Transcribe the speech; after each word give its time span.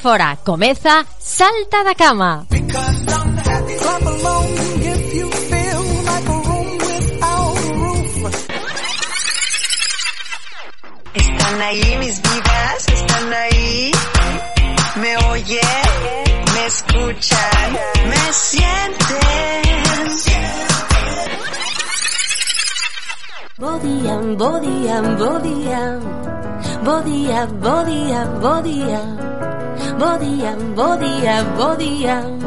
fora. 0.00 0.36
Comeza 0.44 1.04
Salta 1.18 1.84
da 1.84 1.94
Cama. 1.94 2.46
Están 11.12 11.60
ahí 11.62 11.96
mis 11.98 12.22
vidas, 12.22 12.88
están 12.88 13.32
ahí. 13.34 13.92
Me 14.96 15.16
oyen, 15.28 15.60
me 16.54 16.66
escuchan, 16.66 17.72
me 18.08 18.32
sienten. 18.32 19.00
Bodían, 23.58 24.36
bodían, 24.38 25.18
bodían, 25.18 26.00
bodía, 26.82 27.44
bodía, 27.46 28.24
bodía. 28.40 29.59
Bodiam, 30.00 30.60
bodiam, 30.74 31.46
bodiam. 31.58 32.38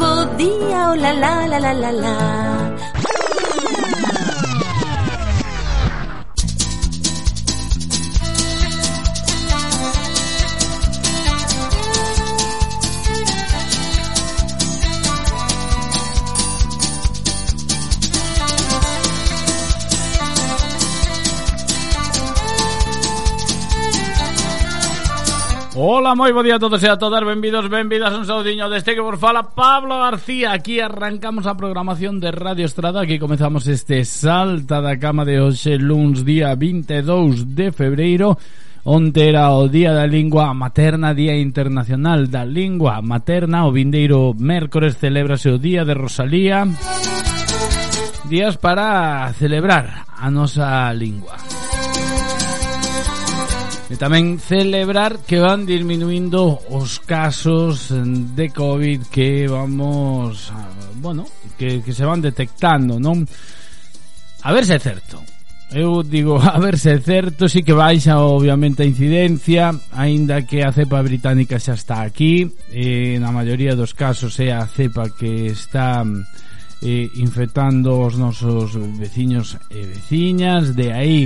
Bodia, 0.00 0.80
oh 0.90 0.96
la 0.96 1.12
la 1.12 1.46
la 1.46 1.58
la 1.58 1.72
la 1.72 1.90
la. 1.92 2.67
Ola, 26.08 26.16
moi 26.16 26.32
bo 26.32 26.40
día 26.40 26.56
a 26.56 26.58
todos 26.58 26.80
e 26.80 26.88
a 26.88 26.96
todas, 26.96 27.20
benvidos, 27.20 27.68
benvidas. 27.68 28.16
Un 28.16 28.24
saudiño 28.24 28.72
deste 28.72 28.96
que 28.96 29.04
vos 29.04 29.20
fala 29.20 29.52
Pablo 29.52 30.00
García. 30.00 30.56
Aquí 30.56 30.80
arrancamos 30.80 31.44
a 31.44 31.52
programación 31.52 32.16
de 32.16 32.32
Radio 32.32 32.64
Estrada. 32.64 33.04
Aquí 33.04 33.18
comezamos 33.18 33.68
este 33.68 34.08
Salta 34.08 34.80
da 34.80 34.96
Cama 34.96 35.28
de 35.28 35.36
hoxe 35.36 35.76
luns 35.76 36.24
día 36.24 36.56
22 36.56 37.52
de 37.52 37.76
febreiro. 37.76 38.40
Onte 38.88 39.28
era 39.28 39.52
o 39.52 39.68
Día 39.68 39.92
da 39.92 40.08
Lingua 40.08 40.56
Materna, 40.56 41.12
Día 41.12 41.36
Internacional 41.36 42.32
da 42.32 42.48
Lingua 42.48 43.04
Materna. 43.04 43.68
O 43.68 43.70
vindeiro 43.70 44.32
mércores 44.32 44.96
celebrase 44.96 45.52
o 45.52 45.60
Día 45.60 45.84
de 45.84 45.92
Rosalía. 45.92 46.64
Días 48.32 48.56
para 48.56 49.28
celebrar 49.36 50.08
a 50.08 50.32
nosa 50.32 50.88
lingua. 50.96 51.36
E 53.88 53.96
tamén 53.96 54.36
celebrar 54.36 55.24
que 55.24 55.40
van 55.40 55.64
diminuindo 55.64 56.60
os 56.68 57.00
casos 57.00 57.88
mm, 57.88 58.36
de 58.36 58.52
COVID 58.52 59.08
que 59.08 59.48
vamos, 59.48 60.52
bueno, 61.00 61.24
que, 61.56 61.80
que 61.80 61.96
se 61.96 62.04
van 62.04 62.20
detectando, 62.20 63.00
non? 63.00 63.24
A 64.44 64.52
ver 64.52 64.68
se 64.68 64.76
é 64.76 64.80
certo. 64.80 65.24
Eu 65.72 66.04
digo, 66.04 66.36
a 66.44 66.60
ver 66.60 66.76
se 66.76 66.92
é 66.92 67.00
certo, 67.00 67.48
sí 67.48 67.64
que 67.64 67.72
baixa 67.72 68.20
obviamente 68.20 68.84
a 68.84 68.88
incidencia, 68.88 69.72
aínda 69.92 70.44
que 70.44 70.60
a 70.60 70.72
cepa 70.72 71.00
británica 71.00 71.56
xa 71.56 71.72
está 71.72 72.04
aquí, 72.04 72.44
e 72.68 73.16
na 73.16 73.32
maioría 73.32 73.72
dos 73.72 73.96
casos 73.96 74.36
é 74.36 74.52
a 74.52 74.68
cepa 74.68 75.08
que 75.16 75.48
está 75.48 76.04
eh, 76.84 77.08
infectando 77.16 78.04
os 78.04 78.20
nosos 78.20 78.76
veciños 79.00 79.56
e 79.72 79.80
veciñas, 79.84 80.76
de 80.76 80.92
aí 80.92 81.24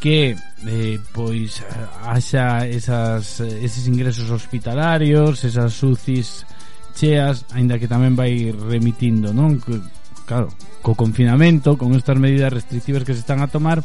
que 0.00 0.34
eh, 0.64 0.98
pois 1.12 1.60
haxa 2.02 2.64
esas, 2.66 3.44
eses 3.60 3.84
ingresos 3.86 4.32
hospitalarios, 4.32 5.44
esas 5.44 5.76
UCIs 5.84 6.48
cheas, 6.96 7.44
aínda 7.52 7.78
que 7.78 7.86
tamén 7.86 8.16
vai 8.16 8.50
remitindo, 8.50 9.30
non? 9.30 9.60
Que, 9.60 9.78
Claro, 10.30 10.46
co 10.78 10.94
confinamento, 10.94 11.74
con 11.74 11.90
estas 11.98 12.14
medidas 12.14 12.54
restrictivas 12.54 13.02
que 13.02 13.18
se 13.18 13.26
están 13.26 13.42
a 13.42 13.50
tomar, 13.50 13.82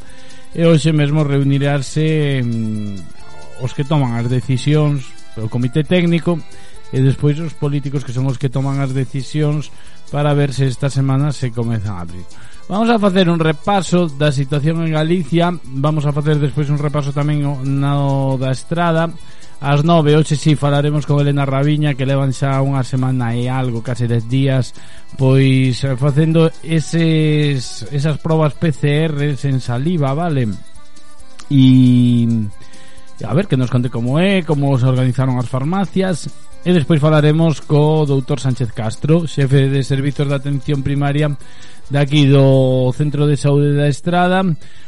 e 0.53 0.61
hoxe 0.61 0.93
mesmo 0.93 1.25
reunirarse 1.25 2.37
mm, 2.37 3.65
os 3.65 3.73
que 3.73 3.81
toman 3.81 4.13
as 4.13 4.29
decisións, 4.29 5.09
o 5.41 5.49
comité 5.49 5.81
técnico, 5.81 6.37
e 6.93 7.01
despois 7.01 7.41
os 7.41 7.57
políticos 7.57 8.05
que 8.05 8.13
son 8.13 8.29
os 8.29 8.37
que 8.37 8.53
toman 8.53 8.77
as 8.77 8.93
decisións 8.93 9.73
para 10.13 10.37
ver 10.37 10.53
se 10.53 10.69
esta 10.69 10.93
semana 10.93 11.33
se 11.33 11.49
comezan 11.49 11.97
a 11.97 12.05
abrir. 12.05 12.29
Vamos 12.67 12.89
a 12.89 12.97
facer 12.97 13.29
un 13.29 13.37
repaso 13.37 14.09
da 14.09 14.33
situación 14.33 14.81
en 14.81 14.97
Galicia. 14.97 15.53
Vamos 15.77 16.05
a 16.05 16.11
facer 16.11 16.41
despois 16.41 16.65
un 16.73 16.81
repaso 16.81 17.13
tamén 17.13 17.45
no 17.61 18.41
da 18.41 18.49
estrada. 18.49 19.13
As 19.61 19.85
nove, 19.85 20.17
hoxe 20.17 20.35
si 20.35 20.51
sí, 20.51 20.59
falaremos 20.59 21.07
con 21.07 21.23
Elena 21.23 21.47
Rabiña 21.47 21.95
Que 21.95 22.03
levan 22.03 22.35
xa 22.35 22.59
unha 22.59 22.83
semana 22.83 23.31
e 23.31 23.47
algo, 23.47 23.79
case 23.79 24.03
10 24.03 24.27
días 24.27 24.75
Pois 25.15 25.79
eh, 25.79 25.95
facendo 25.95 26.51
eses, 26.59 27.87
esas 27.87 28.19
probas 28.19 28.51
PCR 28.59 29.31
en 29.31 29.63
saliva, 29.63 30.11
vale? 30.11 30.51
E... 31.47 32.27
A 33.23 33.33
ver, 33.33 33.47
que 33.47 33.55
nos 33.55 33.71
conte 33.71 33.87
como 33.87 34.19
é, 34.19 34.43
como 34.43 34.75
se 34.75 34.83
organizaron 34.83 35.39
as 35.39 35.47
farmacias. 35.47 36.27
E 36.65 36.73
despois 36.73 36.99
falaremos 36.99 37.63
co 37.63 38.03
doutor 38.03 38.41
Sánchez 38.41 38.73
Castro 38.73 39.29
Xefe 39.29 39.69
de 39.69 39.85
Servizos 39.85 40.27
de 40.27 40.35
Atención 40.35 40.81
Primaria 40.81 41.31
de 41.89 41.99
aquí 41.99 42.25
do 42.25 42.91
Centro 42.93 43.27
de 43.27 43.37
Saúde 43.37 43.73
da 43.73 43.87
Estrada 43.87 44.43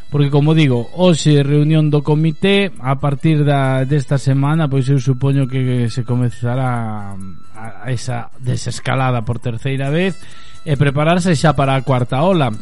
porque 0.09 0.29
como 0.31 0.55
digo, 0.55 0.87
hoxe 0.95 1.43
reunión 1.43 1.91
do 1.91 1.99
comité 1.99 2.71
a 2.79 2.95
partir 2.95 3.43
da 3.43 3.83
desta 3.83 4.15
semana, 4.15 4.71
pois 4.71 4.87
eu 4.87 5.03
supoño 5.03 5.51
que 5.51 5.91
se 5.91 6.07
comezará 6.07 7.11
a, 7.51 7.65
a 7.83 7.91
esa 7.91 8.31
desescalada 8.39 9.27
por 9.27 9.43
terceira 9.43 9.91
vez 9.91 10.15
e 10.63 10.79
prepararse 10.79 11.35
xa 11.35 11.51
para 11.59 11.75
a 11.75 11.83
cuarta 11.83 12.23
ola. 12.23 12.55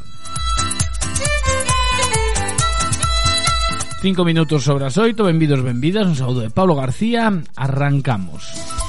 Cinco 4.01 4.25
minutos 4.25 4.65
sobre 4.65 4.89
as 4.89 4.97
oito, 4.97 5.25
benvidos, 5.25 5.61
benvidas, 5.61 6.09
un 6.09 6.17
saúdo 6.17 6.41
de 6.41 6.49
Pablo 6.49 6.73
García, 6.73 7.29
arrancamos. 7.53 8.84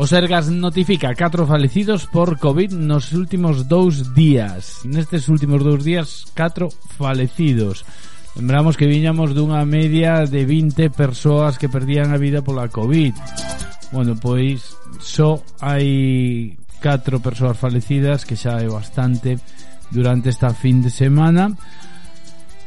O 0.00 0.06
Sergas 0.06 0.48
notifica 0.48 1.12
4 1.12 1.44
falecidos 1.44 2.06
por 2.06 2.40
COVID 2.40 2.72
nos 2.72 3.12
últimos 3.12 3.68
dous 3.68 4.16
días. 4.16 4.80
Nestes 4.88 5.28
últimos 5.28 5.60
dous 5.60 5.84
días, 5.84 6.24
4 6.32 6.72
falecidos. 6.96 7.84
Lembramos 8.32 8.80
que 8.80 8.88
viñamos 8.88 9.36
dunha 9.36 9.60
media 9.68 10.24
de 10.24 10.48
20 10.48 10.88
persoas 10.88 11.60
que 11.60 11.68
perdían 11.68 12.16
a 12.16 12.22
vida 12.22 12.40
pola 12.40 12.72
COVID. 12.72 13.12
Bueno, 13.92 14.16
pois 14.16 14.72
só 15.04 15.36
hai 15.60 16.56
4 16.80 17.20
persoas 17.20 17.60
falecidas, 17.60 18.24
que 18.24 18.40
xa 18.40 18.56
é 18.56 18.72
bastante 18.72 19.36
durante 19.92 20.32
esta 20.32 20.56
fin 20.56 20.80
de 20.80 20.88
semana. 20.88 21.52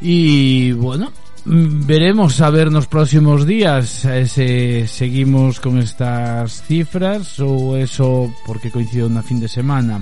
E, 0.06 0.70
bueno, 0.78 1.10
Mm, 1.46 1.86
veremos 1.86 2.40
a 2.40 2.50
ver 2.50 2.72
nos 2.72 2.88
próximos 2.88 3.46
días 3.46 4.06
eh, 4.06 4.28
se 4.32 4.88
seguimos 4.88 5.60
con 5.60 5.76
estas 5.76 6.64
cifras 6.64 7.36
ou 7.44 7.76
eso 7.76 8.32
porque 8.48 8.72
coincidiu 8.72 9.12
na 9.12 9.28
fin 9.28 9.44
de 9.44 9.52
semana. 9.52 10.00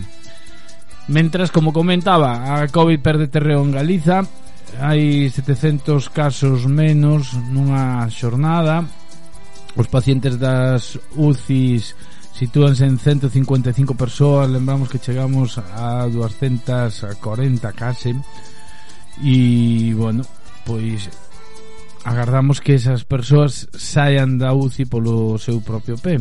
Mentras, 1.10 1.50
como 1.50 1.74
comentaba, 1.74 2.62
a 2.62 2.70
COVID 2.70 3.02
perde 3.02 3.26
terreo 3.26 3.66
en 3.66 3.74
Galiza, 3.74 4.22
hai 4.78 5.34
700 5.34 6.14
casos 6.14 6.70
menos 6.70 7.34
nunha 7.50 8.06
xornada, 8.14 8.86
os 9.74 9.90
pacientes 9.90 10.38
das 10.38 11.02
UCIs 11.18 11.98
sitúanse 12.38 12.86
en 12.86 13.02
155 13.02 13.98
persoas, 13.98 14.46
lembramos 14.46 14.94
que 14.94 15.02
chegamos 15.02 15.58
a 15.58 16.06
240 16.06 17.18
case, 17.74 18.14
e, 19.26 19.90
bueno, 19.98 20.22
pois 20.70 21.10
Agardamos 22.04 22.60
que 22.60 22.74
esas 22.74 23.06
persoas 23.06 23.70
saian 23.78 24.42
da 24.42 24.58
UCI 24.58 24.90
polo 24.90 25.38
seu 25.38 25.62
propio 25.62 26.02
pé. 26.02 26.18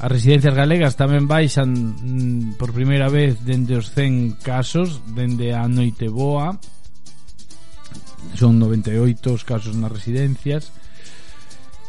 As 0.00 0.10
residencias 0.10 0.56
galegas 0.56 0.96
tamén 0.96 1.28
baixan 1.28 1.70
mm, 1.70 2.56
por 2.58 2.72
primeira 2.72 3.12
vez 3.12 3.38
dende 3.44 3.76
os 3.76 3.92
100 3.92 4.40
casos 4.42 5.04
dende 5.12 5.52
a 5.54 5.68
noite 5.68 6.08
boa 6.10 6.56
son 8.32 8.58
98 8.58 9.36
os 9.36 9.44
casos 9.44 9.76
nas 9.76 9.92
residencias 9.92 10.72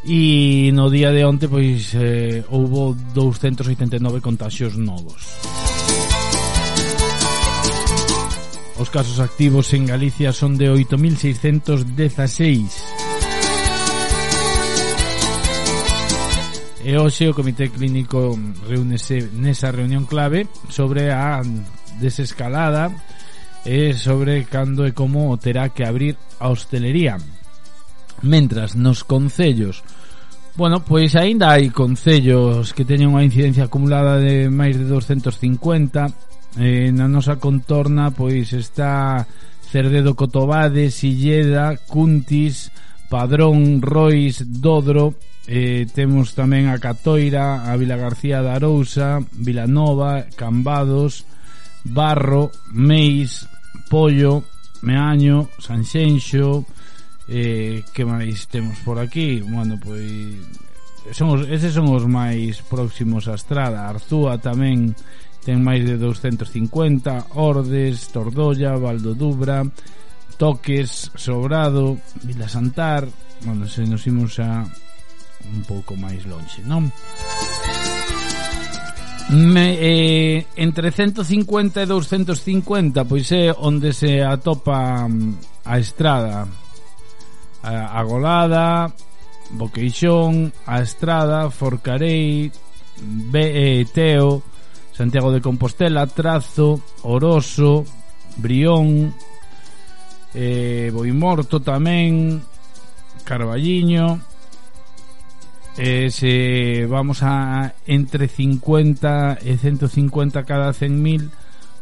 e 0.04 0.70
no 0.76 0.86
día 0.92 1.10
de 1.10 1.26
onte 1.26 1.50
pois 1.50 1.90
eh, 1.98 2.44
houbo 2.52 2.94
289 3.16 4.22
contagios 4.22 4.78
novos. 4.78 5.75
Os 8.78 8.90
casos 8.90 9.20
activos 9.20 9.72
en 9.72 9.86
Galicia 9.86 10.32
son 10.36 10.58
de 10.60 10.68
8.616. 10.68 12.68
E 16.84 16.92
hoxe 17.00 17.24
o 17.26 17.34
Comité 17.34 17.72
Clínico 17.72 18.36
reúnese 18.68 19.32
nesa 19.32 19.72
reunión 19.72 20.04
clave 20.04 20.44
sobre 20.68 21.08
a 21.08 21.40
desescalada 21.98 22.92
e 23.64 23.96
sobre 23.96 24.44
cando 24.44 24.84
e 24.84 24.92
como 24.92 25.32
terá 25.40 25.72
que 25.72 25.88
abrir 25.88 26.20
a 26.36 26.52
hostelería. 26.52 27.16
Mentras, 28.22 28.76
nos 28.76 29.08
concellos, 29.08 29.82
bueno, 30.56 30.80
pois 30.84 31.16
aínda 31.16 31.52
hai 31.52 31.68
concellos 31.72 32.72
que 32.76 32.84
teñen 32.84 33.12
unha 33.12 33.24
incidencia 33.24 33.68
acumulada 33.68 34.16
de 34.16 34.48
máis 34.52 34.76
de 34.76 34.84
250 34.88 36.35
eh, 36.56 36.90
na 36.92 37.06
nosa 37.08 37.36
contorna 37.36 38.10
pois 38.10 38.52
está 38.52 39.24
Cerdedo 39.66 40.14
Cotobade, 40.14 40.90
Silleda, 40.90 41.76
Cuntis, 41.76 42.70
Padrón, 43.10 43.82
Rois, 43.82 44.42
Dodro, 44.46 45.14
eh, 45.46 45.86
temos 45.92 46.34
tamén 46.34 46.66
a 46.70 46.78
Catoira, 46.82 47.66
a 47.66 47.76
Vila 47.78 47.94
García 47.94 48.42
da 48.42 48.58
Arousa, 48.58 49.22
Vilanova, 49.30 50.26
Cambados, 50.34 51.26
Barro, 51.86 52.50
Meis, 52.74 53.46
Pollo, 53.90 54.42
Meaño, 54.82 55.50
Sanxenxo, 55.58 56.66
eh, 57.28 57.82
que 57.94 58.02
máis 58.06 58.46
temos 58.50 58.78
por 58.82 58.98
aquí? 58.98 59.42
Bueno, 59.42 59.78
pois 59.82 60.34
son 61.14 61.38
os, 61.38 61.42
eses 61.46 61.74
son 61.74 61.86
os 61.94 62.06
máis 62.06 62.58
próximos 62.66 63.30
a 63.30 63.38
Estrada, 63.38 63.86
Arzúa 63.86 64.42
tamén 64.42 64.94
Ten 65.46 65.62
máis 65.62 65.86
de 65.86 65.94
250 65.94 67.38
Ordes, 67.38 68.10
Tordolla, 68.10 68.74
Valdodubra, 68.74 69.62
Toques, 70.34 71.14
Sobrado, 71.14 72.02
Vila 72.26 72.50
Santar, 72.50 73.06
bueno, 73.46 73.70
se 73.70 73.86
nos 73.86 74.02
imos 74.10 74.42
a 74.42 74.66
un 75.46 75.62
pouco 75.62 75.94
máis 75.94 76.26
lonxe, 76.26 76.66
non? 76.66 76.90
Me, 79.30 79.78
eh, 79.78 80.46
entre 80.58 80.90
150 80.90 81.82
e 81.82 81.86
250 81.86 83.06
pois 83.06 83.30
é 83.30 83.50
onde 83.50 83.90
se 83.90 84.22
atopa 84.22 85.06
mm, 85.06 85.66
a 85.66 85.78
estrada 85.78 86.46
a, 87.62 87.98
a 87.98 88.00
Golada 88.02 88.90
Boqueixón, 89.50 90.50
a 90.66 90.82
estrada 90.82 91.50
Forcarei 91.50 92.50
Be, 93.30 93.80
eh, 93.80 93.86
Teo 93.90 94.42
Santiago 94.96 95.30
de 95.30 95.44
Compostela, 95.44 96.06
Trazo, 96.06 96.80
Oroso, 97.02 97.84
Brión, 98.38 99.12
eh, 100.32 100.88
Boimorto 100.88 101.60
tamén, 101.60 102.40
Carballiño, 103.20 104.16
eh, 105.76 106.08
se 106.08 106.88
vamos 106.88 107.20
a 107.20 107.76
entre 107.84 108.24
50 108.24 109.44
e 109.44 109.60
150 109.60 110.48
cada 110.48 110.72
100.000 110.72 111.28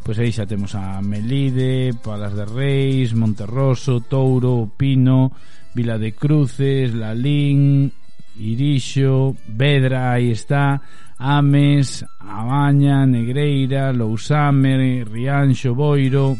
pois 0.04 0.18
aí 0.20 0.34
xa 0.34 0.44
temos 0.44 0.76
a 0.76 1.00
Melide, 1.00 1.96
Palas 1.96 2.36
de 2.36 2.44
Reis, 2.44 3.16
Monterroso, 3.16 4.04
Touro, 4.04 4.68
Pino, 4.76 5.32
Vila 5.72 5.96
de 5.96 6.12
Cruces, 6.12 6.92
Lalín, 6.92 7.88
Irixo, 8.36 9.34
Vedra, 9.48 10.12
aí 10.12 10.30
está, 10.30 10.82
Ames, 11.18 12.04
Abaña, 12.18 13.06
Negreira, 13.06 13.92
Lousame, 13.92 15.04
Rianxo, 15.04 15.74
Boiro... 15.74 16.36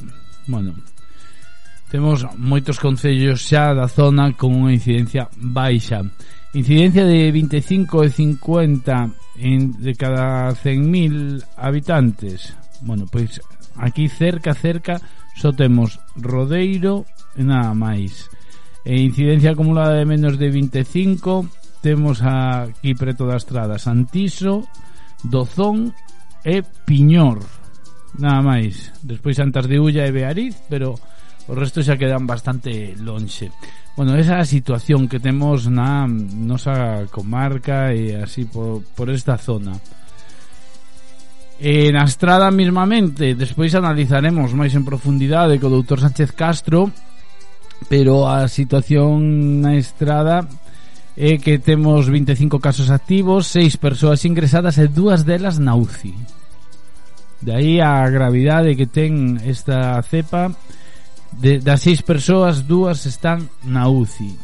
Bueno, 0.47 0.75
temos 1.91 2.27
moitos 2.37 2.83
concellos 2.83 3.47
xa 3.47 3.73
da 3.73 3.87
zona 3.87 4.35
con 4.35 4.51
unha 4.51 4.75
incidencia 4.75 5.31
baixa. 5.39 6.03
Incidencia 6.53 7.07
de 7.07 7.31
25 7.31 8.03
e 8.03 8.09
50 8.11 9.11
en, 9.39 9.73
de 9.79 9.95
cada 9.95 10.51
100.000 10.53 11.43
habitantes. 11.55 12.53
Bueno, 12.83 13.07
pois 13.07 13.41
aquí 13.79 14.11
cerca, 14.11 14.55
cerca, 14.55 15.01
só 15.39 15.55
temos 15.55 16.03
Rodeiro 16.19 17.07
e 17.39 17.47
nada 17.47 17.73
máis. 17.79 18.27
E 18.85 18.99
incidencia 19.01 19.55
acumulada 19.55 19.95
de 19.97 20.05
menos 20.05 20.37
de 20.37 20.51
25 20.51 21.64
temos 21.85 22.25
aquí 22.25 22.97
preto 22.97 23.29
da 23.29 23.37
estrada 23.37 23.77
Santiso, 23.77 24.65
Dozón 25.21 25.93
e 26.41 26.65
Piñor. 26.65 27.45
Nada 28.17 28.41
máis. 28.41 28.89
Despois 29.05 29.37
Santas 29.37 29.69
de 29.69 29.77
Ulla 29.77 30.09
e 30.09 30.15
Beariz 30.17 30.57
pero 30.73 30.97
o 31.45 31.53
resto 31.53 31.85
xa 31.85 32.01
quedan 32.01 32.25
bastante 32.25 32.97
lonxe. 32.97 33.53
Bueno, 34.01 34.17
esa 34.17 34.41
situación 34.49 35.13
que 35.13 35.21
temos 35.21 35.69
na 35.69 36.09
nosa 36.09 37.05
comarca 37.13 37.93
e 37.93 38.17
así 38.17 38.49
por, 38.49 38.81
por 38.97 39.13
esta 39.13 39.37
zona. 39.37 39.77
E 41.61 41.93
na 41.93 42.03
estrada 42.03 42.51
mismamente 42.51 43.39
Despois 43.39 43.71
analizaremos 43.79 44.51
máis 44.59 44.75
en 44.75 44.83
profundidade 44.83 45.63
Co 45.63 45.71
doutor 45.71 46.03
Sánchez 46.03 46.35
Castro 46.35 46.91
Pero 47.87 48.27
a 48.27 48.51
situación 48.51 49.63
na 49.63 49.79
estrada 49.79 50.51
eh, 51.17 51.39
que 51.39 51.59
temos 51.59 52.09
25 52.09 52.59
casos 52.59 52.91
activos, 52.91 53.47
6 53.49 53.77
persoas 53.79 54.25
ingresadas 54.25 54.79
e 54.79 54.91
dúas 54.91 55.23
delas 55.23 55.59
na 55.59 55.75
UCI. 55.75 56.15
De 57.45 57.53
aí 57.53 57.81
a 57.81 58.09
gravidade 58.09 58.75
que 58.75 58.89
ten 58.89 59.39
esta 59.45 60.01
cepa 60.03 60.51
de, 61.39 61.59
das 61.61 61.83
6 61.83 62.03
persoas, 62.03 62.67
dúas 62.67 63.07
están 63.07 63.47
na 63.63 63.87
UCI. 63.87 64.35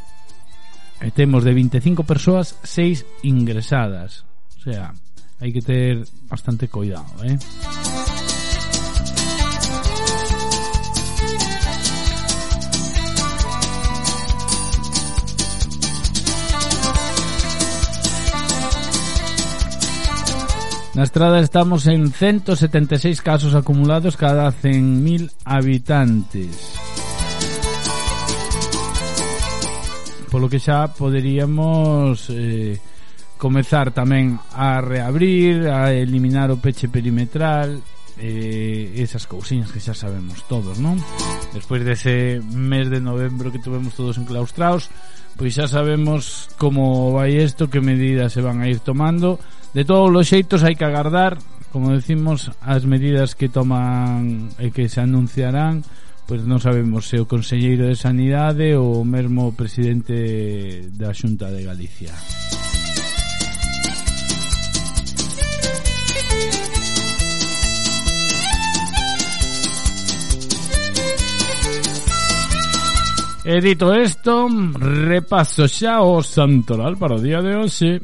E 1.00 1.08
temos 1.10 1.42
de 1.48 1.52
25 1.56 2.04
persoas, 2.04 2.54
6 2.62 3.24
ingresadas. 3.24 4.28
O 4.60 4.60
sea, 4.60 4.92
hai 5.40 5.50
que 5.50 5.64
ter 5.64 6.04
bastante 6.28 6.68
cuidado, 6.68 7.24
eh? 7.24 8.09
Na 20.92 21.04
estrada 21.04 21.38
estamos 21.38 21.86
en 21.86 22.10
176 22.10 23.22
casos 23.22 23.54
acumulados 23.54 24.16
cada 24.16 24.50
100.000 24.50 25.30
habitantes. 25.44 26.74
Polo 30.30 30.50
que 30.50 30.58
xa 30.58 30.90
poderíamos 30.90 32.26
eh, 32.34 32.82
comezar 33.38 33.94
tamén 33.94 34.42
a 34.50 34.82
reabrir, 34.82 35.70
a 35.70 35.94
eliminar 35.94 36.50
o 36.50 36.58
peche 36.58 36.90
perimetral, 36.90 37.78
eh, 38.18 38.90
esas 38.98 39.30
cousiñas 39.30 39.70
que 39.70 39.78
xa 39.78 39.94
sabemos 39.94 40.42
todos, 40.50 40.82
non? 40.82 40.98
Despois 41.54 41.86
dese 41.86 42.42
mes 42.50 42.90
de 42.90 42.98
novembro 42.98 43.54
que 43.54 43.62
tuvemos 43.62 43.94
todos 43.94 44.18
enclaustrados, 44.18 44.90
claustraos, 44.90 45.19
pois 45.40 45.56
xa 45.56 45.64
sabemos 45.64 46.52
como 46.60 47.16
vai 47.16 47.40
isto, 47.40 47.72
que 47.72 47.80
medidas 47.80 48.36
se 48.36 48.44
van 48.44 48.60
a 48.60 48.68
ir 48.68 48.84
tomando. 48.84 49.40
De 49.72 49.88
todos 49.88 50.12
os 50.12 50.28
xeitos 50.28 50.60
hai 50.60 50.76
que 50.76 50.84
agardar, 50.84 51.40
como 51.72 51.96
decimos, 51.96 52.52
as 52.60 52.84
medidas 52.84 53.32
que 53.32 53.48
toman 53.48 54.52
e 54.60 54.68
que 54.68 54.92
se 54.92 55.00
anunciarán, 55.00 55.80
pois 56.28 56.44
non 56.44 56.60
sabemos 56.60 57.08
se 57.08 57.16
o 57.16 57.24
Conselleiro 57.24 57.88
de 57.88 57.96
Sanidade 57.96 58.76
ou 58.76 59.00
mesmo 59.00 59.48
o 59.48 59.56
presidente 59.56 60.92
da 60.92 61.16
Xunta 61.16 61.48
de 61.48 61.64
Galicia. 61.64 62.12
Música 62.12 62.69
dito 73.44 73.94
isto, 73.94 74.48
repaso 74.78 75.66
xa 75.68 76.02
o 76.02 76.22
santoral 76.22 76.96
para 76.96 77.16
o 77.16 77.20
día 77.20 77.40
de 77.40 77.56
hoxe. 77.56 78.00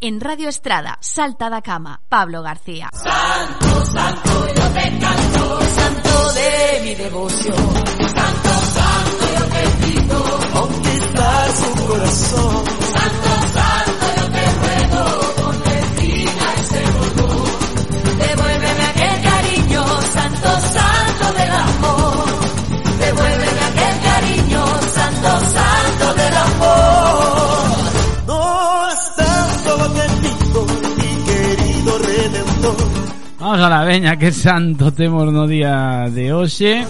En 0.00 0.20
Radio 0.20 0.48
Estrada, 0.48 0.96
Salta 1.00 1.50
da 1.50 1.60
Cama, 1.60 2.00
Pablo 2.08 2.40
García. 2.40 2.88
Santo, 2.94 3.84
santo, 3.86 4.46
yo 4.54 4.66
te 4.72 4.98
canto, 4.98 5.60
santo 5.60 6.32
de 6.38 6.80
mi 6.84 6.94
devoción. 6.94 7.66
Santo, 8.14 8.52
santo, 8.76 9.24
yo 9.38 9.44
te 9.54 9.64
pido, 9.82 10.18
conquistar 10.54 11.50
su 11.50 11.86
corazón. 11.86 12.87
Vamos 33.40 33.60
a 33.60 33.68
la 33.68 33.84
veña, 33.84 34.16
que 34.16 34.32
santo 34.32 34.92
temos 34.92 35.32
no 35.32 35.46
día 35.46 36.10
de 36.10 36.32
hoxe. 36.32 36.82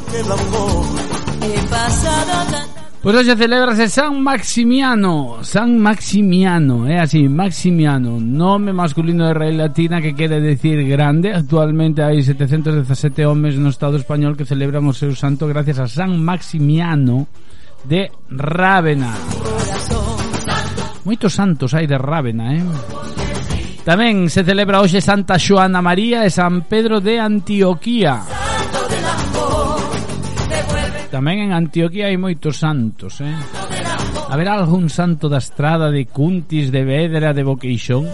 Pois 3.03 3.15
hoxe 3.15 3.37
celebrase 3.37 3.87
San 3.93 4.25
Maximiano, 4.25 5.45
San 5.45 5.77
Maximiano, 5.77 6.89
é 6.89 6.97
eh? 6.97 7.01
así, 7.05 7.29
Maximiano, 7.29 8.19
nome 8.19 8.73
masculino 8.73 9.29
de 9.29 9.35
Rei 9.37 9.53
Latina 9.53 10.01
que 10.01 10.17
quere 10.17 10.41
decir 10.41 10.89
grande. 10.89 11.37
Actualmente 11.37 12.01
hai 12.01 12.25
717 12.25 13.29
homes 13.29 13.61
no 13.61 13.69
Estado 13.69 14.01
español 14.01 14.33
que 14.33 14.49
celebran 14.49 14.89
o 14.89 14.97
seu 14.97 15.13
santo 15.13 15.47
gracias 15.47 15.79
a 15.79 15.87
San 15.87 16.17
Maximiano 16.17 17.29
de 17.85 18.09
Rávena. 18.33 19.13
Moitos 21.05 21.37
santos 21.37 21.77
hai 21.77 21.85
de 21.85 22.01
Rávena, 22.01 22.57
eh? 22.57 23.28
Tamén 23.89 24.29
se 24.29 24.45
celebra 24.45 24.85
hoxe 24.85 25.01
Santa 25.01 25.41
Xoana 25.41 25.81
María 25.81 26.21
e 26.21 26.29
San 26.29 26.69
Pedro 26.69 27.01
de 27.01 27.17
Antioquía. 27.17 28.21
Tamén 31.09 31.49
en 31.49 31.57
Antioquía 31.57 32.13
hai 32.13 32.21
moitos 32.21 32.61
santos, 32.61 33.25
eh? 33.25 33.33
Haberá 34.29 34.61
algún 34.61 34.93
santo 34.93 35.33
da 35.33 35.41
estrada 35.41 35.89
de 35.89 36.05
Cuntis, 36.05 36.69
de 36.69 36.85
Vedra, 36.85 37.33
de 37.33 37.41
Boqueixón? 37.41 38.05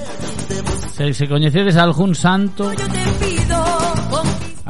Se, 0.95 1.11
se 1.11 1.27
coñecedes 1.27 1.75
algún 1.75 2.15
santo 2.15 2.71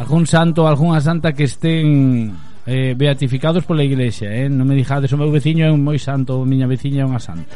Algún 0.00 0.25
santo 0.25 0.64
ou 0.64 0.73
algunha 0.73 1.04
santa 1.04 1.37
que 1.37 1.44
estén 1.44 2.32
eh, 2.64 2.96
beatificados 2.96 3.68
pola 3.68 3.84
iglesia 3.84 4.32
eh? 4.32 4.49
Non 4.49 4.64
me 4.64 4.73
dijades 4.73 5.12
o 5.12 5.20
meu 5.20 5.28
veciño 5.28 5.68
é 5.68 5.70
un 5.70 5.84
moi 5.84 6.00
santo 6.00 6.40
ou 6.40 6.49
miña 6.49 6.64
veciña 6.64 7.04
é 7.04 7.06
unha 7.12 7.20
santa 7.20 7.52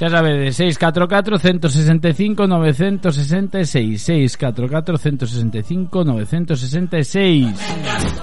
Xa 0.00 0.08
sabedes, 0.08 0.56
644 0.56 1.38
165 1.38 2.46
966 2.46 4.00
644 4.00 4.96
165 4.96 6.04
966 6.04 7.52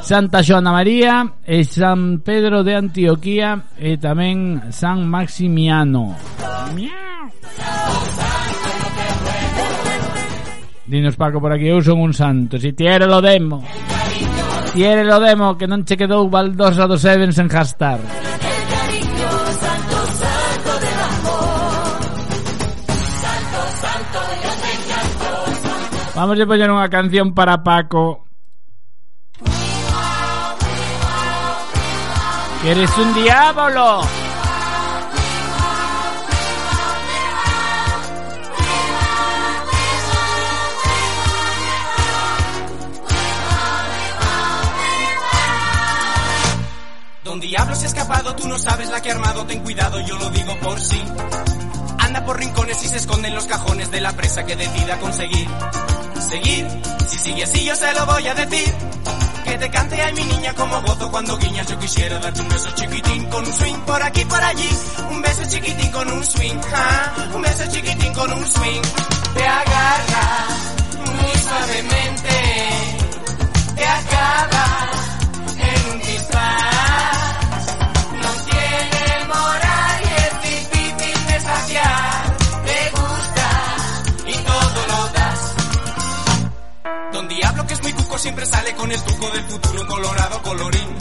Santa 0.02 0.42
Xoana 0.42 0.72
María 0.74 1.38
e 1.46 1.62
San 1.70 2.26
Pedro 2.26 2.66
de 2.66 2.74
Antioquía 2.74 3.78
e 3.78 3.94
tamén 4.02 4.74
San 4.74 5.06
Maximiano. 5.06 6.18
Dinos 10.90 11.14
Paco 11.14 11.38
por 11.38 11.54
aquí, 11.54 11.70
eu 11.70 11.78
son 11.86 12.02
un 12.02 12.10
santo. 12.18 12.58
Si 12.58 12.74
tiere 12.74 13.06
lo 13.06 13.22
demo 13.22 13.62
Tiere 14.74 15.06
lo 15.06 15.22
demo 15.22 15.54
Que 15.54 15.70
non 15.70 15.86
che 15.86 15.94
quedou 15.94 16.26
baldosa 16.26 16.90
do 16.90 16.98
Evans 16.98 17.38
en 17.38 17.54
Hastar 17.54 18.27
Vamos 26.18 26.34
a 26.42 26.50
poñer 26.50 26.74
unha 26.74 26.90
canción 26.90 27.30
para 27.38 27.62
Paco. 27.62 28.26
Que 32.58 32.74
eres 32.74 32.90
un 32.98 33.14
diablo. 33.14 34.02
Don 47.22 47.38
Diablo 47.38 47.76
se 47.78 47.86
ha 47.86 47.90
escapado, 47.94 48.34
tú 48.34 48.48
no 48.50 48.58
sabes 48.58 48.90
la 48.90 49.00
que 49.06 49.12
ha 49.12 49.14
armado, 49.14 49.46
ten 49.46 49.62
cuidado, 49.62 50.02
yo 50.02 50.18
lo 50.18 50.32
digo 50.32 50.58
por 50.66 50.80
sí. 50.82 50.98
Por 52.26 52.40
rincones 52.40 52.84
y 52.84 52.90
se 52.90 52.98
esconde 52.98 53.30
en 53.30 53.36
los 53.36 53.46
cajones 53.46 53.90
de 53.90 54.02
la 54.02 54.12
presa 54.12 54.46
que 54.46 54.58
decida 54.58 55.00
conseguir. 55.00 55.48
Seguir, 56.30 56.68
si 57.08 57.18
sigue 57.20 57.44
así 57.44 57.64
yo 57.64 57.74
se 57.74 57.94
lo 57.94 58.06
voy 58.06 58.28
a 58.28 58.34
decir. 58.34 58.74
Que 59.46 59.58
te 59.58 59.70
cante 59.70 60.02
a 60.02 60.12
mi 60.12 60.24
niña 60.24 60.54
como 60.54 60.82
gozo 60.82 61.10
cuando 61.10 61.38
guiñas. 61.38 61.68
Yo 61.68 61.80
quisiera 61.80 62.20
darte 62.20 62.42
un 62.42 62.50
beso 62.50 62.70
chiquitín 62.76 63.26
con 63.30 63.46
un 63.46 63.54
swing 63.54 63.80
por 63.86 64.04
aquí 64.04 64.26
por 64.26 64.44
allí. 64.44 64.70
Un 65.10 65.22
beso 65.22 65.42
chiquitín 65.48 65.92
con 65.92 66.12
un 66.12 66.26
swing, 66.26 66.60
un 67.34 67.42
beso 67.42 67.64
chiquitín 67.72 68.14
con 68.14 68.34
un 68.34 68.46
swing. 68.46 68.82
Te 69.34 69.48
agarra 69.48 70.48
muy 71.06 71.42
suavemente, 71.42 72.70
te 73.76 73.86
acaba 73.86 74.90
en 75.60 75.92
un 75.94 76.00
dispar. 76.00 76.77
Siempre 88.18 88.46
sale 88.46 88.74
con 88.76 88.92
el 88.92 89.02
truco 89.04 89.30
del 89.30 89.44
futuro 89.44 89.88
colorado 89.88 90.42
colorín. 90.42 90.98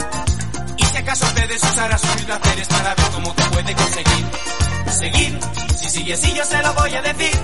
Y 0.77 0.85
si 0.85 0.97
acaso 0.97 1.27
puedes 1.35 1.63
usar 1.63 1.93
a 1.93 1.99
sus 1.99 2.23
placeres 2.23 2.69
para 2.69 2.95
ver 2.95 3.11
cómo 3.13 3.35
te 3.35 3.43
puede 3.45 3.75
conseguir. 3.75 4.27
Seguir, 4.99 5.41
si 5.77 5.91
sigue 5.91 6.15
así 6.15 6.35
yo 6.35 6.45
se 6.45 6.63
lo 6.63 6.75
voy 6.75 6.95
a 6.95 7.03
decir. 7.03 7.41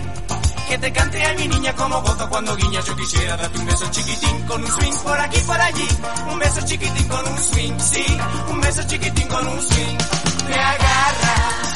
Que 0.69 0.79
te 0.79 0.93
cante 0.93 1.25
a 1.25 1.35
mi 1.35 1.49
niña 1.49 1.75
como 1.75 2.01
gozo 2.03 2.29
cuando 2.29 2.57
guiñas. 2.57 2.85
Yo 2.85 2.97
quisiera 2.97 3.37
darte 3.37 3.59
un 3.59 3.67
beso 3.67 3.91
chiquitín 3.91 4.43
con 4.43 4.63
un 4.63 4.71
swing 4.71 4.97
por 5.05 5.21
aquí 5.21 5.41
por 5.41 5.61
allí. 5.61 5.89
Un 6.31 6.39
beso 6.39 6.61
chiquitín 6.65 7.09
con 7.09 7.29
un 7.29 7.39
swing, 7.39 7.79
sí. 7.79 8.07
Un 8.49 8.61
beso 8.61 8.83
chiquitín 8.85 9.29
con 9.29 9.47
un 9.47 9.63
swing. 9.63 9.99
Te 10.47 10.55
agarra 10.55 11.72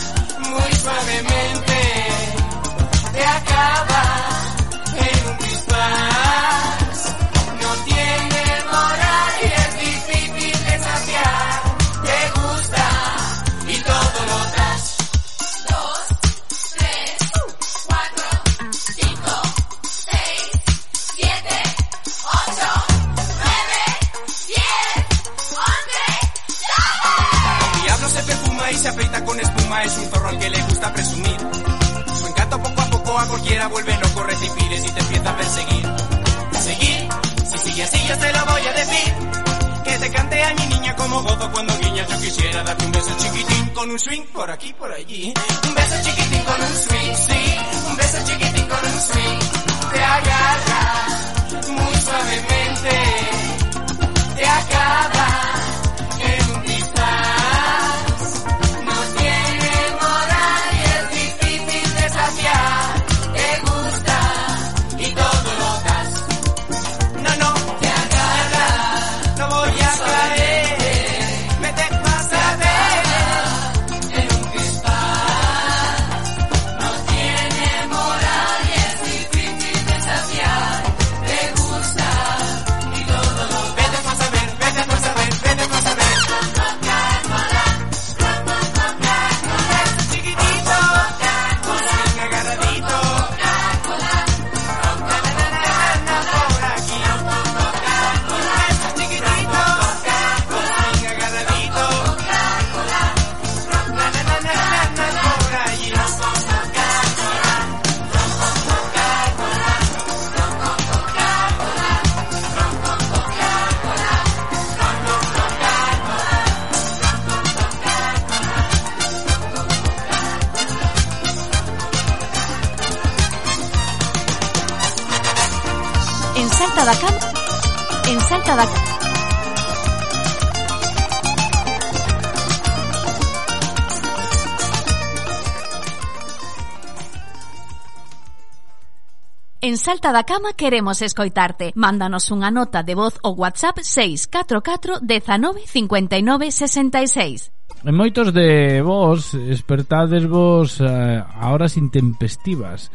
Salta 139.87 140.11
da 140.11 140.25
cama 140.25 140.51
queremos 140.53 140.99
escoitarte. 140.99 141.71
Mándanos 141.79 142.35
unha 142.35 142.51
nota 142.51 142.83
de 142.83 142.99
voz 142.99 143.15
ou 143.23 143.39
WhatsApp 143.39 143.87
644 143.87 144.99
19 144.99 145.63
59 145.63 146.51
66. 146.51 147.55
En 147.87 147.95
moitos 147.95 148.35
de 148.35 148.83
vos 148.83 149.31
espertades 149.47 150.27
vos 150.27 150.83
eh, 150.83 151.23
a 151.23 151.55
horas 151.55 151.79
intempestivas 151.79 152.91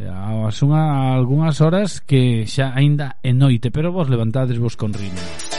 eh, 0.00 0.08
as 0.08 0.56
unha 0.64 1.12
algunhas 1.12 1.60
horas 1.60 2.00
que 2.00 2.48
xa 2.48 2.72
aínda 2.72 3.20
é 3.20 3.36
noite, 3.36 3.68
pero 3.68 3.92
vos 3.92 4.08
levantades 4.08 4.56
vos 4.56 4.72
con 4.72 4.96
riño. 4.96 5.51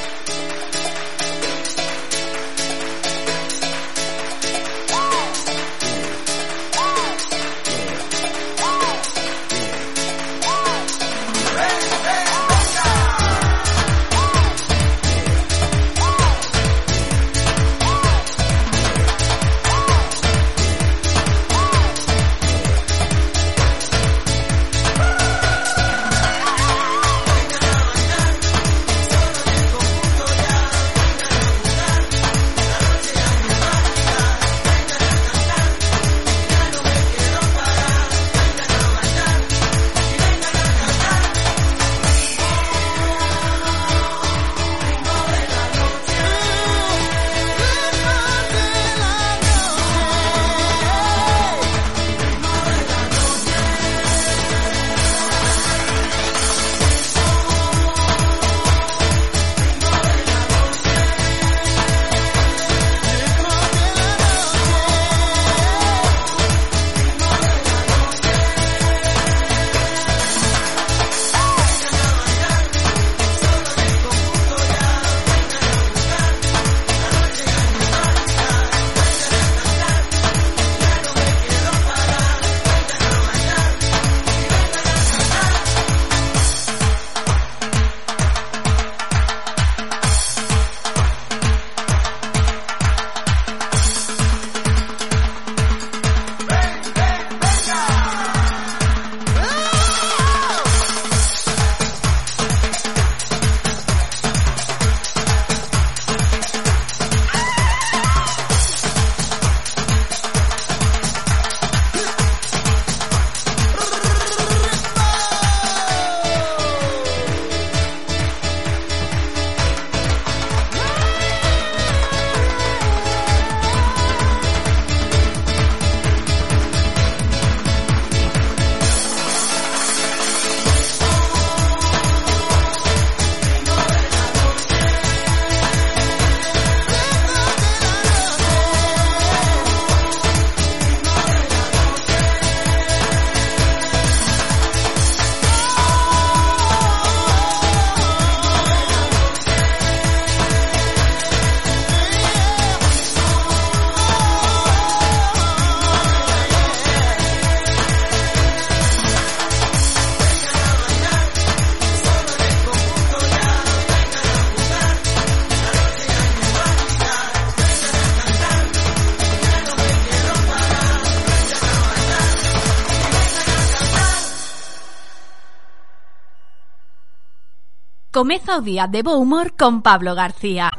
Comeza 178.14 178.58
o 178.58 178.62
día 178.62 178.86
de 178.86 179.02
bo 179.02 179.18
humor 179.18 179.58
con 179.58 179.82
Pablo 179.82 180.14
García. 180.14 180.70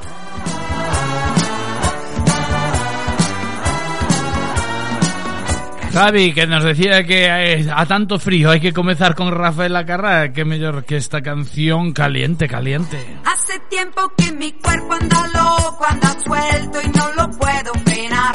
Javi, 5.92 6.32
que 6.32 6.46
nos 6.46 6.62
decía 6.62 7.02
que 7.02 7.26
eh, 7.26 7.66
a 7.74 7.86
tanto 7.86 8.20
frío 8.20 8.50
hay 8.50 8.60
que 8.60 8.72
comenzar 8.72 9.16
con 9.16 9.32
Rafael 9.32 9.74
Carrá, 9.84 10.32
que 10.32 10.44
mejor 10.44 10.84
que 10.84 10.96
esta 10.96 11.22
canción 11.22 11.92
caliente, 11.92 12.46
caliente. 12.46 12.98
Hace 13.24 13.58
tiempo 13.68 14.12
que 14.16 14.30
mi 14.30 14.52
cuerpo 14.52 14.92
anda 14.92 15.26
loco, 15.34 15.84
anda 15.88 16.16
suelto 16.20 16.78
y 16.84 16.88
no 16.96 17.12
lo 17.14 17.30
puedo 17.36 17.72
frenar. 17.84 18.34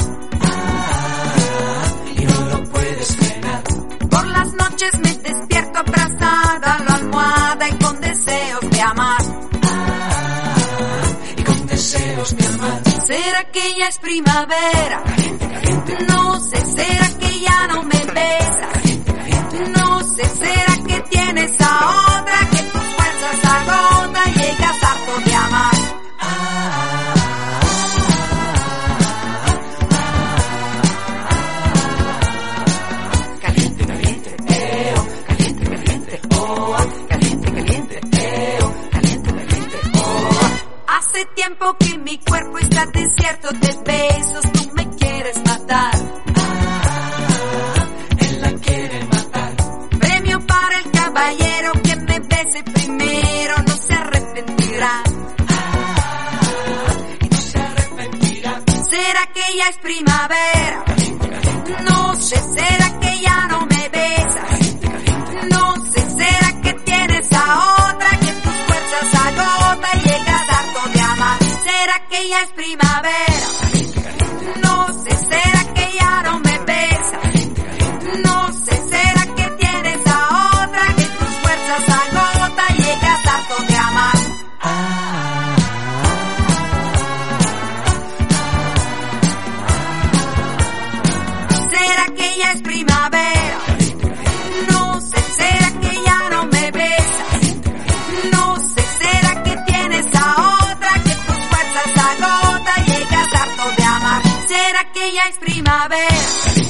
De 8.79 8.83
amar. 8.83 9.21
Y 11.37 11.43
con 11.43 11.67
deseos 11.67 12.37
de 12.37 12.47
amar. 12.47 12.81
¿Será 13.05 13.43
que 13.51 13.75
ya 13.77 13.87
es 13.89 13.97
primavera? 13.97 15.03
No 16.07 16.39
sé, 16.39 16.65
¿será 16.65 17.07
que 17.19 17.39
ya 17.41 17.67
no 17.67 17.83
me 17.83 17.99
besa? 18.19 18.69
No 19.77 19.99
sé, 20.15 20.23
¿será 20.29 20.75
que 20.87 20.97
tienes 21.09 21.51
a 21.59 22.19
otra 22.19 22.39
que 22.51 22.61
tus 22.71 22.85
fuerzas 22.95 23.37
agotan 23.57 24.29
y 24.29 24.39
llegas 24.39 24.83
harto 24.83 25.13
de 25.25 25.28
Hace 41.19 41.27
tiempo 41.35 41.75
que 41.77 41.97
mi 41.97 42.17
cuerpo 42.19 42.59
está 42.59 42.85
desierto 42.85 43.49
de 43.51 43.77
besos, 43.83 44.41
tú 44.53 44.71
me 44.73 44.89
quieres 44.91 45.37
matar. 45.43 45.93
Él 48.19 48.41
la 48.41 48.53
quiere 48.53 49.05
matar. 49.05 49.55
Premio 49.99 50.39
para 50.47 50.79
el 50.79 50.91
caballero 50.91 51.73
que 51.83 51.95
me 51.97 52.19
bese 52.21 52.63
primero, 52.63 53.53
no 53.67 53.73
se 53.75 53.93
arrepentirá. 53.95 55.03
Y 57.19 57.27
no 57.27 57.37
se 57.37 57.59
arrepentirá. 57.59 58.61
¿Será 58.89 59.27
que 59.33 59.57
ya 59.57 59.67
es 59.67 59.77
primavera? 59.79 60.85
No 61.83 62.15
sé, 62.15 62.37
¿será 62.37 62.97
que 63.01 63.19
ya 63.19 63.47
no 63.47 63.65
me 63.65 63.89
besas? 63.89 64.48
Es 72.33 72.49
primavera? 72.49 73.28
una 105.69 105.87
vez. 105.87 106.68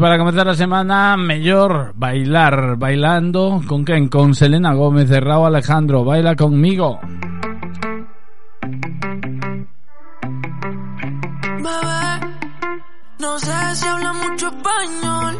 Para 0.00 0.16
comenzar 0.16 0.48
a 0.48 0.54
semana, 0.54 1.16
mellor 1.16 1.92
bailar 1.96 2.76
bailando 2.76 3.60
con 3.66 3.84
quen? 3.84 4.08
Con 4.08 4.34
Selena 4.34 4.72
Gómez 4.72 5.08
de 5.08 5.18
Raúl 5.18 5.46
Alejandro, 5.46 6.04
baila 6.04 6.36
conmigo. 6.36 7.00
Bebé, 11.64 12.10
no 13.18 13.38
sé 13.40 13.74
si 13.74 13.86
habla 13.88 14.12
mucho 14.12 14.46
español. 14.46 15.36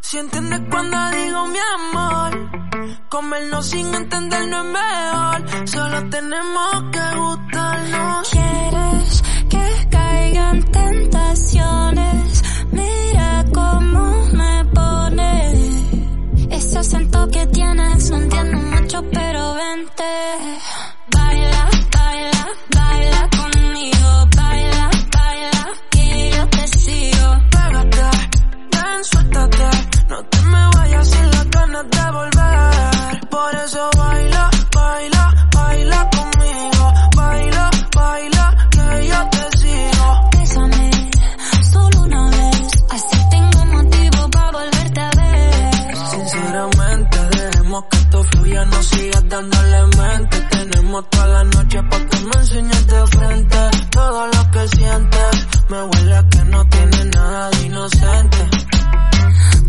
Si 0.00 0.16
entiendes 0.18 0.60
cuando 0.70 0.96
digo 1.10 1.46
mi 1.48 1.58
amor. 1.76 2.30
Comernos 3.10 3.66
sin 3.66 3.94
entendernos 3.94 4.64
es 4.64 4.72
mejor. 4.72 5.68
Solo 5.68 6.10
tenemos 6.10 6.84
que 6.92 7.18
gustarnos. 7.18 8.30
Quieres 8.30 9.22
que 9.50 9.88
caigan 9.90 10.62
tentaciones. 10.62 12.42
Mira 12.72 13.27
cómo 13.92 14.26
me 14.32 14.64
pone. 14.74 15.52
Ese 16.50 16.78
acento 16.78 17.28
que 17.28 17.46
tienes, 17.46 18.10
no 18.10 18.16
entiendo 18.16 18.58
mucho, 18.58 19.02
pero 19.12 19.54
vente. 19.54 20.04
Baila, 21.14 21.68
baila, 21.96 22.46
baila 22.76 23.28
conmigo. 23.38 24.28
Baila, 24.36 24.90
baila, 25.16 25.66
que 25.90 26.30
yo 26.36 26.48
te 26.48 26.66
sigo. 26.68 27.28
Pégate, 27.50 28.02
ven, 28.72 29.04
suéltate. 29.04 29.68
No 30.08 30.24
te 30.24 30.42
me 30.42 30.68
vayas 30.76 31.08
sin 31.10 31.30
las 31.30 31.50
ganas 31.50 31.86
de 31.90 32.10
volver. 32.12 33.28
Por 33.30 33.54
eso 33.64 33.90
baila, 33.96 34.50
baila, 34.74 35.48
baila 35.54 36.10
fluya, 48.48 48.64
no 48.64 48.82
sigas 48.82 49.28
dándole 49.28 49.82
mente. 49.96 50.40
Tenemos 50.50 51.10
toda 51.10 51.26
la 51.26 51.44
noche 51.44 51.82
para 51.90 52.06
que 52.06 52.20
me 52.20 52.40
enseñes 52.40 52.86
de 52.86 53.06
frente. 53.06 53.58
Todo 53.90 54.26
lo 54.26 54.50
que 54.50 54.68
sientes, 54.68 55.46
me 55.68 55.82
huele 55.82 56.16
a 56.16 56.28
que 56.28 56.44
no 56.44 56.64
tiene 56.68 57.04
nada 57.16 57.50
de 57.50 57.66
inocente. 57.66 58.38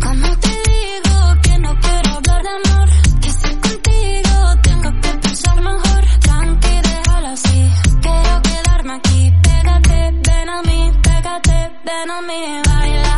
Como 0.02 0.36
te 0.38 0.48
digo 0.48 1.34
que 1.42 1.58
no 1.58 1.80
quiero 1.80 2.10
hablar 2.16 2.42
de 2.42 2.48
amor, 2.48 2.88
que 3.20 3.30
si 3.30 3.48
contigo 3.56 4.56
tengo 4.62 5.00
que 5.00 5.08
pensar 5.18 5.56
mejor. 5.62 6.04
Tranqui, 6.20 6.80
déjalo 6.82 7.28
así, 7.28 7.70
quiero 8.02 8.42
quedarme 8.42 8.92
aquí. 8.94 9.32
Pégate, 9.42 10.12
ven 10.26 10.48
a 10.48 10.62
mí, 10.62 10.92
pégate, 11.02 11.70
ven 11.84 12.10
a 12.10 12.20
mí. 12.22 12.62
Baila, 12.66 13.09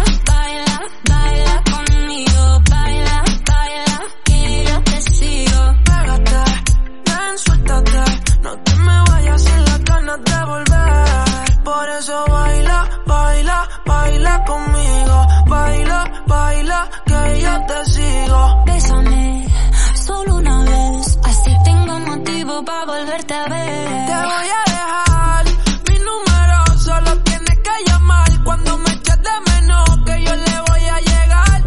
ganas 10.12 10.25
de 10.25 10.44
volver. 10.44 11.64
Por 11.64 11.88
eso 11.88 12.25
baila, 12.29 12.88
baila, 13.07 13.68
baila 13.87 14.44
conmigo. 14.44 15.27
Baila, 15.46 16.05
baila, 16.27 16.90
que 17.07 17.40
yo 17.40 17.66
te 17.66 17.85
sigo. 17.87 18.64
Bésame, 18.66 19.46
solo 19.94 20.37
una 20.37 20.64
vez, 20.64 21.18
así 21.25 21.57
tengo 21.64 21.98
motivo 22.01 22.64
para 22.64 22.85
volverte 22.87 23.35
a 23.35 23.44
ver. 23.48 24.07
Te 24.07 24.14
voy 24.31 24.48
a 24.59 24.62
dejar 24.70 25.44
mi 25.88 25.98
número, 25.98 26.79
solo 26.79 27.16
tienes 27.22 27.59
que 27.59 27.90
llamar 27.90 28.44
cuando 28.44 28.79
me 28.79 28.90
eches 28.92 29.18
de 29.22 29.51
menos 29.51 29.88
que 30.07 30.25
yo 30.25 30.35
le 30.35 30.61
voy 30.68 30.85
a 30.88 30.98
llegar. 31.01 31.62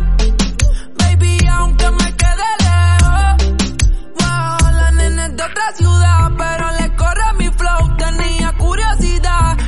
Baby, 0.97 1.47
aunque 1.47 1.91
me 1.91 2.15
quede 2.21 2.49
lejos, 2.67 3.57
wow, 4.19 4.71
la 4.71 4.91
nena 4.91 5.29
de 5.29 5.43
otra 5.43 5.71
ciudad, 5.75 6.31
pero 6.37 6.64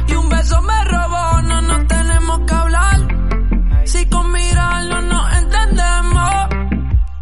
y 0.08 0.14
un 0.16 0.30
beso 0.30 0.62
me 0.62 0.84
robó, 0.86 1.42
no 1.44 1.62
nos 1.62 1.88
tenemos 1.88 2.40
que 2.48 2.54
hablar. 2.54 3.08
Si 3.86 4.06
con 4.08 4.32
mirarlo 4.32 5.02
nos 5.02 5.34
entendemos, 5.38 6.48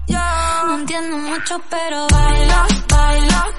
yeah. 0.08 0.63
No 0.65 0.80
entiendo 0.80 1.17
mucho, 1.17 1.62
pero 1.69 2.08
baila, 2.08 2.65
baila 2.89 3.55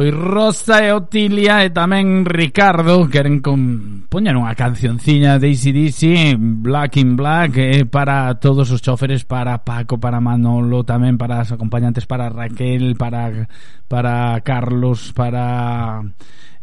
Pois 0.00 0.14
Rosa 0.14 0.80
e 0.80 0.96
Otilia 0.96 1.60
e 1.60 1.68
tamén 1.76 2.24
Ricardo 2.24 3.04
queren 3.12 3.44
compoñer 3.44 4.32
unha 4.32 4.56
cancionciña 4.56 5.36
de 5.36 5.52
ACDC 5.52 6.40
Black 6.40 6.96
in 6.96 7.20
Black 7.20 7.60
eh, 7.60 7.84
para 7.84 8.32
todos 8.40 8.72
os 8.72 8.80
choferes 8.80 9.28
para 9.28 9.60
Paco, 9.60 10.00
para 10.00 10.16
Manolo 10.16 10.88
tamén 10.88 11.20
para 11.20 11.44
as 11.44 11.52
acompañantes 11.52 12.08
para 12.08 12.32
Raquel 12.32 12.96
para, 12.96 13.44
para 13.92 14.40
Carlos 14.40 15.12
para 15.12 16.00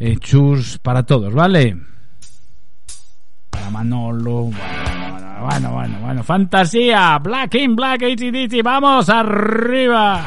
eh, 0.01 0.17
Chus 0.17 0.81
para 0.81 1.05
todos, 1.05 1.29
vale? 1.29 1.77
para 3.53 3.69
Manolo 3.69 4.49
bueno, 4.49 5.37
bueno, 5.45 5.67
bueno, 5.77 5.95
bueno 6.01 6.21
fantasía 6.25 7.21
Black 7.21 7.53
in 7.53 7.77
Black 7.77 8.01
ACDC 8.01 8.65
vamos 8.65 9.05
arriba 9.13 10.25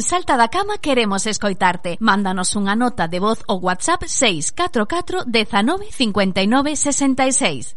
En 0.00 0.04
Salta 0.04 0.38
da 0.38 0.48
Cama 0.48 0.78
queremos 0.78 1.26
escoitarte. 1.26 2.00
Mándanos 2.00 2.56
unha 2.56 2.72
nota 2.72 3.04
de 3.04 3.20
voz 3.20 3.44
ou 3.44 3.60
WhatsApp 3.60 4.08
644 4.08 5.28
19 5.28 5.92
59 5.92 6.72
66. 6.72 7.76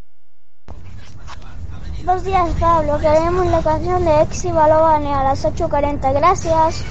Buenos 2.08 2.24
días, 2.24 2.48
Pablo. 2.64 2.96
Queremos 3.04 3.44
la 3.52 3.60
canción 3.60 4.00
de 4.08 4.22
Exi 4.24 4.56
Balobane 4.56 5.12
a 5.12 5.36
las 5.36 5.44
8.40. 5.44 6.00
Gracias. 6.16 6.88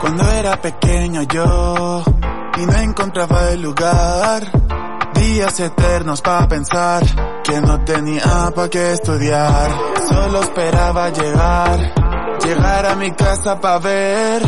Cuando 0.00 0.22
era 0.38 0.54
pequeño 0.62 1.22
yo 1.26 2.04
y 2.58 2.66
no 2.66 2.78
encontraba 2.78 3.50
el 3.50 3.62
lugar, 3.62 4.67
días 5.32 5.60
eternos 5.60 6.22
para 6.22 6.48
pensar 6.48 7.02
que 7.44 7.60
no 7.60 7.84
tenía 7.84 8.50
pa' 8.54 8.68
qué 8.70 8.92
estudiar, 8.92 9.70
solo 10.08 10.40
esperaba 10.40 11.10
llegar, 11.10 11.94
llegar 12.42 12.86
a 12.86 12.94
mi 12.94 13.10
casa 13.10 13.60
pa' 13.60 13.78
ver 13.78 14.42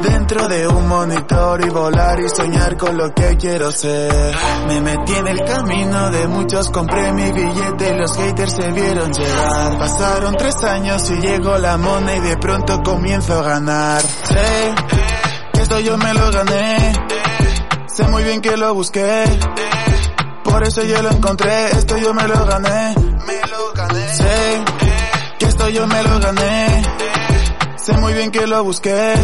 dentro 0.00 0.46
de 0.46 0.68
un 0.68 0.86
monitor 0.86 1.64
y 1.66 1.68
volar 1.68 2.20
y 2.20 2.28
soñar 2.28 2.76
con 2.76 2.96
lo 2.96 3.12
que 3.12 3.36
quiero 3.36 3.72
ser. 3.72 4.36
Me 4.68 4.80
metí 4.80 5.14
en 5.14 5.26
el 5.26 5.44
camino 5.44 6.10
de 6.10 6.28
muchos, 6.28 6.70
compré 6.70 7.12
mi 7.12 7.28
billete 7.32 7.90
y 7.92 7.98
los 7.98 8.16
haters 8.16 8.52
se 8.52 8.70
vieron 8.70 9.12
llegar. 9.12 9.78
Pasaron 9.78 10.36
tres 10.36 10.62
años 10.62 11.10
y 11.10 11.16
llegó 11.16 11.58
la 11.58 11.76
mona 11.76 12.14
y 12.14 12.20
de 12.20 12.36
pronto 12.36 12.80
comienzo 12.84 13.40
a 13.40 13.42
ganar. 13.42 14.00
Sé 14.02 14.74
que 15.52 15.60
esto 15.60 15.80
yo 15.80 15.96
me 15.98 16.14
lo 16.14 16.30
gané, 16.30 16.92
sé 17.88 18.06
muy 18.06 18.22
bien 18.22 18.40
que 18.40 18.56
lo 18.56 18.74
busqué. 18.74 19.24
Por 20.50 20.62
eso 20.64 20.82
yo 20.82 21.00
lo 21.02 21.10
encontré, 21.10 21.66
esto 21.70 21.96
yo 21.96 22.12
me 22.12 22.26
lo 22.26 22.44
gané, 22.44 22.94
me 23.26 23.40
lo 23.50 23.72
gané. 23.74 24.08
Sé 24.08 24.64
que 25.38 25.46
esto 25.46 25.68
yo 25.68 25.86
me 25.86 26.02
lo 26.02 26.18
gané, 26.18 26.82
sé 27.76 27.92
muy 27.98 28.12
bien 28.14 28.30
que 28.30 28.46
lo 28.46 28.64
busqué. 28.64 29.14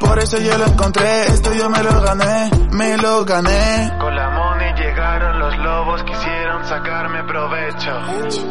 Por 0.00 0.18
eso 0.18 0.38
yo 0.38 0.56
lo 0.56 0.66
encontré, 0.66 1.26
esto 1.26 1.52
yo 1.54 1.68
me 1.68 1.82
lo 1.82 2.00
gané, 2.00 2.50
me 2.70 2.96
lo 2.96 3.24
gané. 3.24 3.92
Con 3.98 4.14
la 4.14 4.30
money 4.30 4.74
llegaron 4.74 5.38
los 5.38 5.56
lobos, 5.58 6.02
quisieron 6.04 6.64
sacarme 6.64 7.22
provecho. 7.24 7.92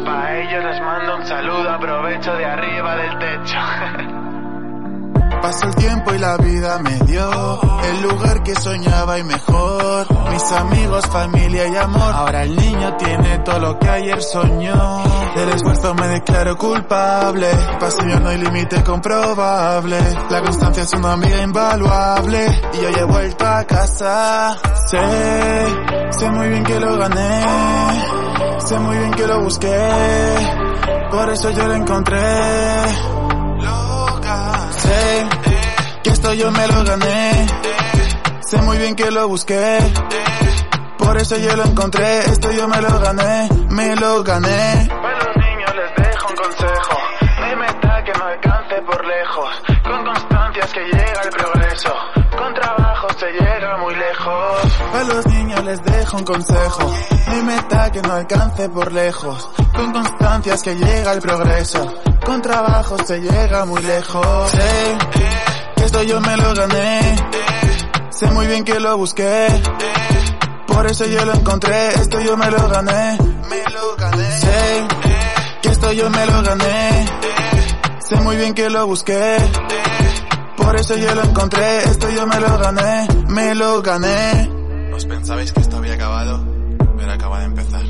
Pa' 0.04 0.36
ellos 0.38 0.64
les 0.64 0.80
mando 0.80 1.16
un 1.16 1.26
saludo, 1.26 1.70
aprovecho 1.70 2.32
de 2.32 2.44
arriba 2.44 2.96
del 2.96 3.18
techo. 3.18 3.25
Pasó 5.46 5.64
el 5.66 5.76
tiempo 5.76 6.12
y 6.12 6.18
la 6.18 6.36
vida 6.38 6.80
me 6.80 6.98
dio 7.06 7.60
el 7.84 8.02
lugar 8.02 8.42
que 8.42 8.52
soñaba 8.56 9.16
y 9.16 9.22
mejor. 9.22 10.08
Mis 10.32 10.42
amigos, 10.50 11.06
familia 11.06 11.68
y 11.68 11.76
amor. 11.76 12.12
Ahora 12.12 12.42
el 12.42 12.56
niño 12.56 12.96
tiene 12.96 13.38
todo 13.44 13.60
lo 13.60 13.78
que 13.78 13.88
ayer 13.88 14.20
soñó. 14.20 15.04
Del 15.36 15.48
esfuerzo 15.50 15.94
me 15.94 16.08
declaro 16.08 16.56
culpable. 16.56 17.46
Paso 17.78 18.04
yo 18.08 18.18
no 18.18 18.30
hay 18.30 18.38
límite 18.38 18.82
comprobable. 18.82 19.98
La 20.30 20.42
constancia 20.42 20.82
es 20.82 20.92
una 20.94 21.12
amiga 21.12 21.40
invaluable. 21.40 22.44
Y 22.72 22.84
hoy 22.84 22.94
he 22.98 23.04
vuelto 23.04 23.46
a 23.46 23.62
casa. 23.62 24.58
Sé, 24.90 24.98
sé 26.10 26.28
muy 26.28 26.48
bien 26.48 26.64
que 26.64 26.80
lo 26.80 26.98
gané. 26.98 27.44
Sé 28.66 28.80
muy 28.80 28.98
bien 28.98 29.12
que 29.12 29.26
lo 29.28 29.42
busqué. 29.42 29.90
Por 31.08 31.30
eso 31.30 31.50
yo 31.50 31.68
lo 31.68 31.74
encontré. 31.74 33.15
Sé 34.86 35.28
que 36.02 36.10
esto 36.10 36.32
yo 36.34 36.50
me 36.52 36.66
lo 36.68 36.84
gané. 36.84 37.46
Sé 38.48 38.56
muy 38.62 38.78
bien 38.78 38.94
que 38.94 39.10
lo 39.10 39.28
busqué. 39.28 39.78
Por 40.98 41.16
eso 41.16 41.36
yo 41.38 41.56
lo 41.56 41.64
encontré. 41.64 42.20
Esto 42.20 42.52
yo 42.52 42.68
me 42.68 42.80
lo 42.80 42.98
gané. 43.00 43.48
Me 43.70 43.96
lo 43.96 44.22
gané. 44.22 44.88
A 44.90 45.12
los 45.24 45.36
niños 45.44 45.72
les 45.80 46.06
dejo 46.06 46.28
un 46.28 46.36
consejo. 46.36 46.98
No 47.40 47.56
meta 47.56 48.04
que 48.04 48.12
no 48.18 48.24
alcance 48.26 48.74
por 48.82 49.04
lejos. 49.04 49.62
Con 49.82 50.04
constancia 50.04 50.64
es 50.64 50.72
que 50.72 50.84
llega 50.84 51.20
el 51.24 51.30
progreso. 51.30 51.92
Con 52.38 52.54
trabajo 52.54 53.08
se 53.18 53.32
llega 53.32 53.76
muy 53.78 53.94
lejos. 53.94 54.80
A 54.94 55.04
los 55.04 55.26
niños 55.26 55.35
les 55.66 55.82
dejo 55.82 56.16
un 56.16 56.24
consejo. 56.24 56.94
Mi 57.28 57.42
meta 57.42 57.90
que 57.90 58.00
no 58.00 58.12
alcance 58.12 58.68
por 58.68 58.92
lejos. 58.92 59.50
Con 59.74 59.92
constancias 59.92 60.62
que 60.62 60.74
llega 60.76 61.12
el 61.12 61.20
progreso. 61.20 61.92
Con 62.24 62.40
trabajo 62.40 62.96
se 63.04 63.18
llega 63.18 63.64
muy 63.64 63.82
lejos. 63.82 64.50
Sé 64.50 64.98
que 65.76 65.84
esto 65.84 66.02
yo 66.04 66.20
me 66.20 66.36
lo 66.36 66.54
gané. 66.54 67.16
Sé 68.10 68.26
muy 68.28 68.46
bien 68.46 68.64
que 68.64 68.78
lo 68.78 68.96
busqué. 68.96 69.48
Por 70.68 70.86
eso 70.86 71.04
yo 71.06 71.24
lo 71.24 71.34
encontré. 71.34 71.88
Esto 71.94 72.20
yo 72.20 72.36
me 72.36 72.48
lo 72.48 72.68
gané. 72.68 73.18
Me 73.50 73.62
lo 73.74 73.96
gané. 73.96 74.40
Sé 74.40 74.88
que 75.62 75.68
esto 75.70 75.92
yo 75.92 76.08
me 76.10 76.26
lo 76.26 76.42
gané. 76.42 77.06
Sé 77.98 78.16
muy 78.16 78.36
bien 78.36 78.54
que 78.54 78.70
lo 78.70 78.86
busqué. 78.86 79.36
Por 80.56 80.76
eso 80.76 80.96
yo 80.96 81.12
lo 81.12 81.24
encontré. 81.24 81.78
Esto 81.84 82.08
yo 82.10 82.24
me 82.24 82.38
lo 82.38 82.56
gané. 82.56 83.08
Me 83.28 83.54
lo 83.56 83.82
gané. 83.82 84.55
¿Os 84.96 85.04
pensabais 85.04 85.52
que 85.52 85.60
esto 85.60 85.76
había 85.76 85.92
acabado? 85.92 86.42
Pero 86.96 87.12
acaba 87.12 87.40
de 87.40 87.44
empezar. 87.44 87.84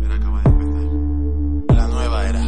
Pero 0.00 0.14
acaba 0.14 0.42
de 0.42 0.48
empezar. 0.48 1.76
La 1.76 1.86
nueva 1.88 2.18
era. 2.30 2.44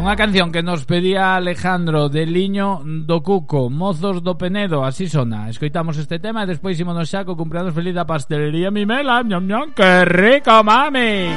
Unha 0.00 0.16
canción 0.16 0.48
que 0.48 0.64
nos 0.64 0.88
pedía 0.88 1.36
Alejandro 1.36 2.08
de 2.08 2.24
Liño 2.24 2.80
do 3.04 3.20
Cuco, 3.20 3.68
Mozos 3.68 4.24
do 4.24 4.40
Penedo, 4.40 4.88
así 4.88 5.04
sona. 5.04 5.52
Escoitamos 5.52 6.00
este 6.00 6.16
tema 6.16 6.48
e 6.48 6.56
despois 6.56 6.80
ímonos 6.80 7.12
xa 7.12 7.28
co 7.28 7.36
cumpleanos 7.36 7.76
feliz 7.76 7.92
da 7.92 8.08
pastelería 8.08 8.72
Mimela. 8.72 9.20
Ñam, 9.20 9.44
ñam, 9.44 9.76
que 9.76 10.08
rico, 10.08 10.64
mami! 10.64 11.36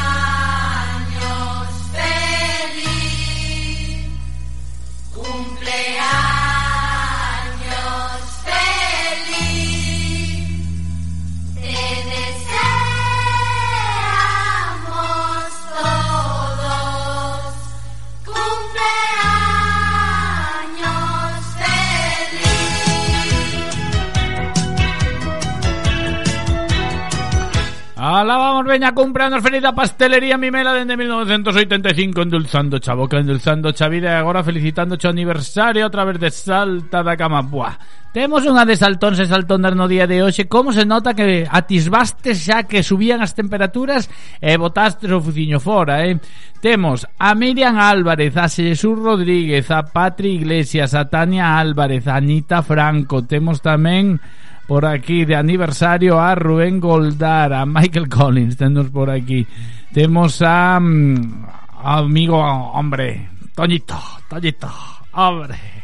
Alá 28.11 28.35
vamos, 28.35 28.65
veña, 28.65 28.91
comprando 28.91 29.39
feliz 29.39 29.63
a 29.63 29.71
pastelería 29.71 30.35
Mimela 30.35 30.73
dende 30.75 30.99
1985 30.99 32.21
endulzando 32.21 32.75
cha 32.77 32.93
boca, 32.93 33.15
endulzando 33.15 33.71
cha 33.71 33.87
vida 33.87 34.11
e 34.11 34.19
agora 34.19 34.43
felicitando 34.43 34.99
cho 34.99 35.07
aniversario 35.07 35.87
a 35.87 35.89
través 35.89 36.19
de 36.19 36.27
Salta 36.27 37.07
da 37.07 37.15
Cama. 37.15 37.39
Buah, 37.39 37.79
temos 38.11 38.43
unha 38.43 38.67
de 38.67 38.75
saltóns 38.75 39.15
e 39.15 39.31
saltóndar 39.31 39.79
no 39.79 39.87
día 39.87 40.11
de 40.11 40.19
hoxe. 40.19 40.51
Como 40.51 40.75
se 40.75 40.83
nota 40.83 41.15
que 41.15 41.47
atisbaste 41.47 42.35
xa 42.35 42.67
que 42.67 42.83
subían 42.83 43.23
as 43.23 43.31
temperaturas 43.31 44.11
e 44.43 44.59
botaste 44.59 45.07
o 45.07 45.23
fuciño 45.23 45.63
fora, 45.63 46.03
eh? 46.03 46.19
Temos 46.59 47.07
a 47.15 47.31
Miriam 47.31 47.79
Álvarez, 47.79 48.35
a 48.35 48.51
Jesús 48.51 48.99
Rodríguez, 48.99 49.71
a 49.71 49.87
Patri 49.87 50.35
Iglesias, 50.35 50.91
a 50.99 51.07
Tania 51.07 51.55
Álvarez, 51.55 52.11
a 52.11 52.19
Anita 52.19 52.59
Franco. 52.59 53.23
Temos 53.23 53.63
tamén 53.63 54.19
por 54.67 54.85
aquí 54.85 55.25
de 55.25 55.35
aniversario 55.35 56.19
a 56.19 56.35
Rubén 56.35 56.79
Goldar, 56.79 57.53
a 57.53 57.65
Michael 57.65 58.09
Collins, 58.09 58.57
tenemos 58.57 58.89
por 58.89 59.09
aquí. 59.09 59.45
Tenemos 59.93 60.41
a, 60.41 60.79
mm, 60.79 61.45
amigo, 61.83 62.37
hombre, 62.39 63.29
Toñito, 63.53 63.99
Toñito, 64.29 64.71
hombre. 65.13 65.81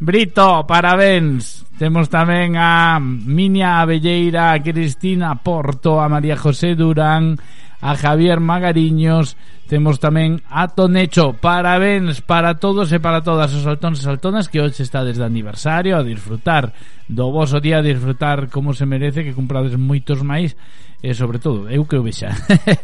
Brito, 0.00 0.64
parabéns. 0.64 1.68
Temos 1.76 2.08
tamén 2.08 2.56
a 2.56 3.00
Minia 3.00 3.84
Abelleira, 3.84 4.52
a 4.52 4.60
Cristina 4.60 5.36
Porto, 5.36 6.00
a 6.00 6.08
María 6.08 6.36
José 6.36 6.76
Durán, 6.76 7.36
a 7.80 7.96
Javier 7.96 8.40
Magariños, 8.40 9.36
temos 9.66 9.96
tamén 9.96 10.44
a 10.52 10.68
Tonecho. 10.68 11.32
Parabéns 11.38 12.20
para 12.20 12.60
todos 12.60 12.92
e 12.92 13.00
para 13.00 13.24
todas 13.24 13.54
os 13.56 13.64
saltóns 13.64 14.00
e 14.00 14.06
saltonas 14.06 14.52
que 14.52 14.60
hoxe 14.60 14.84
está 14.84 15.00
desde 15.00 15.24
aniversario 15.24 15.96
a 15.96 16.04
disfrutar 16.04 16.76
do 17.08 17.32
vosso 17.32 17.58
día, 17.58 17.80
a 17.80 17.86
disfrutar 17.86 18.50
como 18.52 18.74
se 18.74 18.84
merece, 18.84 19.24
que 19.24 19.32
comprades 19.32 19.78
moitos 19.78 20.20
máis 20.20 20.58
e 21.00 21.16
sobre 21.16 21.40
todo, 21.40 21.64
eu 21.72 21.88
que 21.88 21.96
o 21.96 22.04
vexa. 22.04 22.28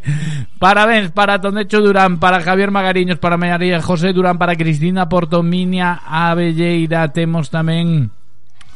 Parabéns 0.62 1.12
para 1.12 1.36
Tonecho 1.36 1.84
Durán, 1.84 2.16
para 2.16 2.40
Javier 2.40 2.72
Magariños, 2.72 3.20
para 3.20 3.36
María 3.36 3.82
José 3.84 4.16
Durán, 4.16 4.40
para 4.40 4.56
Cristina 4.56 5.04
Portominia 5.04 6.00
Avelleira. 6.00 7.12
Temos 7.12 7.52
tamén 7.52 8.08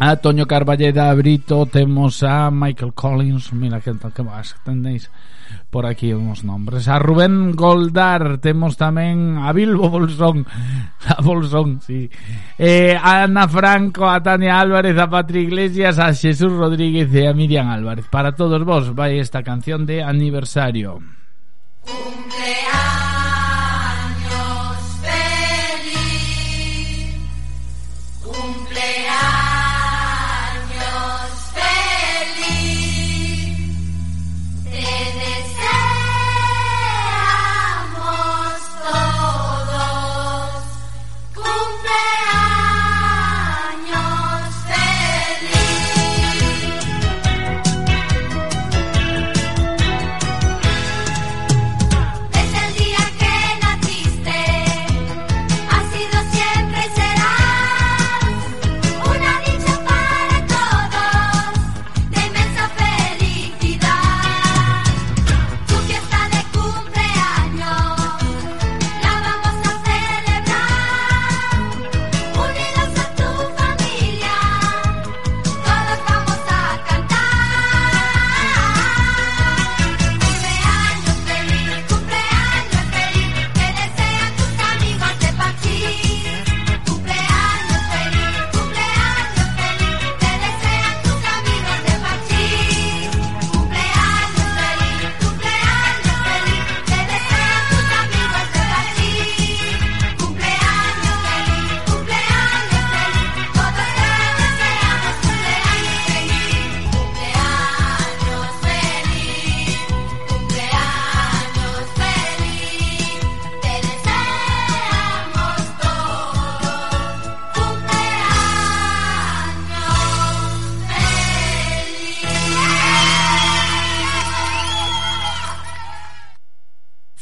a 0.00 0.16
Toño 0.16 0.46
Carballeda, 0.46 1.12
Brito, 1.14 1.66
temos 1.66 2.22
a 2.22 2.50
Michael 2.50 2.94
Collins, 2.94 3.52
mira 3.52 3.80
que, 3.84 3.92
que 3.92 4.22
máis 4.24 4.56
tendéis 4.64 5.12
por 5.68 5.84
aquí 5.84 6.16
uns 6.16 6.42
nombres. 6.42 6.88
A 6.88 6.98
Rubén 6.98 7.52
Goldar, 7.52 8.40
temos 8.40 8.80
tamén 8.80 9.36
a 9.36 9.52
Bilbo 9.52 9.92
Bolsón, 9.92 10.48
a 11.04 11.20
Bolsón, 11.20 11.84
sí. 11.84 12.08
Eh, 12.56 12.96
a 12.96 13.28
Ana 13.28 13.44
Franco, 13.44 14.08
a 14.08 14.24
Tania 14.24 14.56
Álvarez, 14.56 14.96
a 14.96 15.06
Patri 15.06 15.44
Iglesias, 15.44 16.00
a 16.00 16.16
Jesús 16.16 16.50
Rodríguez 16.50 17.12
e 17.12 17.28
a 17.28 17.36
Miriam 17.36 17.68
Álvarez. 17.68 18.08
Para 18.08 18.32
todos 18.32 18.64
vos 18.64 18.96
vai 18.96 19.20
esta 19.20 19.44
canción 19.44 19.84
de 19.84 20.00
aniversario. 20.00 20.98
Cumpleaños. 21.84 22.79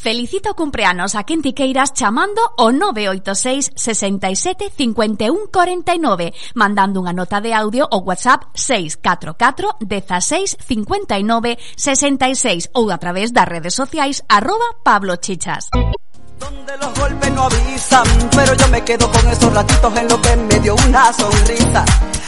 Felicito 0.09 0.53
o 0.53 0.57
cumpleanos 0.57 1.15
a 1.15 1.25
quen 1.29 1.45
ti 1.45 1.53
queiras 1.53 1.93
chamando 1.93 2.41
o 2.57 2.73
986 2.73 3.77
67 3.77 4.73
51 4.73 5.53
49 5.53 6.33
mandando 6.57 7.05
unha 7.05 7.13
nota 7.13 7.45
de 7.45 7.53
audio 7.53 7.85
o 7.93 8.01
WhatsApp 8.09 8.49
644 8.57 9.85
16 9.85 10.65
59 10.65 11.61
66 11.77 12.73
ou 12.73 12.89
a 12.89 12.97
través 12.97 13.37
das 13.37 13.45
redes 13.45 13.77
sociais 13.77 14.25
arroba 14.33 14.81
Pablo 14.81 15.21
Chichas. 15.21 15.69
Los 15.77 16.95
golpes 16.97 17.33
no 17.37 17.43
avisan, 17.45 18.09
pero 18.33 18.57
yo 18.57 18.69
me 18.69 18.81
quedo 18.89 19.13
con 19.13 19.29
esos 19.29 19.53
ratitos 19.53 19.93
en 19.93 20.09
lo 20.09 20.17
que 20.23 20.37
me 20.37 20.57
dio 20.61 20.75
una 20.89 21.13
sonrisa. 21.13 21.85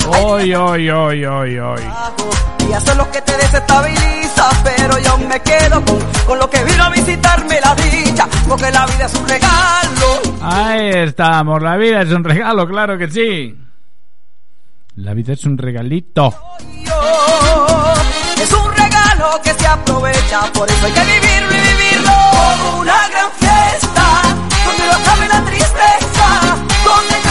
Hoy, 0.08 0.54
hoy, 0.54 0.90
hoy, 0.90 1.24
hoy, 1.24 1.58
hoy. 1.58 1.82
Y 2.68 2.72
eso 2.72 2.90
es 2.92 2.96
lo 2.96 3.10
que 3.10 3.20
te 3.22 3.36
desestabiliza, 3.36 4.48
pero 4.64 4.98
yo 4.98 5.18
me 5.18 5.40
quedo 5.40 5.84
con, 5.84 5.98
con 6.26 6.38
lo 6.38 6.48
que 6.48 6.62
vino 6.64 6.84
a 6.84 6.90
visitarme 6.90 7.60
la 7.60 7.74
dicha, 7.74 8.28
porque 8.48 8.70
la 8.70 8.86
vida 8.86 9.06
es 9.06 9.14
un 9.14 9.28
regalo. 9.28 10.20
Ahí 10.42 10.90
estamos, 10.90 11.62
la 11.62 11.76
vida 11.76 12.02
es 12.02 12.10
un 12.10 12.24
regalo, 12.24 12.66
claro 12.66 12.96
que 12.98 13.10
sí. 13.10 13.56
La 14.96 15.14
vida 15.14 15.32
es 15.32 15.44
un 15.44 15.56
regalito. 15.58 16.34
Es 18.40 18.52
un 18.52 18.72
regalo 18.74 19.40
que 19.42 19.54
se 19.54 19.66
aprovecha, 19.66 20.40
por 20.52 20.70
eso 20.70 20.86
hay 20.86 20.92
que 20.92 21.04
vivirlo 21.04 21.54
y 21.54 21.60
vivirlo 21.60 22.12
como 22.32 22.80
una 22.80 23.08
gran 23.08 23.30
fiesta, 23.38 24.02
donde 24.64 24.86
no 24.86 25.04
cabe 25.04 25.28
la 25.28 25.44
tristeza, 25.44 26.56
donde. 26.84 27.29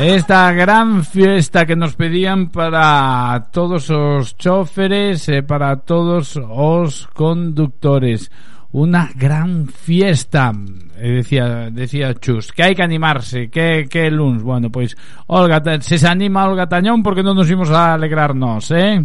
Esta 0.00 0.52
gran 0.52 1.04
fiesta 1.06 1.64
que 1.64 1.74
nos 1.74 1.96
pedían 1.96 2.50
para 2.50 3.48
todos 3.50 3.88
os 3.88 4.36
choferes 4.36 5.24
e 5.32 5.40
eh, 5.40 5.42
para 5.42 5.80
todos 5.88 6.36
os 6.36 7.08
conductores. 7.16 8.28
Una 8.76 9.08
gran 9.16 9.68
fiesta, 9.72 10.52
eh, 11.00 11.24
decía, 11.24 11.72
decía 11.72 12.12
Chus, 12.12 12.52
que 12.52 12.60
hai 12.60 12.76
que 12.76 12.84
animarse, 12.84 13.48
que, 13.48 13.88
que 13.88 14.12
luns. 14.12 14.44
Bueno, 14.44 14.68
pois, 14.68 14.92
pues, 14.92 15.32
Olga, 15.32 15.64
se 15.80 15.96
se 15.96 16.04
anima 16.04 16.44
Olga 16.44 16.68
Tañón 16.68 17.00
porque 17.00 17.24
non 17.24 17.32
nos 17.32 17.48
imos 17.48 17.72
a 17.72 17.96
alegrarnos, 17.96 18.68
eh? 18.76 19.00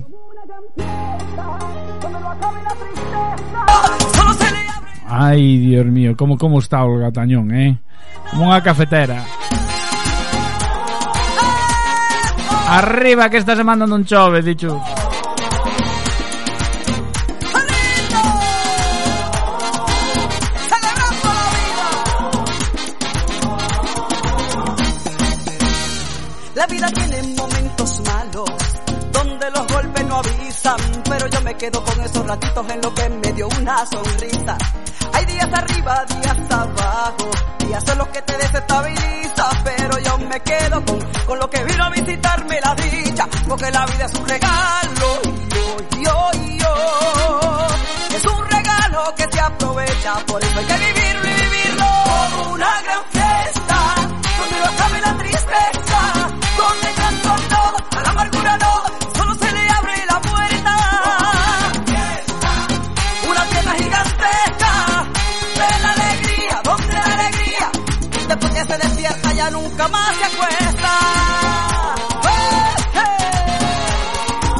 Ai, 5.07 5.55
Dios 5.55 5.87
mío, 5.87 6.19
como, 6.19 6.35
como 6.35 6.59
está 6.59 6.83
Olga 6.83 7.15
Tañón, 7.15 7.47
eh? 7.55 7.79
Como 8.27 8.51
unha 8.51 8.59
cafetera. 8.59 9.40
Arriba 12.73 13.29
que 13.29 13.35
esta 13.35 13.53
semana 13.53 13.85
non 13.85 14.05
chove, 14.07 14.41
dicho. 14.41 14.79
La 26.55 26.65
vida 26.67 26.87
tiene 26.95 27.35
momentos 27.35 28.01
malos, 28.07 28.49
donde 29.11 29.51
los 29.51 29.67
golpes 29.67 30.05
no 30.05 30.15
avisan, 30.15 30.79
pero 31.09 31.27
yo 31.27 31.41
me 31.41 31.53
quedo 31.55 31.83
con 31.83 31.99
esos 31.99 32.25
ratitos 32.25 32.69
en 32.69 32.81
lo 32.81 32.93
que 32.95 33.09
me 33.09 33.33
dio 33.33 33.49
una 33.59 33.85
sonrisa. 33.85 34.57
Hay 35.13 35.25
días 35.25 35.49
arriba, 35.53 36.05
días 36.05 36.51
abajo, 36.51 37.29
días 37.59 37.83
son 37.85 37.97
los 37.97 38.07
que 38.07 38.21
te 38.21 38.37
desestabilizan, 38.37 39.63
pero 39.63 39.99
yo 39.99 40.17
me 40.19 40.39
quedo 40.41 40.85
con, 40.85 40.99
con 41.25 41.39
lo 41.39 41.49
que 41.49 41.63
vino 41.63 41.83
a 41.83 41.89
visitarme 41.89 42.59
la 42.61 42.75
dicha, 42.75 43.27
porque 43.47 43.71
la 43.71 43.85
vida 43.85 44.05
es 44.05 44.13
un 44.13 44.27
regalo, 44.27 45.21
yo, 45.49 45.77
yo, 46.01 46.31
yo, 46.57 47.67
es 48.15 48.25
un 48.25 48.45
regalo 48.49 49.15
que 49.15 49.27
se 49.31 49.39
aprovecha, 49.39 50.13
por 50.27 50.43
eso 50.43 50.59
hay 50.59 50.65
que 50.65 50.77
vivirlo 50.77 51.29
y 51.29 51.33
vivirlo. 51.33 51.85
Como 52.31 52.53
una 52.53 52.81
gran 52.81 53.03
fiesta, 53.11 53.95
donde 54.39 54.59
no 54.59 54.99
la 55.01 55.17
tristeza, 55.17 55.90
nunca 69.51 69.87
más 69.87 70.15
se 70.15 70.23
acuesta. 70.25 70.99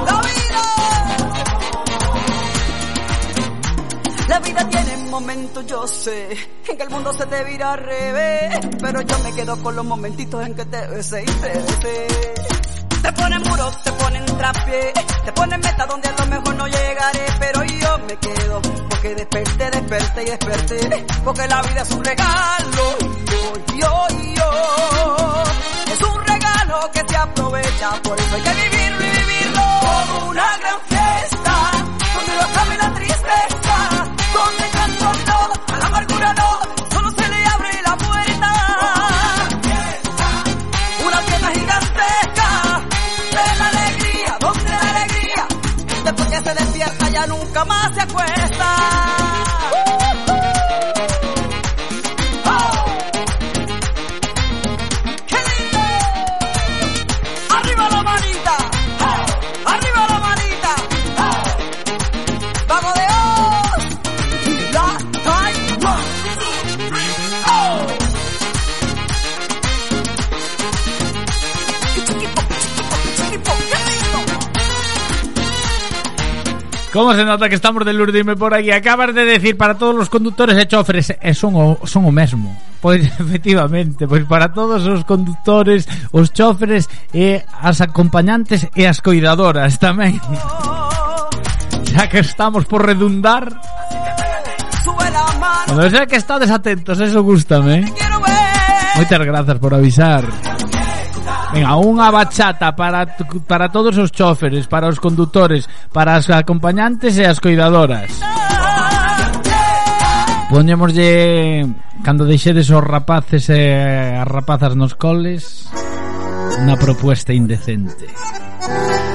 La 0.05 0.21
vida 0.21 0.61
La 4.27 4.39
vida 4.39 4.69
tiene 4.69 4.97
momentos, 5.09 5.65
yo 5.65 5.87
sé, 5.87 6.37
en 6.67 6.77
que 6.77 6.83
el 6.83 6.89
mundo 6.89 7.11
se 7.13 7.25
te 7.25 7.43
vira 7.43 7.73
al 7.73 7.79
revés, 7.79 8.59
pero 8.81 9.01
yo 9.01 9.19
me 9.19 9.33
quedo 9.33 9.61
con 9.61 9.75
los 9.75 9.85
momentitos 9.85 10.45
en 10.45 10.55
que 10.55 10.65
te 10.65 10.87
besé 10.87 11.23
y 11.23 11.25
te 11.25 11.49
besé. 11.49 12.07
Te 13.01 13.11
ponen 13.13 13.41
muro, 13.41 13.71
te 13.83 13.91
ponen 13.93 14.25
trapié, 14.25 14.93
te 15.25 15.31
ponen 15.33 15.59
meta 15.59 15.85
donde 15.85 16.07
a 16.07 16.11
lo 16.13 16.25
mejor 16.27 16.55
no 16.55 16.67
llegaré, 16.67 17.25
pero 17.39 17.63
me 17.99 18.15
quedo, 18.17 18.61
porque 18.89 19.15
desperté, 19.15 19.69
desperté 19.71 20.23
y 20.23 20.25
desperté, 20.25 21.05
porque 21.23 21.47
la 21.47 21.61
vida 21.61 21.81
es 21.81 21.91
un 21.91 22.03
regalo, 22.03 22.97
yo, 23.29 23.53
yo, 23.75 24.07
yo, 24.35 25.43
es 25.91 26.01
un 26.01 26.25
regalo 26.25 26.91
que 26.93 27.03
se 27.07 27.15
aprovecha, 27.17 27.91
por 28.03 28.19
eso 28.19 28.35
hay 28.35 28.41
que 28.41 28.53
vivirlo 28.53 29.05
y 29.05 29.09
vivirlo 29.09 29.61
como 29.81 30.29
una 30.29 30.57
gran 30.57 30.79
fiesta, 30.87 31.71
donde 32.13 32.35
no 32.35 32.41
acabe 32.41 32.77
la 32.77 32.93
tristeza, 32.93 33.70
¿Cómo 76.91 77.13
se 77.13 77.23
nota 77.23 77.47
que 77.47 77.55
estamos 77.55 77.85
de 77.85 77.93
Lurdime 77.93 78.35
por 78.35 78.53
aquí? 78.53 78.69
Acabas 78.71 79.15
de 79.15 79.23
decir 79.23 79.55
para 79.55 79.77
todos 79.77 79.95
los 79.95 80.09
conductores 80.09 80.57
e 80.59 80.67
chofres 80.67 81.15
eh, 81.15 81.33
son 81.33 81.55
o, 81.55 81.79
son 81.87 82.03
o 82.03 82.11
mesmo. 82.11 82.51
Pois 82.83 82.99
efectivamente, 83.19 84.07
pois 84.07 84.27
para 84.27 84.51
todos 84.51 84.83
os 84.83 85.07
conductores, 85.07 85.87
os 86.11 86.35
chofres 86.35 86.91
e 87.15 87.39
as 87.47 87.79
acompañantes 87.79 88.67
e 88.75 88.83
as 88.83 88.99
coidadoras 88.99 89.79
tamén. 89.79 90.19
Xa 91.95 92.11
que 92.11 92.19
estamos 92.19 92.67
por 92.67 92.83
redundar. 92.83 93.47
Bueno, 95.71 95.87
xa 95.87 96.03
que 96.07 96.19
estades 96.19 96.51
atentos, 96.51 96.99
eso 96.99 97.23
gustame. 97.23 97.87
Moitas 98.95 99.23
grazas 99.23 99.57
por 99.59 99.71
avisar. 99.71 100.23
Venga, 101.51 101.75
unha 101.75 102.07
bachata 102.07 102.71
para, 102.71 103.03
para 103.43 103.67
todos 103.67 103.99
os 103.99 104.11
choferes, 104.11 104.71
para 104.71 104.87
os 104.87 105.03
conductores, 105.03 105.67
para 105.91 106.15
as 106.15 106.31
acompañantes 106.31 107.19
e 107.19 107.27
as 107.27 107.43
cuidadoras. 107.43 108.23
Poñémoslle 110.47 111.67
cando 112.03 112.23
deixedes 112.23 112.71
os 112.71 112.83
rapaces 112.83 113.51
e 113.51 113.67
as 114.15 114.27
rapazas 114.27 114.75
nos 114.75 114.95
coles 114.95 115.67
unha 116.59 116.75
propuesta 116.79 117.35
indecente. 117.35 118.07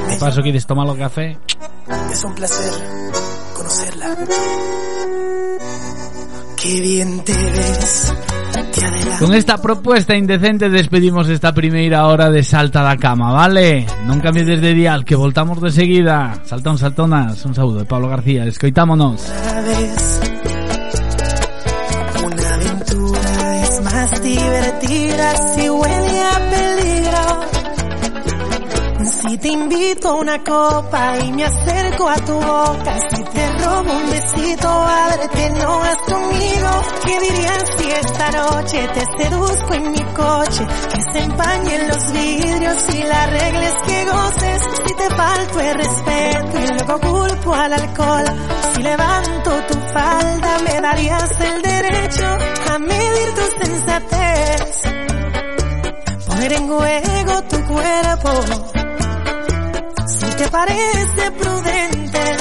De 0.08 0.16
paso 0.20 0.40
que 0.44 0.52
ides 0.52 0.68
tomar 0.68 0.88
o 0.88 0.96
café. 0.96 1.36
Es 2.12 2.20
un 2.24 2.32
placer 2.36 2.72
conocerla. 3.56 4.08
Qué 6.56 6.80
bien 6.80 7.20
te 7.24 7.32
ves. 7.32 8.25
Con 9.18 9.32
esta 9.34 9.56
propuesta 9.56 10.14
indecente 10.14 10.68
despedimos 10.68 11.28
esta 11.28 11.52
primeira 11.52 12.06
hora 12.06 12.30
de 12.30 12.42
Salta 12.44 12.82
da 12.82 12.96
Cama, 12.96 13.32
vale? 13.32 13.88
Non 14.04 14.20
cambies 14.20 14.44
de 14.44 14.76
dial, 14.76 15.08
que 15.08 15.16
voltamos 15.16 15.56
de 15.64 15.72
seguida. 15.72 16.36
Saltón, 16.44 16.76
saltonas, 16.76 17.40
un 17.48 17.56
saúdo 17.56 17.80
de 17.80 17.88
Pablo 17.88 18.12
García, 18.12 18.44
escoitámonos. 18.44 19.24
Vez. 19.24 20.20
Una 22.20 22.54
aventura 22.54 23.62
es 23.64 23.74
más 23.80 24.10
divertida 24.22 25.45
Te 29.40 29.48
invito 29.48 30.08
a 30.08 30.14
una 30.14 30.42
copa 30.42 31.18
y 31.18 31.30
me 31.32 31.44
acerco 31.44 32.08
a 32.08 32.14
tu 32.16 32.32
boca, 32.32 32.96
si 33.10 33.22
te 33.22 33.52
robo 33.58 33.92
un 33.92 34.10
besito, 34.10 34.68
ábrete, 34.68 35.50
no 35.50 35.78
vas 35.78 35.96
conmigo. 35.98 36.70
¿Qué 37.04 37.20
dirías 37.20 37.64
si 37.76 37.90
esta 37.90 38.30
noche 38.30 38.88
te 38.94 39.04
seduzco 39.22 39.74
en 39.74 39.92
mi 39.92 40.02
coche? 40.14 40.66
Que 40.90 41.12
se 41.12 41.18
empañen 41.18 41.88
los 41.88 42.12
vidrios 42.12 42.94
y 42.94 43.02
la 43.02 43.26
regla 43.26 43.68
es 43.68 43.82
que 43.82 44.04
goces. 44.06 44.62
Si 44.86 44.94
te 44.94 45.10
falto 45.10 45.60
el 45.60 45.74
respeto 45.74 46.58
y 46.58 46.66
luego 46.68 47.00
culpo 47.00 47.54
al 47.54 47.72
alcohol. 47.74 48.24
Si 48.74 48.82
levanto 48.82 49.50
tu 49.68 49.78
falda, 49.92 50.58
me 50.64 50.80
darías 50.80 51.40
el 51.40 51.62
derecho 51.62 52.26
a 52.72 52.78
medir 52.78 53.34
tu 53.34 53.64
sensatez. 53.64 54.82
Poner 56.26 56.52
en 56.52 56.68
juego 56.68 57.42
tu 57.42 57.64
cuerpo. 57.66 58.85
Te 60.36 60.48
parece 60.48 61.30
prudente 61.32 62.36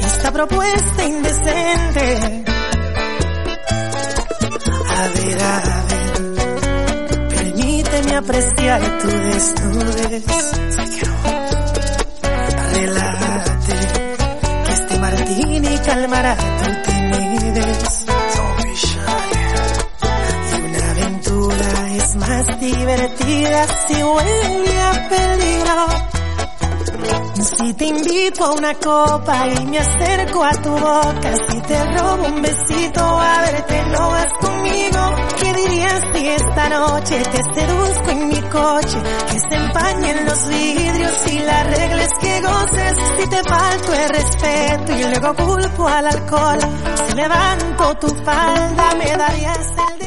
esta 0.00 0.30
propuesta 0.30 1.04
indecente. 1.04 2.44
A 4.90 5.08
ver, 5.08 5.42
a 5.42 5.84
ver, 5.88 7.28
permíteme 7.30 8.16
apreciar 8.16 8.98
tu 8.98 9.08
desnudez. 9.08 10.24
Relájate, 12.72 13.76
que 14.64 14.72
este 14.72 14.98
martini 14.98 15.78
calmará 15.78 16.36
tu 16.36 16.90
timidez. 16.90 18.06
Y 20.50 20.60
una 20.60 20.90
aventura 20.90 21.94
es 21.96 22.16
más 22.16 22.60
divertida 22.60 23.66
si 23.86 24.02
huele 24.02 24.82
a 24.82 25.08
peligro. 25.08 25.97
Te 28.08 28.42
a 28.42 28.50
una 28.52 28.72
copa 28.72 29.48
y 29.48 29.66
me 29.66 29.78
acerco 29.78 30.42
a 30.42 30.52
tu 30.52 30.70
boca, 30.70 31.34
si 31.50 31.60
te 31.60 31.84
robo 31.84 32.26
un 32.26 32.40
besito, 32.40 33.00
a 33.00 33.40
verte 33.42 33.84
no 33.92 34.08
vas 34.08 34.32
conmigo. 34.40 34.98
¿Qué 35.38 35.52
dirías 35.52 36.02
si 36.14 36.26
esta 36.26 36.68
noche 36.70 37.22
te 37.22 37.42
seduzco 37.52 38.10
en 38.10 38.28
mi 38.28 38.40
coche? 38.40 38.98
Que 39.30 39.38
se 39.38 39.54
empañen 39.62 40.24
los 40.24 40.48
vidrios 40.48 41.32
y 41.32 41.38
la 41.40 41.64
regla 41.64 42.04
es 42.04 42.12
que 42.18 42.40
goces. 42.40 42.96
Si 43.18 43.28
te 43.28 43.42
falto 43.42 43.92
el 43.92 44.08
respeto 44.08 44.92
y 44.92 45.02
luego 45.02 45.34
culpo 45.34 45.86
al 45.86 46.06
alcohol, 46.06 46.58
si 47.08 47.14
levanto 47.14 47.94
tu 47.96 48.08
falda 48.24 48.94
me 48.96 49.16
darías 49.18 49.72
el 49.92 49.97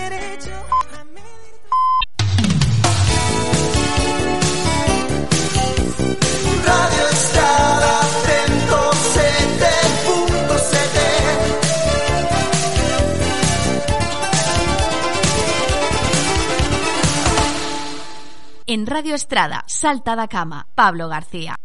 en 18.73 18.87
Radio 18.87 19.15
Estrada, 19.15 19.65
Salta 19.67 20.15
da 20.15 20.31
Cama, 20.31 20.65
Pablo 20.73 21.09
García. 21.11 21.59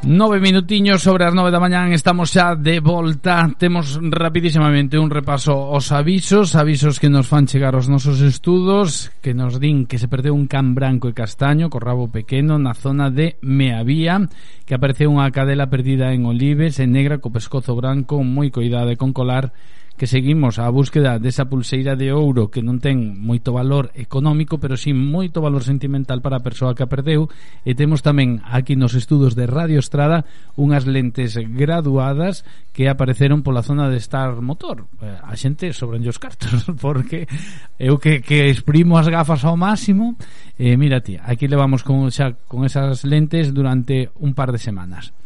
Nove 0.00 0.40
minutiños 0.40 1.02
sobre 1.04 1.28
as 1.28 1.36
nove 1.36 1.52
da 1.52 1.60
mañán 1.60 1.92
estamos 1.92 2.32
xa 2.32 2.54
de 2.56 2.78
volta 2.80 3.50
Temos 3.58 3.98
rapidísimamente 4.00 4.96
un 4.96 5.10
repaso 5.10 5.74
aos 5.74 5.90
avisos 5.90 6.54
Avisos 6.54 7.02
que 7.02 7.10
nos 7.10 7.26
fan 7.26 7.50
chegar 7.50 7.74
aos 7.74 7.90
nosos 7.90 8.22
estudos 8.22 9.10
Que 9.18 9.34
nos 9.34 9.58
din 9.58 9.84
que 9.84 9.98
se 9.98 10.06
perdeu 10.06 10.30
un 10.32 10.46
can 10.46 10.78
branco 10.78 11.10
e 11.10 11.12
castaño 11.12 11.66
Co 11.66 11.82
rabo 11.82 12.06
pequeno 12.06 12.54
na 12.54 12.70
zona 12.72 13.10
de 13.10 13.34
Meavía 13.42 14.30
Que 14.62 14.78
apareceu 14.78 15.10
unha 15.10 15.26
cadela 15.34 15.66
perdida 15.66 16.14
en 16.14 16.22
Olives 16.22 16.78
En 16.78 16.94
negra 16.94 17.18
co 17.18 17.34
pescozo 17.34 17.74
branco 17.74 18.22
Moi 18.22 18.54
coidade 18.54 18.94
con 18.94 19.10
colar 19.10 19.50
que 19.96 20.06
seguimos 20.06 20.60
á 20.60 20.68
búsqueda 20.68 21.16
desa 21.16 21.48
pulseira 21.48 21.96
de 21.96 22.12
ouro 22.12 22.52
que 22.52 22.60
non 22.60 22.84
ten 22.84 23.16
moito 23.16 23.56
valor 23.56 23.88
económico, 23.96 24.60
pero 24.60 24.76
sí 24.76 24.92
moito 24.92 25.40
valor 25.40 25.64
sentimental 25.64 26.20
para 26.20 26.38
a 26.38 26.44
persoa 26.44 26.76
que 26.76 26.84
a 26.84 26.92
perdeu, 26.92 27.32
e 27.64 27.72
temos 27.72 28.04
tamén 28.04 28.44
aquí 28.44 28.76
nos 28.76 28.92
estudos 28.92 29.32
de 29.32 29.48
Radio 29.48 29.80
Estrada 29.80 30.28
unhas 30.60 30.84
lentes 30.84 31.40
graduadas 31.40 32.44
que 32.76 32.92
apareceron 32.92 33.40
pola 33.40 33.64
zona 33.64 33.88
de 33.88 33.96
Star 33.96 34.36
Motor. 34.44 34.84
Eh, 35.00 35.16
a 35.16 35.32
xente 35.40 35.72
sobran 35.72 36.04
os 36.04 36.20
cartos, 36.20 36.68
porque 36.84 37.24
eu 37.80 37.96
que, 37.96 38.20
que 38.20 38.52
exprimo 38.52 39.00
as 39.00 39.08
gafas 39.08 39.48
ao 39.48 39.56
máximo, 39.56 40.20
eh, 40.60 40.76
mira 40.76 41.00
ti, 41.00 41.16
aquí 41.16 41.48
levamos 41.48 41.80
con, 41.80 42.12
xa, 42.12 42.36
con 42.44 42.68
esas 42.68 43.08
lentes 43.08 43.56
durante 43.56 44.12
un 44.20 44.36
par 44.36 44.52
de 44.52 44.60
semanas. 44.60 45.16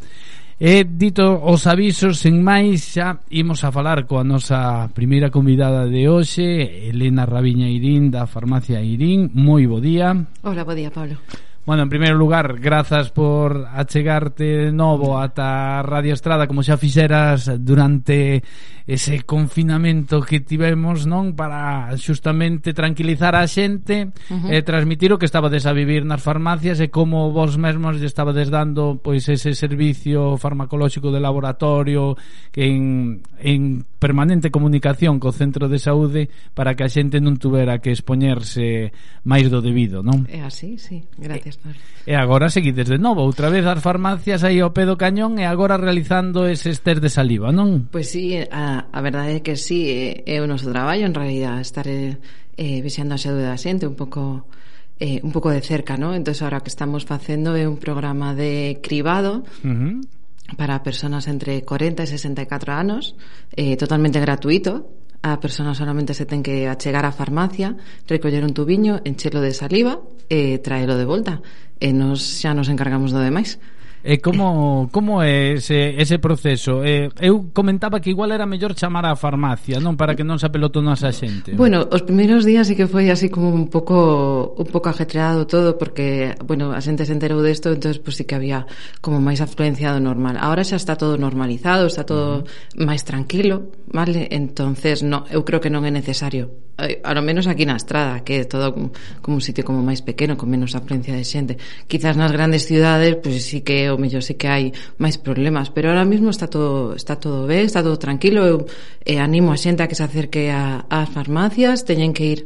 E 0.63 0.85
dito 0.85 1.41
os 1.41 1.65
avisos, 1.65 2.21
sen 2.21 2.37
máis, 2.45 2.93
xa 2.93 3.17
imos 3.33 3.65
a 3.65 3.73
falar 3.73 4.05
coa 4.05 4.21
nosa 4.21 4.85
primeira 4.93 5.33
convidada 5.33 5.89
de 5.89 6.05
hoxe, 6.05 6.45
Elena 6.85 7.25
Rabiña 7.25 7.65
Irín, 7.65 8.13
da 8.13 8.29
Farmacia 8.29 8.77
Irín. 8.77 9.33
Moi 9.33 9.65
bo 9.65 9.81
día. 9.81 10.13
Hola, 10.45 10.61
bo 10.61 10.77
día, 10.77 10.93
Pablo. 10.93 11.17
Bueno, 11.63 11.83
en 11.83 11.89
primeiro 11.89 12.17
lugar, 12.17 12.59
grazas 12.59 13.11
por 13.11 13.67
achegarte 13.71 14.43
de 14.43 14.71
novo 14.71 15.19
ata 15.21 15.83
Radio 15.85 16.17
Estrada 16.17 16.49
como 16.49 16.65
xa 16.65 16.73
fixeras 16.73 17.53
durante 17.61 18.41
ese 18.89 19.21
confinamento 19.21 20.25
que 20.25 20.41
tivemos, 20.41 21.05
non? 21.05 21.37
Para 21.37 21.93
xustamente 22.01 22.73
tranquilizar 22.73 23.37
a 23.37 23.45
xente 23.45 24.09
uh 24.09 24.49
eh, 24.49 24.57
-huh. 24.57 24.57
e 24.57 24.65
transmitir 24.65 25.13
o 25.13 25.21
que 25.21 25.29
estabades 25.29 25.69
a 25.69 25.77
vivir 25.77 26.01
nas 26.01 26.25
farmacias 26.25 26.81
e 26.81 26.89
como 26.89 27.29
vos 27.29 27.61
mesmos 27.61 28.01
lle 28.01 28.09
estabades 28.09 28.49
dando 28.49 28.97
pois 28.97 29.29
ese 29.29 29.53
servicio 29.53 30.41
farmacolóxico 30.41 31.13
de 31.13 31.21
laboratorio 31.21 32.17
que 32.49 32.73
en, 32.73 33.21
en 33.37 33.85
permanente 34.01 34.49
comunicación 34.49 35.21
co 35.21 35.29
centro 35.29 35.69
de 35.69 35.77
saúde 35.77 36.33
para 36.57 36.73
que 36.73 36.81
a 36.81 36.89
xente 36.89 37.21
non 37.21 37.37
tuvera 37.37 37.77
que 37.77 37.93
expoñerse 37.93 38.89
máis 39.21 39.53
do 39.53 39.61
debido, 39.61 40.01
non? 40.01 40.25
É 40.25 40.41
así, 40.41 40.81
sí. 40.81 41.05
Gracias, 41.21 41.61
Mario. 41.61 41.85
E 42.09 42.17
agora 42.17 42.49
seguides 42.49 42.89
de 42.89 42.97
novo, 42.97 43.21
outra 43.21 43.53
vez 43.53 43.61
as 43.69 43.77
farmacias 43.77 44.41
aí 44.41 44.57
ao 44.57 44.73
pé 44.73 44.89
do 44.89 44.97
cañón 44.97 45.37
e 45.37 45.45
agora 45.45 45.77
realizando 45.77 46.49
eses 46.49 46.81
test 46.81 46.97
de 46.97 47.13
saliva, 47.13 47.53
non? 47.53 47.93
Pois 47.93 48.09
pues 48.09 48.17
sí, 48.17 48.41
a, 48.49 48.89
a 48.89 48.99
verdade 49.05 49.37
é 49.37 49.41
que 49.45 49.53
sí, 49.53 49.85
é, 49.93 50.25
é 50.25 50.41
o 50.41 50.49
noso 50.49 50.73
traballo 50.73 51.05
en 51.05 51.13
realidad 51.13 51.61
estar 51.61 51.85
eh, 51.85 52.17
eh 52.57 52.81
vexando 52.81 53.13
a 53.13 53.21
saúde 53.21 53.45
da 53.45 53.55
xente 53.61 53.85
un 53.85 53.93
pouco 53.93 54.49
eh, 54.97 55.21
un 55.21 55.29
pouco 55.29 55.53
de 55.53 55.61
cerca, 55.61 55.93
¿no? 55.93 56.17
Entonces 56.17 56.41
ahora 56.41 56.65
que 56.65 56.73
estamos 56.73 57.05
facendo 57.05 57.53
é 57.53 57.69
un 57.69 57.77
programa 57.77 58.33
de 58.33 58.81
cribado 58.81 59.45
uh 59.61 59.69
-huh 59.69 60.20
para 60.57 60.83
personas 60.83 61.27
entre 61.27 61.63
40 61.63 62.03
e 62.03 62.07
64 62.07 62.73
anos, 62.73 63.15
eh, 63.55 63.77
totalmente 63.77 64.19
gratuito, 64.19 65.01
a 65.21 65.37
persona 65.37 65.77
solamente 65.77 66.17
se 66.17 66.25
ten 66.25 66.41
que 66.41 66.65
achegar 66.65 67.05
á 67.05 67.13
farmacia, 67.13 67.77
recoller 68.09 68.41
un 68.41 68.57
tubiño, 68.57 69.05
enchelo 69.05 69.37
de 69.37 69.53
saliva 69.53 70.01
eh, 70.29 70.57
e 70.57 70.63
traelo 70.63 70.97
de 70.97 71.05
volta. 71.05 71.45
E 71.77 71.89
eh, 71.89 71.93
nos 71.93 72.41
xa 72.41 72.57
nos 72.57 72.73
encargamos 72.73 73.13
do 73.13 73.21
demais. 73.21 73.61
E 74.01 74.17
como 74.17 74.89
como 74.89 75.21
é 75.21 75.61
ese, 75.61 75.93
ese 76.01 76.17
proceso? 76.17 76.81
Eh, 76.81 77.13
eu 77.21 77.53
comentaba 77.53 78.01
que 78.01 78.09
igual 78.09 78.33
era 78.33 78.49
mellor 78.49 78.73
chamar 78.73 79.05
á 79.05 79.13
farmacia, 79.13 79.77
non 79.77 79.93
para 79.93 80.17
que 80.17 80.25
non 80.25 80.41
se 80.41 80.49
apelotonase 80.49 81.05
a 81.05 81.13
xente. 81.13 81.53
Bueno, 81.53 81.85
os 81.85 82.01
primeiros 82.01 82.41
días 82.41 82.65
sí 82.65 82.73
que 82.73 82.89
foi 82.89 83.13
así 83.13 83.29
como 83.29 83.53
un 83.53 83.69
pouco 83.69 84.57
un 84.57 84.67
pouco 84.73 84.89
ajetreado 84.89 85.45
todo 85.45 85.77
porque, 85.77 86.33
bueno, 86.41 86.73
a 86.73 86.81
xente 86.81 87.05
se 87.05 87.13
enterou 87.13 87.45
desto, 87.45 87.69
entonces 87.69 88.01
pues, 88.01 88.17
sí 88.17 88.25
que 88.25 88.33
había 88.33 88.65
como 89.05 89.21
máis 89.21 89.37
afluencia 89.37 89.93
do 89.93 90.01
normal. 90.01 90.41
Ahora 90.41 90.65
xa 90.65 90.81
está 90.81 90.97
todo 90.97 91.21
normalizado, 91.21 91.85
está 91.85 92.01
todo 92.01 92.41
uh 92.41 92.43
-huh. 92.43 92.81
máis 92.81 93.05
tranquilo, 93.05 93.69
vale? 93.93 94.25
Entonces, 94.33 95.05
no, 95.05 95.29
eu 95.29 95.45
creo 95.45 95.61
que 95.61 95.69
non 95.69 95.85
é 95.85 95.93
necesario 95.93 96.71
a 97.03 97.13
lo 97.13 97.21
menos 97.21 97.47
aquí 97.47 97.65
na 97.65 97.77
estrada, 97.77 98.23
que 98.25 98.41
é 98.41 98.45
todo 98.45 98.73
como 99.21 99.37
un 99.37 99.43
sitio 99.43 99.61
como 99.61 99.85
máis 99.85 100.01
pequeno, 100.01 100.33
con 100.37 100.49
menos 100.49 100.73
afluencia 100.73 101.13
de 101.13 101.21
xente. 101.21 101.53
Quizás 101.85 102.17
nas 102.17 102.33
grandes 102.33 102.65
ciudades, 102.65 103.21
pois 103.21 103.37
pues, 103.37 103.45
sí 103.45 103.61
que 103.61 103.90
o 103.93 104.01
mellor 104.01 104.23
sí 104.23 104.39
que 104.39 104.47
hai 104.47 104.71
máis 104.97 105.19
problemas, 105.19 105.69
pero 105.71 105.91
ahora 105.91 106.07
mismo 106.07 106.31
está 106.31 106.47
todo 106.47 106.95
está 106.95 107.19
todo 107.19 107.47
ben, 107.47 107.67
está 107.67 107.83
todo 107.83 107.99
tranquilo, 107.99 108.43
eu 108.47 108.57
eh, 109.03 109.19
animo 109.19 109.51
a 109.51 109.59
xente 109.59 109.83
a 109.83 109.89
que 109.91 109.95
se 109.95 110.03
acerque 110.03 110.51
a, 110.51 110.87
ás 110.87 111.09
farmacias, 111.11 111.83
teñen 111.83 112.15
que 112.15 112.25
ir 112.25 112.41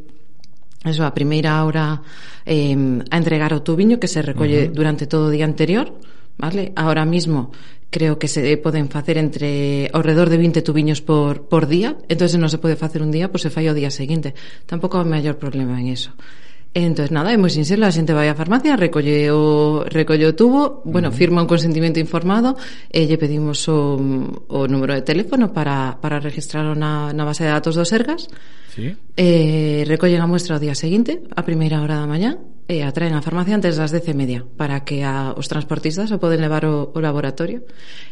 Eso, 0.85 1.01
a 1.01 1.17
primeira 1.17 1.65
hora 1.65 2.05
eh, 2.45 2.77
a 3.09 3.17
entregar 3.17 3.57
o 3.57 3.65
tubiño 3.65 3.97
que 3.97 4.05
se 4.05 4.21
recolle 4.21 4.65
uh 4.65 4.69
-huh. 4.69 4.77
durante 4.77 5.09
todo 5.09 5.27
o 5.27 5.33
día 5.33 5.49
anterior, 5.49 5.97
vale? 6.37 6.77
Ahora 6.77 7.09
mismo 7.09 7.49
creo 7.89 8.19
que 8.19 8.27
se 8.27 8.57
poden 8.57 8.89
facer 8.89 9.17
entre 9.17 9.89
alrededor 9.93 10.29
de 10.29 10.37
20 10.37 10.61
tubiños 10.61 11.01
por, 11.01 11.47
por 11.49 11.65
día, 11.65 11.97
entonces 12.05 12.37
non 12.37 12.53
se 12.53 12.61
pode 12.61 12.77
facer 12.77 13.01
un 13.01 13.09
día, 13.09 13.33
pois 13.33 13.41
pues 13.41 13.49
se 13.49 13.53
fai 13.55 13.65
o 13.65 13.73
día 13.73 13.89
seguinte. 13.89 14.37
Tampouco 14.69 15.01
hai 15.01 15.09
maior 15.09 15.41
problema 15.41 15.81
en 15.81 15.89
eso. 15.89 16.13
Entón, 16.76 17.07
nada, 17.15 17.32
é 17.32 17.39
moi 17.39 17.47
sinxelo, 17.47 17.88
a 17.88 17.95
xente 17.95 18.11
vai 18.11 18.28
á 18.28 18.36
farmacia, 18.36 18.76
recolle 18.76 19.32
o, 19.32 19.88
recolle 19.88 20.28
o 20.28 20.36
tubo, 20.36 20.84
bueno, 20.84 21.07
uh 21.07 21.15
-huh. 21.15 21.19
firma 21.23 21.39
un 21.39 21.47
consentimento 21.47 22.03
informado 22.03 22.59
e 22.91 23.07
lle 23.07 23.15
pedimos 23.15 23.63
o, 23.71 23.95
o 24.51 24.59
número 24.67 24.91
de 24.91 24.99
teléfono 24.99 25.55
para, 25.55 25.95
para 26.03 26.19
registrarlo 26.19 26.76
na, 26.76 27.15
na 27.15 27.23
base 27.23 27.47
de 27.47 27.55
datos 27.55 27.80
do 27.80 27.88
Sergas. 27.88 28.28
Sí. 28.76 28.91
E 29.15 29.88
recollen 29.88 30.19
a 30.19 30.28
muestra 30.28 30.59
o 30.59 30.59
día 30.59 30.76
seguinte, 30.76 31.23
a 31.32 31.47
primeira 31.47 31.80
hora 31.80 31.95
da 31.95 32.11
mañá, 32.11 32.43
e 32.67 32.84
a 32.84 32.91
traen 32.91 33.15
á 33.15 33.23
farmacia 33.23 33.55
antes 33.55 33.80
das 33.80 33.95
10 33.95 34.11
e 34.11 34.15
media 34.19 34.43
para 34.43 34.84
que 34.84 34.99
a, 35.07 35.32
os 35.32 35.47
transportistas 35.47 36.11
o 36.11 36.19
poden 36.19 36.43
levar 36.43 36.67
o, 36.67 36.91
o 36.91 36.99
laboratorio. 36.99 37.63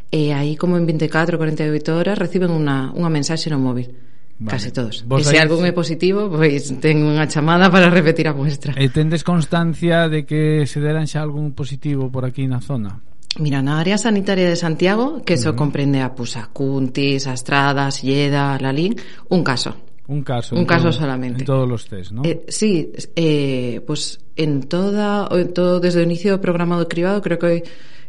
E 0.07 0.31
aí, 0.31 0.55
como 0.55 0.79
en 0.79 0.87
24, 0.87 1.35
48 1.35 1.67
horas, 1.91 2.15
reciben 2.15 2.55
unha, 2.55 2.95
unha 2.95 3.11
mensaxe 3.11 3.51
no 3.51 3.59
móvil 3.59 3.91
Vale. 4.39 4.57
Case 4.57 4.71
todos. 4.71 5.05
Vos 5.07 5.21
e 5.21 5.25
se 5.29 5.37
dais... 5.37 5.45
algún 5.45 5.63
é 5.63 5.71
positivo, 5.71 6.27
pois 6.27 6.73
ten 6.81 7.05
unha 7.05 7.29
chamada 7.29 7.69
para 7.69 7.93
repetir 7.93 8.25
a 8.25 8.33
muestra. 8.33 8.73
E 8.73 8.85
eh, 8.85 8.89
tendes 8.89 9.21
constancia 9.21 10.09
de 10.09 10.25
que 10.25 10.65
se 10.65 10.81
deran 10.81 11.05
xa 11.05 11.21
algún 11.21 11.53
positivo 11.53 12.09
por 12.09 12.25
aquí 12.25 12.49
na 12.49 12.59
zona? 12.59 12.97
Mira, 13.39 13.61
na 13.61 13.77
área 13.81 13.97
sanitaria 13.97 14.49
de 14.49 14.57
Santiago, 14.57 15.21
que 15.21 15.37
eso 15.37 15.49
uh 15.49 15.53
-huh. 15.53 15.61
comprende 15.61 16.01
a 16.01 16.13
Pusacuntis, 16.13 17.29
a 17.29 17.33
Estrada, 17.33 17.87
a 17.87 17.93
Silleda, 17.93 18.53
a 18.53 18.59
Lalín, 18.59 18.97
un 19.29 19.41
caso. 19.45 19.73
Un 20.07 20.21
caso. 20.21 20.57
Un 20.57 20.65
caso 20.65 20.89
todo, 20.89 20.99
solamente. 21.05 21.41
En 21.41 21.45
todos 21.45 21.69
los 21.69 21.87
test, 21.87 22.11
¿no? 22.11 22.25
Eh, 22.25 22.43
sí, 22.49 22.91
eh, 23.15 23.81
pues 23.87 24.19
en 24.35 24.63
toda, 24.67 25.29
en 25.31 25.53
todo, 25.53 25.79
desde 25.79 26.01
o 26.01 26.03
inicio 26.03 26.35
do 26.35 26.43
programa 26.43 26.75
do 26.75 26.89
cribado, 26.89 27.21
creo 27.21 27.39
que 27.39 27.63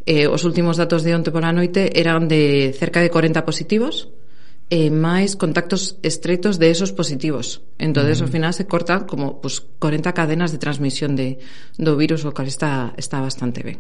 eh, 0.04 0.26
os 0.26 0.42
últimos 0.44 0.76
datos 0.76 1.04
de 1.04 1.14
onte 1.14 1.30
pola 1.30 1.52
noite 1.52 1.94
eran 1.94 2.26
de 2.28 2.74
cerca 2.74 3.00
de 3.00 3.12
40 3.12 3.46
positivos. 3.46 4.08
Uh 4.10 4.23
e 4.74 4.90
máis 4.90 5.38
contactos 5.38 6.02
estreitos 6.02 6.58
de 6.58 6.66
esos 6.74 6.90
positivos. 6.90 7.62
Entón, 7.78 8.10
mm. 8.10 8.26
ao 8.26 8.26
final 8.26 8.50
se 8.50 8.66
corta 8.66 9.06
como 9.06 9.38
pues, 9.38 9.62
40 9.78 10.10
cadenas 10.10 10.50
de 10.50 10.58
transmisión 10.58 11.14
de, 11.14 11.38
do 11.78 11.94
virus, 11.94 12.26
o 12.26 12.34
cual 12.34 12.50
está, 12.50 12.90
está 12.98 13.22
bastante 13.22 13.62
ben. 13.62 13.78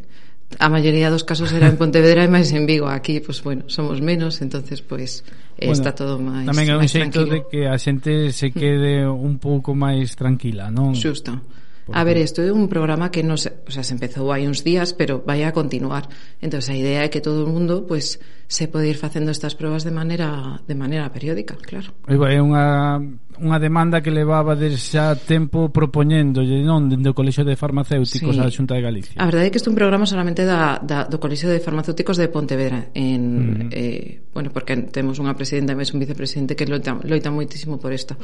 A 0.62 0.70
maioría 0.70 1.10
dos 1.10 1.26
casos 1.26 1.50
era 1.50 1.66
en 1.66 1.74
Pontevedra 1.82 2.22
e 2.22 2.30
máis 2.30 2.54
en 2.54 2.62
Vigo. 2.62 2.86
Aquí, 2.86 3.18
pues, 3.18 3.42
bueno, 3.42 3.66
somos 3.66 3.98
menos, 3.98 4.38
entonces 4.38 4.86
pois 4.86 5.26
pues, 5.26 5.34
eh, 5.58 5.66
bueno, 5.66 5.82
está 5.82 5.90
todo 5.98 6.22
máis 6.22 6.46
Tamén 6.46 6.70
é 6.70 6.78
un 6.78 6.86
xeito 6.86 7.26
de 7.26 7.42
que 7.50 7.66
a 7.66 7.74
xente 7.74 8.30
se 8.30 8.50
mm. 8.50 8.54
quede 8.54 9.02
un 9.02 9.42
pouco 9.42 9.74
máis 9.74 10.14
tranquila, 10.14 10.70
non? 10.70 10.94
Xusto. 10.94 11.42
Porque... 11.84 12.00
A 12.00 12.04
ver, 12.04 12.16
isto 12.16 12.40
é 12.40 12.48
un 12.48 12.68
programa 12.68 13.12
que 13.12 13.20
nos, 13.20 13.44
o 13.44 13.70
sea, 13.70 13.84
se 13.84 13.92
empezou 13.92 14.32
hai 14.32 14.48
uns 14.48 14.64
días, 14.64 14.96
pero 14.96 15.20
vai 15.20 15.44
a 15.44 15.52
continuar. 15.52 16.08
Entón, 16.40 16.64
a 16.64 16.76
idea 16.76 17.04
é 17.04 17.12
que 17.12 17.20
todo 17.20 17.44
o 17.44 17.50
mundo 17.52 17.84
pues, 17.84 18.16
se 18.48 18.68
pode 18.68 18.88
ir 18.88 18.96
facendo 18.96 19.30
estas 19.30 19.54
probas 19.54 19.84
de 19.84 19.90
maneira 19.90 20.60
de 20.66 20.74
maneira 20.74 21.08
periódica, 21.12 21.56
claro. 21.60 21.92
É 22.08 22.40
unha, 22.40 23.00
unha 23.40 23.58
demanda 23.58 24.00
que 24.00 24.08
levaba 24.08 24.54
de 24.54 24.76
xa 24.78 25.16
tempo 25.18 25.68
propoñendo 25.68 26.40
non 26.40 26.88
dende 26.88 27.10
o 27.10 27.16
Colexio 27.16 27.42
de 27.42 27.58
Farmacéuticos 27.58 28.36
sí. 28.36 28.40
á 28.40 28.46
Xunta 28.48 28.78
de 28.78 28.82
Galicia. 28.84 29.16
A 29.18 29.26
verdade 29.26 29.48
é 29.48 29.50
que 29.50 29.58
este 29.58 29.68
é 29.68 29.72
un 29.72 29.78
programa 29.78 30.06
solamente 30.06 30.46
da, 30.46 30.78
da, 30.78 31.08
do 31.08 31.18
Colexio 31.18 31.50
de 31.50 31.58
Farmacéuticos 31.58 32.20
de 32.20 32.28
Pontevedra 32.28 32.94
en, 32.94 33.68
mm. 33.68 33.76
eh, 33.76 34.24
bueno, 34.32 34.48
porque 34.52 34.76
temos 34.92 35.18
unha 35.18 35.34
presidenta 35.34 35.72
e 35.72 35.78
máis 35.78 35.90
un 35.90 36.00
vicepresidente 36.00 36.54
que 36.54 36.68
loita, 36.68 37.00
loita 37.02 37.32
moitísimo 37.32 37.80
por 37.80 37.90
isto 37.90 38.14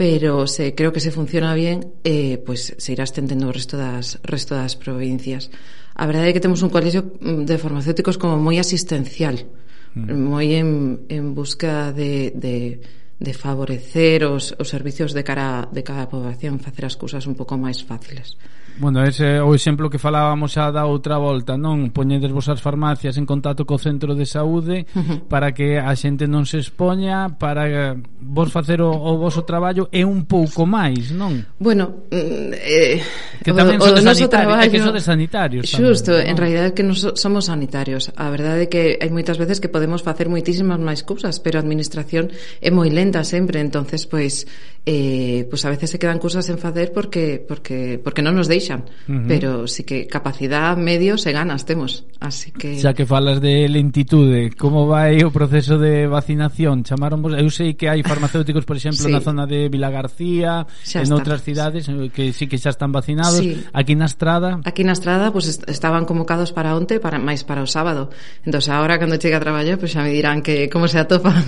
pero 0.00 0.46
se 0.46 0.74
creo 0.74 0.94
que 0.94 1.00
se 1.00 1.10
funciona 1.10 1.52
bien, 1.52 1.92
eh, 2.04 2.40
pois 2.46 2.72
pues, 2.72 2.82
se 2.82 2.92
irá 2.96 3.04
estendendo 3.04 3.48
o 3.48 3.52
resto 3.52 3.76
das, 3.76 4.16
resto 4.24 4.56
das 4.56 4.72
provincias. 4.72 5.52
A 5.92 6.08
verdade 6.08 6.32
é 6.32 6.32
que 6.32 6.40
temos 6.40 6.64
un 6.64 6.72
colexio 6.72 7.04
mm, 7.20 7.44
de 7.44 7.60
farmacéuticos 7.60 8.16
como 8.16 8.40
moi 8.40 8.56
asistencial, 8.56 9.44
mm. 9.92 10.08
moi 10.16 10.56
en, 10.56 11.04
en 11.04 11.36
busca 11.36 11.92
de, 11.92 12.32
de, 12.32 12.80
de 13.20 13.32
favorecer 13.36 14.24
os, 14.24 14.56
os 14.56 14.72
servicios 14.72 15.12
de 15.12 15.20
cara, 15.20 15.68
de 15.68 15.84
cada 15.84 16.08
á 16.08 16.10
poboación, 16.10 16.64
facer 16.64 16.88
as 16.88 16.96
cousas 16.96 17.28
un 17.28 17.36
pouco 17.36 17.60
máis 17.60 17.84
fáciles. 17.84 18.40
Bueno, 18.80 19.04
ese 19.04 19.36
é 19.36 19.42
o 19.44 19.52
exemplo 19.52 19.92
que 19.92 20.00
falábamos 20.00 20.56
xa 20.56 20.72
da 20.72 20.88
outra 20.88 21.20
volta, 21.20 21.60
non? 21.60 21.92
Poñedes 21.92 22.32
vos 22.32 22.48
as 22.48 22.64
farmacias 22.64 23.20
en 23.20 23.28
contacto 23.28 23.68
co 23.68 23.76
centro 23.76 24.16
de 24.16 24.24
saúde 24.24 24.88
para 25.28 25.52
que 25.52 25.76
a 25.76 25.92
xente 25.92 26.24
non 26.24 26.48
se 26.48 26.64
expoña, 26.64 27.28
para 27.36 27.68
eh, 27.68 28.00
vos 28.24 28.48
facer 28.48 28.80
o, 28.80 28.88
o 28.88 29.20
voso 29.20 29.44
traballo 29.44 29.92
é 29.92 30.00
un 30.00 30.24
pouco 30.24 30.64
máis, 30.64 31.12
non? 31.12 31.44
Bueno, 31.60 32.08
mm, 32.08 32.56
eh, 32.56 33.04
que 33.44 33.52
tamén 33.52 33.76
o, 33.76 33.84
o 33.84 34.00
noso 34.00 34.32
traballo... 34.32 34.64
É 34.64 34.72
que 34.72 34.80
sodes 34.80 35.04
sanitarios. 35.04 35.68
Xusto, 35.68 36.16
tamén, 36.16 36.32
en 36.32 36.36
realidad 36.40 36.64
é 36.68 36.72
que 36.72 36.80
nos 36.80 37.04
somos 37.20 37.52
sanitarios. 37.52 38.08
A 38.16 38.32
verdade 38.32 38.64
é 38.64 38.68
que 38.72 38.96
hai 38.96 39.12
moitas 39.12 39.36
veces 39.36 39.60
que 39.60 39.68
podemos 39.68 40.00
facer 40.00 40.32
moitísimas 40.32 40.80
máis 40.80 41.04
cousas, 41.04 41.36
pero 41.36 41.60
a 41.60 41.62
administración 41.62 42.32
é 42.64 42.72
moi 42.72 42.88
lenta 42.88 43.28
sempre, 43.28 43.60
entonces 43.60 44.08
pois 44.08 44.48
pues, 44.48 44.79
eh, 44.86 45.46
pois 45.50 45.60
pues 45.60 45.64
a 45.66 45.70
veces 45.70 45.90
se 45.90 45.98
quedan 45.98 46.18
cousas 46.18 46.48
en 46.48 46.58
facer 46.58 46.92
porque 46.92 47.42
porque 47.44 48.00
porque 48.02 48.22
non 48.22 48.32
nos 48.32 48.48
deixan, 48.48 48.88
uh 49.08 49.12
-huh. 49.12 49.28
pero 49.28 49.68
sí 49.68 49.84
que 49.84 50.08
capacidade, 50.08 50.80
medios 50.80 51.26
e 51.28 51.32
ganas 51.36 51.68
temos, 51.68 52.08
así 52.16 52.48
que 52.52 52.80
Xa 52.80 52.96
que 52.96 53.04
falas 53.04 53.44
de 53.44 53.68
lentitude, 53.68 54.56
como 54.56 54.88
vai 54.88 55.20
o 55.20 55.28
proceso 55.28 55.76
de 55.76 56.08
vacinación? 56.08 56.84
Chamaron 56.86 57.20
vos, 57.20 57.36
eu 57.36 57.50
sei 57.52 57.76
que 57.76 57.92
hai 57.92 58.00
farmacéuticos, 58.00 58.64
por 58.64 58.80
exemplo, 58.80 59.04
sí. 59.04 59.12
na 59.12 59.20
zona 59.20 59.44
de 59.44 59.68
Vila 59.68 59.92
García, 59.92 60.64
xa 60.80 61.04
en 61.04 61.12
están. 61.12 61.18
outras 61.20 61.44
cidades 61.44 61.84
eh, 61.90 62.08
que 62.08 62.32
sí 62.32 62.48
que 62.48 62.56
xa 62.56 62.72
están 62.72 62.88
vacinados. 62.88 63.42
Sí. 63.42 63.60
Aquí 63.76 63.92
na 63.92 64.08
Estrada, 64.08 64.64
aquí 64.64 64.80
na 64.84 64.96
Estrada 64.96 65.28
pues, 65.28 65.40
pues, 65.40 65.68
estaban 65.68 66.04
convocados 66.04 66.52
para 66.52 66.76
onte, 66.76 67.00
para 67.00 67.18
máis 67.18 67.44
para 67.44 67.60
o 67.60 67.68
sábado. 67.68 68.08
Entón 68.44 68.60
agora 68.70 68.98
cando 68.98 69.16
chegue 69.16 69.36
a 69.36 69.42
traballar, 69.42 69.76
pois 69.76 69.92
pues, 69.92 69.98
xa 69.98 70.04
me 70.04 70.12
dirán 70.12 70.40
que 70.40 70.68
como 70.68 70.88
se 70.88 70.98
atopa. 70.98 71.32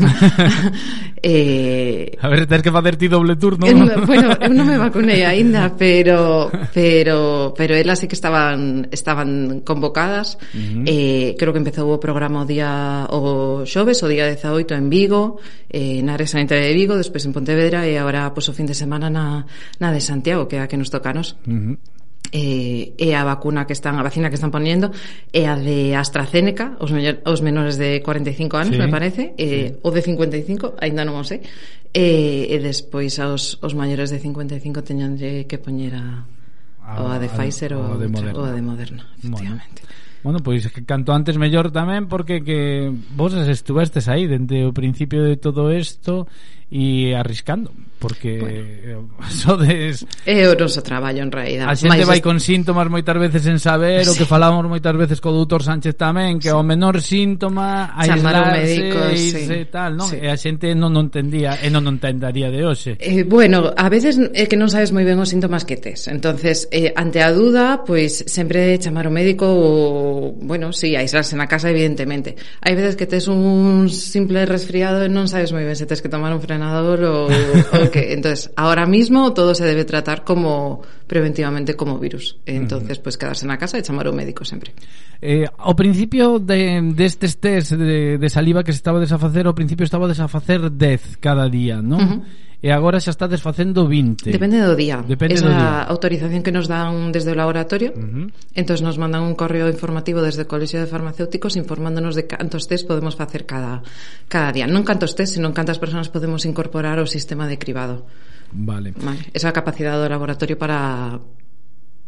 eh... 1.22 2.16
A 2.20 2.28
ver, 2.28 2.46
tens 2.46 2.62
que 2.62 2.72
facer 2.72 2.96
ti 2.96 3.08
doble 3.08 3.31
doble 3.36 3.58
turno. 3.58 3.66
Eu, 3.66 4.06
bueno, 4.10 4.36
eu 4.40 4.52
non 4.52 4.66
me 4.66 4.78
vacunei 4.78 5.24
aínda, 5.24 5.72
pero 5.76 6.50
pero 6.72 7.52
pero 7.56 7.72
elas 7.74 8.00
sí 8.00 8.06
que 8.08 8.14
estaban 8.14 8.88
estaban 8.90 9.60
convocadas. 9.64 10.38
Uh 10.54 10.58
-huh. 10.58 10.84
Eh, 10.86 11.28
creo 11.38 11.52
que 11.52 11.60
empezou 11.60 11.88
o 11.92 12.00
programa 12.00 12.42
o 12.42 12.46
día 12.46 13.06
o 13.10 13.64
xoves, 13.64 14.02
o 14.02 14.08
día 14.08 14.28
18 14.28 14.74
en 14.74 14.86
Vigo, 14.90 15.40
eh 15.70 16.00
na 16.02 16.14
área 16.14 16.26
sanitaria 16.26 16.68
de 16.68 16.74
Vigo, 16.74 16.94
despois 16.96 17.24
en 17.24 17.32
Pontevedra 17.32 17.88
e 17.88 17.96
agora 17.96 18.30
pois 18.34 18.48
o 18.48 18.56
fin 18.56 18.66
de 18.68 18.76
semana 18.76 19.08
na 19.08 19.46
na 19.80 19.88
de 19.90 20.00
Santiago, 20.00 20.46
que 20.46 20.56
é 20.56 20.60
a 20.62 20.68
que 20.68 20.76
nos 20.76 20.92
tocanos. 20.92 21.38
Uh 21.48 21.76
-huh 21.76 21.76
eh, 22.32 22.92
e 22.96 23.12
a 23.12 23.24
vacuna 23.24 23.66
que 23.66 23.76
están 23.76 23.98
a 23.98 24.02
vacina 24.02 24.32
que 24.32 24.40
están 24.40 24.50
poniendo 24.50 24.88
é 25.32 25.44
a 25.44 25.56
de 25.58 25.92
AstraZeneca 25.92 26.80
os, 26.80 26.88
mellor, 26.88 27.20
os 27.28 27.42
menores 27.42 27.76
de 27.76 28.00
45 28.00 28.56
anos, 28.56 28.74
sí, 28.74 28.80
me 28.80 28.88
parece 28.88 29.34
eh, 29.36 29.74
sí. 29.74 29.80
ou 29.82 29.92
de 29.92 30.00
55, 30.00 30.80
aínda 30.80 31.04
non 31.04 31.20
o 31.20 31.24
sei 31.26 31.44
E, 31.92 32.48
e 32.48 32.56
despois 32.58 33.20
aos, 33.20 33.60
aos 33.60 33.76
maiores 33.76 34.08
de 34.08 34.18
55 34.18 34.80
teñanlle 34.80 35.44
que 35.44 35.60
poñer 35.60 35.92
a, 35.92 36.24
a, 36.80 37.04
o 37.04 37.12
a 37.12 37.20
de 37.20 37.28
Pfizer 37.28 37.76
ou 37.76 37.84
a, 37.84 38.00
de 38.00 38.08
Moderna. 38.08 38.40
o 38.40 38.44
a 38.48 38.52
de 38.56 38.62
Moderna, 38.64 39.04
efectivamente. 39.20 39.84
Bueno. 39.84 40.11
Bueno, 40.22 40.38
pois 40.38 40.70
que 40.70 40.86
canto 40.86 41.10
antes 41.10 41.34
mellor 41.34 41.74
tamén 41.74 42.06
porque 42.06 42.46
que 42.46 42.90
vos 43.18 43.34
estuvestes 43.34 44.06
aí 44.06 44.30
dende 44.30 44.62
o 44.62 44.70
principio 44.70 45.26
de 45.26 45.34
todo 45.34 45.74
isto 45.74 46.30
e 46.72 47.12
arriscando 47.12 47.68
porque 48.02 48.40
bueno, 48.40 49.14
eh, 49.20 49.30
sodes 49.30 50.06
é 50.26 50.48
o 50.48 50.56
noso 50.58 50.82
traballo 50.82 51.22
en 51.22 51.30
realidad. 51.30 51.70
A 51.70 51.76
xente 51.76 52.02
Mais 52.02 52.08
vai 52.08 52.20
con 52.24 52.40
síntomas 52.42 52.90
moitas 52.90 53.14
veces 53.14 53.46
sen 53.46 53.62
saber 53.62 54.02
sí. 54.02 54.10
o 54.10 54.12
que 54.18 54.26
falamos 54.26 54.66
moitas 54.66 54.96
veces 54.96 55.22
co 55.22 55.30
doutor 55.30 55.62
Sánchez 55.62 55.94
tamén 55.94 56.42
que 56.42 56.50
sí. 56.50 56.56
o 56.56 56.64
menor 56.66 56.98
síntoma 57.04 57.94
aislarse, 57.94 58.58
médico, 58.58 58.98
irse, 59.12 59.40
sí. 59.46 59.58
tal, 59.70 60.00
non? 60.00 60.08
Sí. 60.08 60.18
E 60.18 60.26
a 60.32 60.34
xente 60.34 60.72
non 60.74 60.90
non 60.96 61.12
entendía 61.12 61.60
e 61.62 61.70
non 61.70 61.86
non 61.86 62.00
entendaría 62.00 62.50
de 62.50 62.64
hoxe. 62.66 62.98
Eh, 62.98 63.22
bueno, 63.22 63.70
a 63.70 63.86
veces 63.92 64.18
é 64.32 64.48
que 64.50 64.58
non 64.58 64.72
sabes 64.72 64.90
moi 64.90 65.06
ben 65.06 65.20
os 65.20 65.30
síntomas 65.30 65.62
que 65.68 65.78
tes. 65.78 66.08
Entonces, 66.08 66.66
eh, 66.74 66.90
ante 66.96 67.22
a 67.22 67.30
duda, 67.30 67.84
pois 67.86 68.24
pues, 68.24 68.32
sempre 68.32 68.80
chamar 68.82 69.06
o 69.06 69.14
médico 69.14 69.46
ou 69.46 70.11
bueno, 70.36 70.72
si, 70.72 70.92
sí, 70.92 70.96
aislarse 70.96 71.36
na 71.36 71.48
casa, 71.48 71.70
evidentemente. 71.70 72.36
Hai 72.60 72.74
veces 72.74 72.96
que 72.96 73.06
tes 73.06 73.28
un 73.28 73.88
simple 73.88 74.44
resfriado 74.44 75.02
e 75.04 75.08
non 75.08 75.30
sabes 75.30 75.54
moi 75.54 75.64
ben 75.64 75.78
se 75.78 75.88
tes 75.88 76.04
que 76.04 76.12
tomar 76.12 76.34
un 76.34 76.42
frenador 76.42 77.00
ou, 77.02 77.26
ou 77.28 77.84
que. 77.92 78.12
Entonces, 78.12 78.52
ahora 78.54 78.84
mismo 78.84 79.32
todo 79.32 79.54
se 79.54 79.64
debe 79.64 79.84
tratar 79.84 80.22
como 80.22 80.82
preventivamente 81.06 81.74
como 81.74 81.98
virus. 81.98 82.38
Entonces, 82.46 82.98
pues 82.98 83.16
quedarse 83.16 83.44
na 83.44 83.56
casa 83.56 83.78
e 83.78 83.86
chamar 83.86 84.08
o 84.08 84.14
médico 84.16 84.44
sempre. 84.44 84.76
Eh, 85.22 85.46
ao 85.46 85.74
principio 85.74 86.42
de 86.42 86.80
destes 86.92 87.36
de 87.36 87.40
test 87.40 87.68
de, 87.78 88.18
de 88.18 88.28
saliva 88.28 88.62
que 88.62 88.72
se 88.72 88.80
estaba 88.80 88.98
a 88.98 89.04
desfacer, 89.04 89.46
ao 89.46 89.56
principio 89.56 89.84
estaba 89.86 90.06
a 90.06 90.12
desfacer 90.12 90.68
10 90.68 91.22
cada 91.22 91.48
día, 91.48 91.80
¿no? 91.80 91.98
Uh 91.98 92.08
-huh 92.08 92.50
e 92.62 92.70
agora 92.70 93.02
xa 93.02 93.10
está 93.10 93.26
desfacendo 93.26 93.90
20. 93.90 94.30
Depende 94.30 94.62
do 94.62 94.78
día. 94.78 95.02
Depende 95.02 95.34
Esa 95.34 95.50
do 95.50 95.52
día. 95.52 95.82
autorización 95.90 96.46
que 96.46 96.54
nos 96.54 96.70
dan 96.70 97.10
desde 97.10 97.34
o 97.34 97.36
laboratorio. 97.36 97.90
Uh 97.90 97.98
-huh. 97.98 98.26
Entón 98.54 98.78
nos 98.86 99.02
mandan 99.02 99.26
un 99.26 99.34
correo 99.34 99.66
informativo 99.66 100.22
desde 100.22 100.46
o 100.46 100.48
Colexio 100.48 100.78
de 100.78 100.86
Farmacéuticos 100.86 101.58
informándonos 101.58 102.14
de 102.14 102.30
cantos 102.30 102.70
test 102.70 102.86
podemos 102.86 103.18
facer 103.18 103.50
cada 103.50 103.82
cada 104.30 104.54
día. 104.54 104.70
Non 104.70 104.86
cantos 104.86 105.18
test, 105.18 105.42
senón 105.42 105.50
cantas 105.50 105.82
persoas 105.82 106.06
podemos 106.06 106.46
incorporar 106.46 107.02
ao 107.02 107.10
sistema 107.10 107.50
de 107.50 107.58
cribado. 107.58 108.06
Vale. 108.54 108.94
vale. 108.94 109.26
Esa 109.34 109.50
capacidade 109.50 109.98
do 109.98 110.06
laboratorio 110.06 110.54
para 110.54 111.18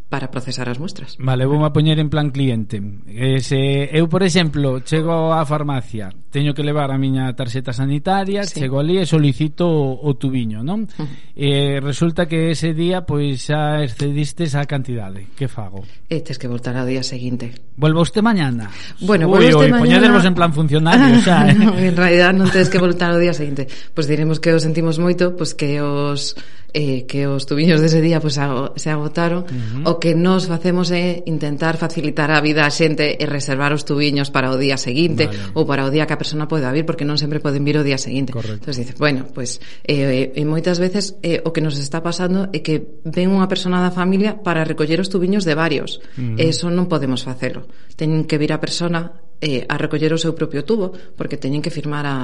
para 0.09 0.29
procesar 0.29 0.69
as 0.69 0.79
muestras. 0.79 1.17
Vale, 1.19 1.43
vou 1.49 1.65
a 1.65 1.73
poñer 1.73 1.97
en 1.99 2.07
plan 2.07 2.29
cliente. 2.29 2.79
Eh, 3.09 3.41
se 3.41 3.89
eu, 3.91 4.07
por 4.07 4.21
exemplo, 4.21 4.79
chego 4.85 5.33
á 5.33 5.41
farmacia, 5.43 6.13
teño 6.35 6.51
que 6.51 6.67
levar 6.67 6.91
a 6.91 6.99
miña 6.99 7.31
tarxeta 7.31 7.71
sanitaria, 7.71 8.43
sí. 8.43 8.59
chego 8.59 8.83
ali 8.83 8.99
e 8.99 9.07
solicito 9.07 9.63
o, 9.71 9.95
o 10.03 10.19
tubiño, 10.19 10.67
non? 10.67 10.83
E 11.31 11.79
resulta 11.79 12.27
que 12.27 12.51
ese 12.51 12.75
día 12.75 13.07
pois 13.07 13.47
xa 13.47 13.79
excediste 13.79 14.43
esa 14.43 14.67
cantidade. 14.67 15.31
Que 15.31 15.47
fago? 15.47 15.87
E 16.11 16.19
tes 16.19 16.35
que 16.35 16.51
voltar 16.51 16.75
ao 16.75 16.83
día 16.83 17.07
seguinte. 17.07 17.55
Volvo 17.79 18.03
usted 18.03 18.19
mañana. 18.19 18.67
Bueno, 18.99 19.31
uy, 19.31 19.47
volvo 19.47 19.63
usted 19.63 19.71
mañana. 19.71 19.79
Poñedervos 19.79 20.25
en 20.27 20.35
plan 20.35 20.51
funcionario, 20.51 21.15
xa, 21.23 21.47
eh? 21.47 21.55
no, 21.55 21.71
en 21.79 21.95
realidad 21.95 22.35
non 22.35 22.51
tedes 22.51 22.67
que 22.67 22.83
voltar 22.83 23.15
ao 23.15 23.19
día 23.23 23.31
seguinte. 23.31 23.71
Pois 23.95 24.03
pues 24.03 24.11
diremos 24.11 24.43
que 24.43 24.51
o 24.51 24.59
sentimos 24.59 24.99
moito, 24.99 25.39
pois 25.39 25.55
pues 25.55 25.63
que 25.63 25.79
os 25.79 26.35
eh, 26.75 27.05
que 27.07 27.25
os 27.25 27.45
tubiños 27.47 27.79
dese 27.79 28.03
día 28.03 28.19
pues, 28.19 28.37
ago, 28.37 28.75
se 28.75 28.91
agotaron 28.91 29.47
uh 29.47 29.47
-huh. 29.47 29.95
o 29.95 29.99
que 29.99 30.11
nos 30.11 30.51
facemos 30.51 30.91
é 30.91 31.23
intentar 31.23 31.79
facilitar 31.79 32.35
a 32.35 32.43
vida 32.43 32.67
a 32.67 32.69
xente 32.69 33.15
e 33.15 33.23
reservar 33.23 33.71
os 33.71 33.87
tubiños 33.87 34.27
para 34.27 34.51
o 34.51 34.59
día 34.59 34.75
seguinte 34.75 35.31
vale. 35.31 35.55
ou 35.55 35.63
para 35.63 35.87
o 35.87 35.89
día 35.89 36.03
que 36.03 36.11
a 36.11 36.19
persona 36.25 36.49
poida 36.49 36.73
vir 36.73 36.89
porque 36.89 37.05
non 37.05 37.21
sempre 37.21 37.37
poden 37.37 37.61
vir 37.61 37.77
o 37.77 37.85
día 37.85 38.01
seguinte. 38.01 38.33
Correcto. 38.33 38.65
Entonces 38.65 38.81
dice, 38.81 38.97
bueno, 38.97 39.29
pues 39.29 39.61
eh, 39.85 40.33
eh, 40.33 40.45
moitas 40.49 40.81
veces 40.81 41.21
eh, 41.21 41.45
o 41.45 41.53
que 41.53 41.61
nos 41.61 41.77
está 41.77 42.01
pasando 42.01 42.49
é 42.49 42.65
que 42.65 42.81
ven 43.05 43.29
unha 43.29 43.45
persona 43.45 43.77
da 43.77 43.93
familia 43.93 44.41
para 44.41 44.65
recoller 44.65 44.97
os 44.97 45.13
tubiños 45.13 45.45
de 45.45 45.53
varios. 45.53 46.01
Mm. 46.17 46.41
Eso 46.41 46.73
non 46.73 46.89
podemos 46.89 47.21
facelo. 47.21 47.69
Teñen 47.93 48.25
que 48.25 48.41
vir 48.41 48.49
a 48.49 48.57
persona 48.57 49.21
eh, 49.37 49.69
a 49.69 49.77
recoller 49.77 50.09
o 50.09 50.19
seu 50.19 50.33
propio 50.33 50.65
tubo 50.65 50.89
porque 51.13 51.37
teñen 51.37 51.61
que 51.61 51.69
firmar 51.69 52.09
a, 52.09 52.17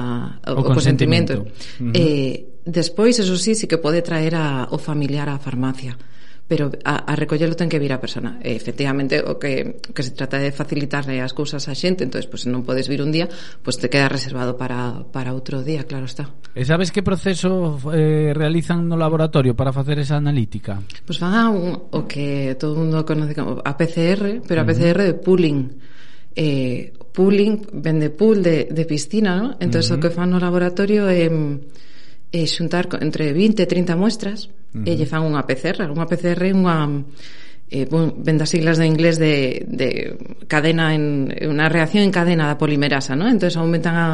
o, 0.50 0.58
o 0.58 0.62
consentimento. 0.66 1.46
Uh 1.78 1.94
-huh. 1.94 1.94
eh, 1.94 2.58
despois, 2.66 3.14
eso 3.22 3.38
sí, 3.38 3.54
sí 3.54 3.70
que 3.70 3.78
pode 3.78 4.02
traer 4.02 4.34
a, 4.34 4.66
o 4.74 4.78
familiar 4.82 5.30
á 5.30 5.38
farmacia 5.38 5.94
pero 6.52 6.70
a, 6.84 7.10
a 7.10 7.16
recollelo 7.16 7.56
ten 7.56 7.72
que 7.72 7.80
vir 7.80 7.96
a 7.96 7.98
persona. 7.98 8.36
E, 8.44 8.52
efectivamente, 8.52 9.24
o 9.24 9.40
que, 9.40 9.80
o 9.88 9.92
que 9.96 10.04
se 10.04 10.12
trata 10.12 10.36
de 10.36 10.52
facilitarle 10.52 11.16
as 11.24 11.32
cousas 11.32 11.64
á 11.64 11.72
xente, 11.72 12.04
entonces 12.04 12.28
pois 12.28 12.44
pues, 12.44 12.52
non 12.52 12.60
podes 12.60 12.92
vir 12.92 13.00
un 13.00 13.08
día, 13.08 13.24
pois 13.64 13.80
pues, 13.80 13.80
te 13.80 13.88
queda 13.88 14.12
reservado 14.12 14.60
para, 14.60 15.00
para 15.08 15.32
outro 15.32 15.64
día, 15.64 15.88
claro 15.88 16.04
está. 16.04 16.28
E 16.52 16.68
sabes 16.68 16.92
que 16.92 17.00
proceso 17.00 17.80
eh, 17.96 18.36
realizan 18.36 18.84
no 18.84 19.00
laboratorio 19.00 19.56
para 19.56 19.72
facer 19.72 19.96
esa 20.04 20.20
analítica? 20.20 20.76
Pois 20.76 21.16
pues 21.16 21.24
van 21.24 21.40
a 21.40 21.48
un, 21.48 21.88
o 21.88 22.04
que 22.04 22.52
todo 22.60 22.76
mundo 22.76 23.00
conoce 23.08 23.32
como 23.32 23.64
a 23.64 23.72
PCR, 23.72 24.44
pero 24.44 24.60
a 24.60 24.68
PCR 24.68 25.00
uh 25.00 25.08
-huh. 25.08 25.08
de 25.08 25.14
pooling. 25.16 25.58
Eh, 26.36 26.92
pooling, 27.16 27.64
vende 27.80 28.12
pool 28.12 28.44
de, 28.44 28.68
de 28.68 28.84
piscina, 28.84 29.40
¿no? 29.40 29.56
Entonces 29.56 29.88
uh 29.88 29.96
-huh. 29.96 30.00
o 30.00 30.02
que 30.04 30.12
fan 30.12 30.28
no 30.28 30.36
laboratorio 30.36 31.08
é... 31.08 31.32
Eh, 31.32 31.80
e 32.32 32.48
xuntar 32.48 32.88
entre 33.04 33.36
20 33.36 33.62
e 33.62 33.66
30 33.68 33.94
muestras 33.94 34.48
uh 34.48 34.80
-huh. 34.80 34.88
e 34.88 34.96
lle 34.96 35.06
fan 35.06 35.22
unha 35.28 35.44
PCR, 35.44 35.92
unha 35.92 36.08
PCR 36.08 36.48
é 36.48 36.52
unha 36.56 37.04
eh, 37.72 37.86
bon, 37.88 38.12
ben 38.20 38.36
das 38.36 38.52
siglas 38.52 38.76
de 38.76 38.84
inglés 38.88 39.16
de, 39.16 39.64
de 39.68 39.88
cadena 40.48 40.92
en 40.92 41.28
unha 41.32 41.68
reacción 41.72 42.04
en 42.04 42.12
cadena 42.12 42.48
da 42.48 42.60
polimerasa, 42.60 43.16
¿no? 43.16 43.24
Entón 43.28 43.48
aumentan 43.56 43.96
a, 43.96 44.08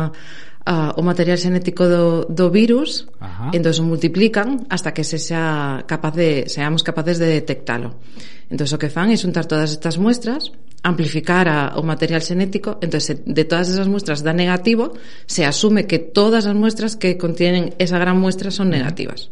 a, 0.62 0.74
o 0.94 1.02
material 1.02 1.38
xenético 1.38 1.90
do, 1.90 2.26
do 2.30 2.54
virus, 2.54 3.10
Ajá. 3.18 3.50
entón 3.50 3.74
o 3.78 3.84
multiplican 3.86 4.66
hasta 4.70 4.94
que 4.94 5.02
se 5.02 5.18
sea 5.18 5.82
capaz 5.90 6.14
de, 6.14 6.46
seamos 6.46 6.86
capaces 6.86 7.18
de 7.18 7.34
detectalo. 7.34 7.98
Entón 8.46 8.66
o 8.70 8.78
que 8.78 8.90
fan 8.90 9.10
é 9.10 9.18
xuntar 9.18 9.46
todas 9.50 9.74
estas 9.74 9.98
muestras 9.98 10.54
amplificar 10.82 11.48
a, 11.48 11.74
o 11.76 11.82
material 11.82 12.22
xenético 12.22 12.78
entonces 12.80 13.20
de 13.26 13.44
todas 13.44 13.68
esas 13.68 13.88
muestras 13.90 14.22
da 14.22 14.32
negativo 14.32 14.94
se 15.26 15.44
asume 15.44 15.86
que 15.86 15.98
todas 15.98 16.46
as 16.46 16.54
muestras 16.54 16.94
que 16.94 17.18
contienen 17.18 17.74
esa 17.78 17.98
gran 17.98 18.18
muestra 18.18 18.50
son 18.50 18.70
negativas. 18.70 19.30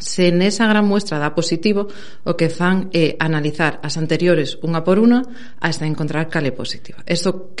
Se 0.00 0.32
nesa 0.32 0.64
gran 0.64 0.88
muestra 0.88 1.20
dá 1.20 1.36
positivo 1.36 1.86
o 2.24 2.32
que 2.34 2.48
fan 2.48 2.88
é 2.96 3.20
analizar 3.20 3.78
as 3.84 4.00
anteriores 4.00 4.56
unha 4.64 4.80
por 4.80 4.96
unha 4.96 5.22
hasta 5.60 5.84
encontrar 5.84 6.32
cale 6.32 6.56
positiva. 6.56 7.04
Isto 7.04 7.52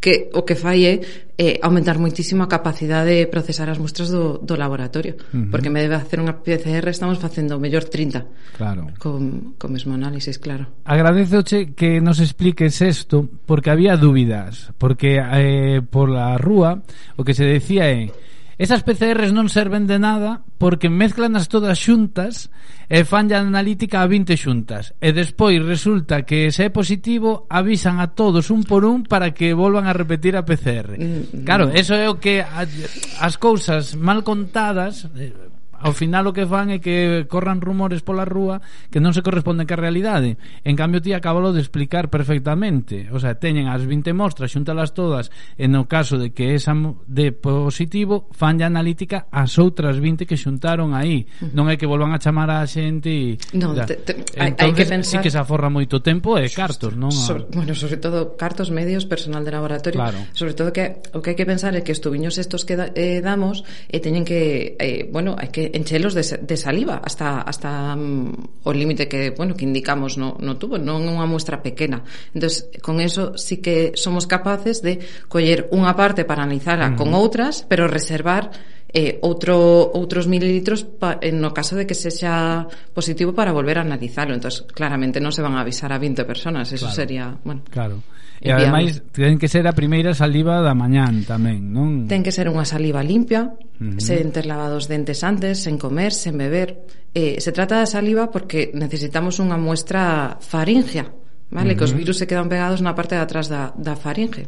que 0.00 0.30
o 0.34 0.46
que 0.46 0.54
fai 0.54 0.86
é 0.86 0.94
eh, 1.38 1.58
aumentar 1.62 1.98
moitísimo 1.98 2.46
a 2.46 2.50
capacidade 2.50 3.10
de 3.10 3.26
procesar 3.26 3.66
as 3.70 3.78
muestras 3.82 4.10
do, 4.10 4.38
do 4.38 4.54
laboratorio 4.54 5.18
uh 5.18 5.22
-huh. 5.34 5.50
porque 5.50 5.70
me 5.70 5.82
debe 5.82 5.98
hacer 5.98 6.22
unha 6.22 6.38
PCR 6.38 6.86
estamos 6.90 7.18
facendo 7.18 7.58
o 7.58 7.62
mellor 7.62 7.86
30 7.86 8.54
claro. 8.54 8.94
con, 8.98 9.54
con 9.58 9.68
mesmo 9.74 9.94
análisis, 9.94 10.38
claro 10.38 10.70
Agradezoche 10.86 11.74
que 11.74 11.98
nos 11.98 12.22
expliques 12.22 12.78
isto 12.78 13.26
porque 13.46 13.70
había 13.70 13.98
dúbidas 13.98 14.70
porque 14.78 15.18
eh, 15.18 15.82
por 15.82 16.10
la 16.10 16.38
rúa 16.38 16.78
o 17.18 17.26
que 17.26 17.34
se 17.34 17.42
decía 17.42 17.90
é 17.90 18.06
eh, 18.06 18.27
Esas 18.58 18.82
PCRs 18.82 19.30
non 19.30 19.46
serven 19.46 19.86
de 19.86 20.02
nada 20.02 20.42
porque 20.58 20.90
mezclanas 20.90 21.46
todas 21.46 21.78
xuntas 21.78 22.50
e 22.90 23.06
fan 23.06 23.30
a 23.30 23.38
analítica 23.38 24.02
a 24.02 24.10
20 24.10 24.34
xuntas. 24.34 24.98
E 24.98 25.14
despois 25.14 25.62
resulta 25.62 26.26
que 26.26 26.50
se 26.50 26.66
é 26.66 26.70
positivo 26.74 27.46
avisan 27.46 28.02
a 28.02 28.18
todos 28.18 28.50
un 28.50 28.66
por 28.66 28.82
un 28.82 29.06
para 29.06 29.30
que 29.30 29.54
volvan 29.54 29.86
a 29.86 29.94
repetir 29.94 30.34
a 30.34 30.42
PCR. 30.42 30.98
Mm, 30.98 31.06
mm. 31.06 31.44
Claro, 31.46 31.70
eso 31.70 31.94
é 31.94 32.10
o 32.10 32.18
que 32.18 32.42
as 32.42 33.34
cousas 33.38 33.94
mal 33.94 34.26
contadas 34.26 35.06
eh, 35.14 35.30
ao 35.78 35.94
final 35.94 36.26
o 36.26 36.34
que 36.34 36.46
fan 36.46 36.74
é 36.74 36.78
que 36.82 37.26
corran 37.30 37.62
rumores 37.62 38.02
pola 38.02 38.26
rúa 38.26 38.58
que 38.90 38.98
non 38.98 39.14
se 39.14 39.22
corresponden 39.22 39.66
ca 39.66 39.78
realidade. 39.78 40.36
En 40.66 40.74
cambio 40.74 40.98
ti 40.98 41.14
acabalo 41.14 41.54
de 41.54 41.62
explicar 41.62 42.10
perfectamente. 42.10 43.06
O 43.14 43.18
sea, 43.22 43.38
teñen 43.38 43.70
as 43.70 43.86
20 43.86 44.10
mostras, 44.12 44.50
xuntalas 44.50 44.92
todas, 44.92 45.30
e 45.54 45.70
no 45.70 45.86
caso 45.86 46.18
de 46.18 46.34
que 46.34 46.54
esa 46.54 46.74
de 47.06 47.30
positivo, 47.30 48.26
fanlle 48.34 48.66
analítica 48.66 49.30
as 49.30 49.56
outras 49.58 50.02
20 50.02 50.26
que 50.26 50.36
xuntaron 50.36 50.92
aí. 50.94 51.30
Non 51.54 51.70
é 51.70 51.78
que 51.78 51.86
volvan 51.86 52.10
a 52.12 52.18
chamar 52.18 52.50
a 52.50 52.66
xente 52.66 53.08
e 53.08 53.38
non, 53.54 53.74
te, 53.86 53.94
te, 54.02 54.12
hai, 54.36 54.52
hai 54.52 54.72
que 54.74 54.84
pensar 54.84 55.18
sí 55.18 55.22
que 55.22 55.30
se 55.30 55.38
aforra 55.38 55.70
moito 55.70 56.02
tempo 56.02 56.36
e 56.36 56.50
cartos, 56.50 56.98
non? 56.98 57.14
Sobre, 57.14 57.46
bueno, 57.54 57.72
sobre 57.78 57.96
todo 57.96 58.34
cartos, 58.34 58.70
medios, 58.74 59.06
personal 59.06 59.46
de 59.46 59.52
laboratorio. 59.54 59.98
Claro. 59.98 60.18
Sobre 60.34 60.52
todo 60.54 60.74
que 60.74 61.00
o 61.14 61.22
que 61.22 61.34
hai 61.34 61.36
que 61.38 61.46
pensar 61.46 61.72
é 61.78 61.80
que 61.86 61.94
os 61.94 62.00
tubiños 62.02 62.36
estos 62.36 62.66
que 62.66 62.74
da, 62.76 62.90
eh, 62.94 63.22
damos 63.22 63.62
eh, 63.88 64.02
teñen 64.02 64.26
que 64.26 64.76
eh, 64.78 65.08
bueno, 65.08 65.38
hai 65.38 65.48
que 65.48 65.67
en 65.72 65.82
enchelos 65.82 66.14
de, 66.14 66.22
de 66.22 66.56
saliva 66.56 67.00
hasta 67.04 67.42
hasta 67.42 67.94
um, 67.94 68.32
o 68.64 68.72
límite 68.72 69.08
que, 69.08 69.30
bueno, 69.30 69.54
que 69.54 69.64
indicamos 69.64 70.18
no, 70.18 70.36
no 70.40 70.56
tubo, 70.56 70.76
non 70.76 71.04
é 71.04 71.12
unha 71.12 71.28
muestra 71.28 71.60
pequena. 71.60 72.04
Entonces, 72.32 72.68
con 72.80 73.00
eso 73.00 73.36
sí 73.36 73.60
que 73.60 73.92
somos 73.96 74.26
capaces 74.26 74.80
de 74.80 75.00
coller 75.28 75.68
unha 75.72 75.92
parte 75.96 76.24
para 76.24 76.44
analizarla 76.44 76.92
uh 76.92 76.92
-huh. 76.94 77.00
con 77.00 77.12
outras, 77.16 77.64
pero 77.68 77.88
reservar 77.88 78.50
eh, 78.88 79.20
outro, 79.20 79.56
outros 79.92 80.24
mililitros 80.24 80.84
pa, 80.84 81.20
en 81.20 81.40
no 81.40 81.52
caso 81.52 81.76
de 81.76 81.84
que 81.84 81.92
se 81.92 82.08
xa 82.08 82.64
positivo 82.96 83.36
para 83.36 83.52
volver 83.52 83.76
a 83.78 83.84
analizarlo. 83.84 84.32
entonces 84.32 84.64
claramente 84.72 85.20
non 85.20 85.32
se 85.32 85.44
van 85.44 85.56
a 85.56 85.60
avisar 85.60 85.92
a 85.92 86.00
20 86.00 86.24
personas, 86.24 86.72
eso 86.72 86.88
claro. 86.88 86.96
sería... 86.96 87.24
Bueno. 87.44 87.62
Claro. 87.68 88.00
E 88.38 88.54
ademais 88.54 89.02
ten 89.10 89.34
que 89.34 89.50
ser 89.50 89.66
a 89.66 89.74
primeira 89.74 90.14
saliva 90.14 90.62
da 90.62 90.70
mañán 90.72 91.26
tamén, 91.26 91.74
non? 91.74 92.06
Ten 92.06 92.22
que 92.22 92.30
ser 92.30 92.46
unha 92.46 92.62
saliva 92.62 93.02
limpia, 93.02 93.50
uh 93.50 93.58
-huh. 93.82 93.98
sen 93.98 94.30
ter 94.30 94.46
lavado 94.46 94.78
os 94.78 94.86
dentes 94.86 95.26
antes, 95.26 95.58
sen 95.66 95.74
comer, 95.74 96.14
sen 96.14 96.38
beber. 96.38 96.86
Eh, 97.10 97.42
se 97.42 97.50
trata 97.50 97.82
da 97.82 97.88
saliva 97.88 98.30
porque 98.30 98.70
necesitamos 98.74 99.42
unha 99.42 99.58
muestra 99.58 100.38
faríngea, 100.38 101.10
vale? 101.50 101.74
Uh 101.74 101.74
-huh. 101.74 101.78
Que 101.78 101.86
os 101.86 101.94
virus 101.94 102.22
se 102.22 102.30
quedan 102.30 102.46
pegados 102.46 102.78
na 102.78 102.94
parte 102.94 103.18
de 103.18 103.22
atrás 103.26 103.50
da, 103.50 103.74
da 103.74 103.98
faringe. 103.98 104.46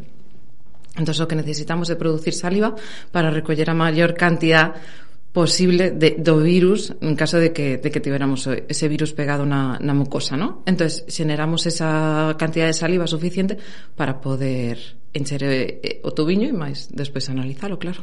Entón, 0.94 1.14
o 1.14 1.26
que 1.26 1.38
necesitamos 1.38 1.90
é 1.90 1.96
producir 1.98 2.34
saliva 2.34 2.74
para 3.10 3.30
recoller 3.30 3.70
a 3.70 3.76
maior 3.78 4.14
cantidad 4.14 4.74
posible 5.32 5.92
de, 5.92 6.16
do 6.18 6.42
virus 6.42 6.94
en 7.00 7.14
caso 7.14 7.38
de 7.38 7.52
que, 7.52 7.78
de 7.78 7.90
que 7.90 8.00
tiveramos 8.00 8.46
ese 8.46 8.88
virus 8.88 9.14
pegado 9.14 9.46
na, 9.46 9.78
na 9.78 9.94
mucosa, 9.94 10.36
¿no? 10.36 10.62
Entonces, 10.66 11.06
generamos 11.06 11.66
esa 11.66 12.34
cantidad 12.38 12.66
de 12.66 12.74
saliva 12.74 13.06
suficiente 13.06 13.58
para 13.94 14.20
poder 14.20 14.98
encher 15.14 15.42
eh, 15.44 15.80
eh, 15.82 16.00
o 16.02 16.10
tubiño 16.10 16.50
e 16.50 16.54
máis 16.54 16.90
despois 16.90 17.30
analizalo, 17.30 17.78
claro. 17.78 18.02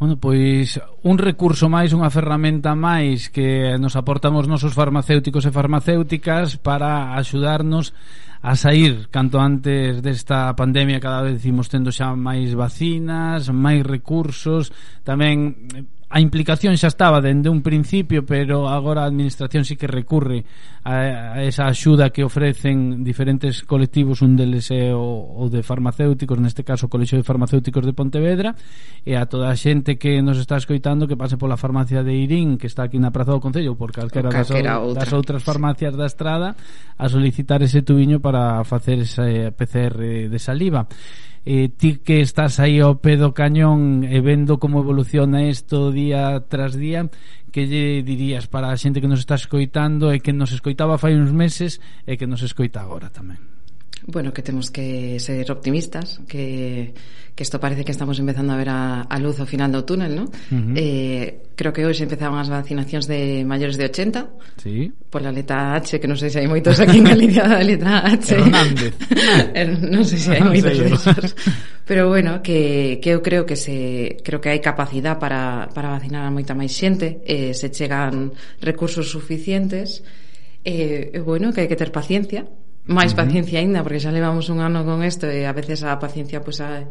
Bueno, 0.00 0.16
pois 0.16 0.80
un 1.06 1.20
recurso 1.20 1.68
máis, 1.68 1.94
unha 1.94 2.10
ferramenta 2.10 2.74
máis 2.74 3.30
que 3.30 3.78
nos 3.78 3.94
aportamos 3.94 4.50
nosos 4.50 4.74
farmacéuticos 4.74 5.46
e 5.46 5.54
farmacéuticas 5.54 6.58
para 6.58 7.14
axudarnos 7.14 7.94
a 8.40 8.56
sair 8.56 9.12
canto 9.12 9.38
antes 9.38 10.00
desta 10.00 10.56
pandemia 10.56 10.98
cada 10.98 11.20
vez 11.22 11.38
imos 11.44 11.68
tendo 11.68 11.92
xa 11.92 12.16
máis 12.16 12.56
vacinas, 12.56 13.52
máis 13.52 13.84
recursos, 13.84 14.72
tamén 15.04 15.54
a 16.10 16.18
implicación 16.18 16.74
xa 16.74 16.90
estaba 16.90 17.22
dende 17.22 17.46
un 17.46 17.62
principio, 17.62 18.26
pero 18.26 18.66
agora 18.66 19.06
a 19.06 19.10
administración 19.10 19.62
sí 19.62 19.78
que 19.78 19.86
recurre 19.86 20.42
a, 20.82 21.38
a 21.38 21.46
esa 21.46 21.70
axuda 21.70 22.10
que 22.10 22.26
ofrecen 22.26 23.06
diferentes 23.06 23.62
colectivos, 23.62 24.18
un 24.18 24.34
deles 24.34 24.74
é 24.74 24.90
o, 24.90 25.38
o 25.38 25.46
de 25.46 25.62
farmacéuticos, 25.62 26.34
neste 26.42 26.66
caso 26.66 26.90
o 26.90 26.92
Colexio 26.92 27.14
de 27.14 27.22
Farmacéuticos 27.22 27.86
de 27.86 27.94
Pontevedra, 27.94 28.58
e 29.06 29.14
a 29.14 29.30
toda 29.30 29.54
a 29.54 29.54
xente 29.54 30.02
que 30.02 30.18
nos 30.18 30.42
está 30.42 30.58
escoitando 30.58 31.06
que 31.06 31.14
pase 31.14 31.38
pola 31.38 31.54
farmacia 31.54 32.02
de 32.02 32.10
Irín, 32.10 32.58
que 32.58 32.66
está 32.66 32.90
aquí 32.90 32.98
na 32.98 33.14
Praza 33.14 33.30
do 33.30 33.38
Concello, 33.38 33.72
ou 33.72 33.78
por 33.78 33.94
calquera, 33.94 34.28
ou 34.28 34.34
calquera 34.34 34.66
das, 34.66 34.82
outra. 34.82 35.06
das 35.06 35.10
outras 35.14 35.42
farmacias 35.46 35.94
da 35.94 36.10
estrada, 36.10 36.58
a 36.98 37.06
solicitar 37.06 37.62
ese 37.62 37.86
tubiño 37.86 38.18
para 38.18 38.66
facer 38.66 39.06
ese 39.06 39.54
PCR 39.54 40.26
de 40.26 40.38
saliva 40.42 40.90
eh, 41.44 41.68
ti 41.72 41.98
que 41.98 42.20
estás 42.20 42.60
aí 42.60 42.80
ao 42.80 43.00
pé 43.00 43.16
do 43.16 43.32
cañón 43.32 44.04
e 44.06 44.20
vendo 44.20 44.60
como 44.60 44.84
evoluciona 44.84 45.48
isto 45.48 45.90
día 45.90 46.38
tras 46.46 46.76
día 46.76 47.08
que 47.50 47.66
lle 47.66 48.06
dirías 48.06 48.46
para 48.46 48.70
a 48.70 48.78
xente 48.78 49.02
que 49.02 49.10
nos 49.10 49.24
está 49.24 49.34
escoitando 49.34 50.14
e 50.14 50.22
que 50.22 50.36
nos 50.36 50.54
escoitaba 50.54 51.00
fai 51.00 51.18
uns 51.18 51.34
meses 51.34 51.82
e 52.06 52.14
que 52.14 52.28
nos 52.30 52.46
escoita 52.46 52.84
agora 52.84 53.10
tamén? 53.10 53.49
Bueno, 54.06 54.32
que 54.32 54.42
temos 54.42 54.70
que 54.70 55.20
ser 55.20 55.50
optimistas, 55.52 56.20
que, 56.26 56.94
que 57.34 57.42
isto 57.42 57.60
parece 57.60 57.84
que 57.84 57.92
estamos 57.92 58.18
empezando 58.18 58.52
a 58.52 58.56
ver 58.56 58.70
a, 58.70 59.02
a 59.02 59.18
luz 59.18 59.38
ao 59.40 59.46
final 59.46 59.68
do 59.70 59.84
túnel, 59.84 60.16
¿no? 60.16 60.24
Uh 60.24 60.56
-huh. 60.56 60.74
eh, 60.76 61.52
creo 61.52 61.72
que 61.72 61.84
hoxe 61.84 62.08
empezaban 62.08 62.40
as 62.40 62.48
vacinacións 62.48 63.04
de 63.04 63.44
maiores 63.44 63.76
de 63.76 63.92
80, 63.92 64.56
sí. 64.56 64.88
pola 65.12 65.28
letra 65.28 65.76
H, 65.76 66.00
que 66.00 66.08
non 66.08 66.16
sei 66.16 66.32
se 66.32 66.40
hai 66.40 66.48
moitos 66.48 66.80
aquí 66.80 66.96
en 66.96 67.12
Galicia 67.12 67.44
da 67.44 67.60
letra 67.60 68.00
H. 68.08 68.40
Hernández. 68.40 68.92
Eh, 69.52 69.68
non 69.68 70.04
sei 70.08 70.18
se 70.18 70.32
hai 70.32 70.40
no 70.44 70.52
moitos 70.52 70.80
desos. 70.80 71.36
Pero 71.84 72.08
bueno, 72.08 72.40
que, 72.40 72.98
que 73.04 73.12
eu 73.12 73.20
creo 73.20 73.44
que 73.44 73.54
se 73.54 74.16
creo 74.24 74.40
que 74.40 74.48
hai 74.48 74.64
capacidade 74.64 75.20
para, 75.20 75.68
para 75.76 75.92
vacinar 75.92 76.24
a 76.24 76.32
moita 76.32 76.56
máis 76.56 76.72
xente, 76.72 77.20
eh, 77.28 77.52
se 77.52 77.68
chegan 77.68 78.32
recursos 78.64 79.12
suficientes, 79.12 80.00
eh, 80.64 81.20
bueno, 81.20 81.52
que 81.52 81.64
hai 81.64 81.68
que 81.68 81.76
ter 81.76 81.92
paciencia, 81.92 82.48
máis 82.88 83.12
paciencia 83.12 83.60
aínda 83.60 83.84
porque 83.84 84.00
xa 84.00 84.14
levamos 84.14 84.48
un 84.48 84.64
ano 84.64 84.86
con 84.86 85.04
isto 85.04 85.28
e 85.28 85.44
a 85.44 85.52
veces 85.52 85.84
a 85.84 85.98
paciencia 86.00 86.40
pois 86.40 86.58
pues, 86.58 86.64
a, 86.64 86.88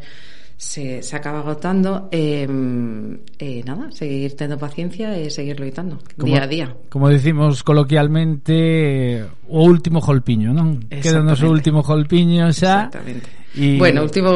se, 0.60 1.02
se 1.02 1.16
acaba 1.16 1.40
agotando 1.40 2.12
e 2.12 2.44
eh, 2.44 3.18
eh, 3.38 3.62
nada, 3.64 3.88
seguir 3.96 4.36
tendo 4.36 4.60
paciencia 4.60 5.16
e 5.16 5.32
seguir 5.32 5.56
loitando 5.56 5.96
como, 6.20 6.28
día 6.28 6.44
a 6.44 6.46
día. 6.46 6.68
Como 6.92 7.08
decimos 7.08 7.64
coloquialmente 7.64 8.52
eh, 8.52 9.24
o 9.48 9.64
último 9.64 10.04
golpiño, 10.04 10.52
non? 10.52 10.84
Queda 10.84 11.24
o 11.24 11.48
último 11.48 11.80
golpiño 11.80 12.52
xa. 12.52 12.92
Exactamente. 12.92 13.40
Y... 13.56 13.80
Bueno, 13.80 14.04
último, 14.04 14.30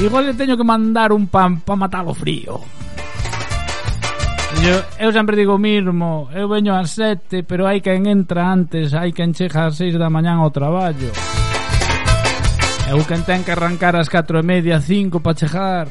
Igual 0.00 0.32
le 0.32 0.34
teño 0.40 0.56
que 0.56 0.64
mandar 0.64 1.12
un 1.12 1.28
pan 1.28 1.60
para 1.60 1.76
matar 1.76 2.08
o 2.08 2.16
frío. 2.16 2.64
Eu, 4.64 4.82
eu 4.98 5.12
sempre 5.12 5.36
digo 5.36 5.58
mismo, 5.58 6.30
eu 6.32 6.48
veño 6.48 6.72
ás 6.72 6.96
sete, 6.96 7.44
pero 7.44 7.68
hai 7.68 7.84
quen 7.84 8.08
entra 8.08 8.48
antes, 8.48 8.96
hai 8.96 9.12
quen 9.12 9.36
chega 9.36 9.68
ás 9.68 9.76
seis 9.76 9.92
da 10.00 10.08
mañán 10.08 10.40
ao 10.40 10.48
traballo. 10.48 11.12
Eu 12.88 13.04
quen 13.04 13.20
ten 13.28 13.44
que 13.44 13.52
arrancar 13.52 13.92
as 13.92 14.08
catro 14.08 14.40
e 14.40 14.42
media, 14.42 14.80
cinco 14.80 15.20
para 15.20 15.36
chegar. 15.36 15.86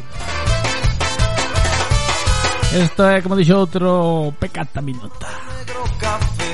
Isto 2.73 3.01
é, 3.13 3.21
como 3.21 3.37
dixo 3.37 3.61
outro, 3.61 4.33
pecata 4.41 4.81
minuta. 4.81 5.29
Negro 5.53 5.85
café, 6.01 6.53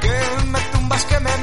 que 0.00 0.16
me 0.48 0.60
tumbas, 0.72 1.04
que 1.04 1.18
me 1.20 1.34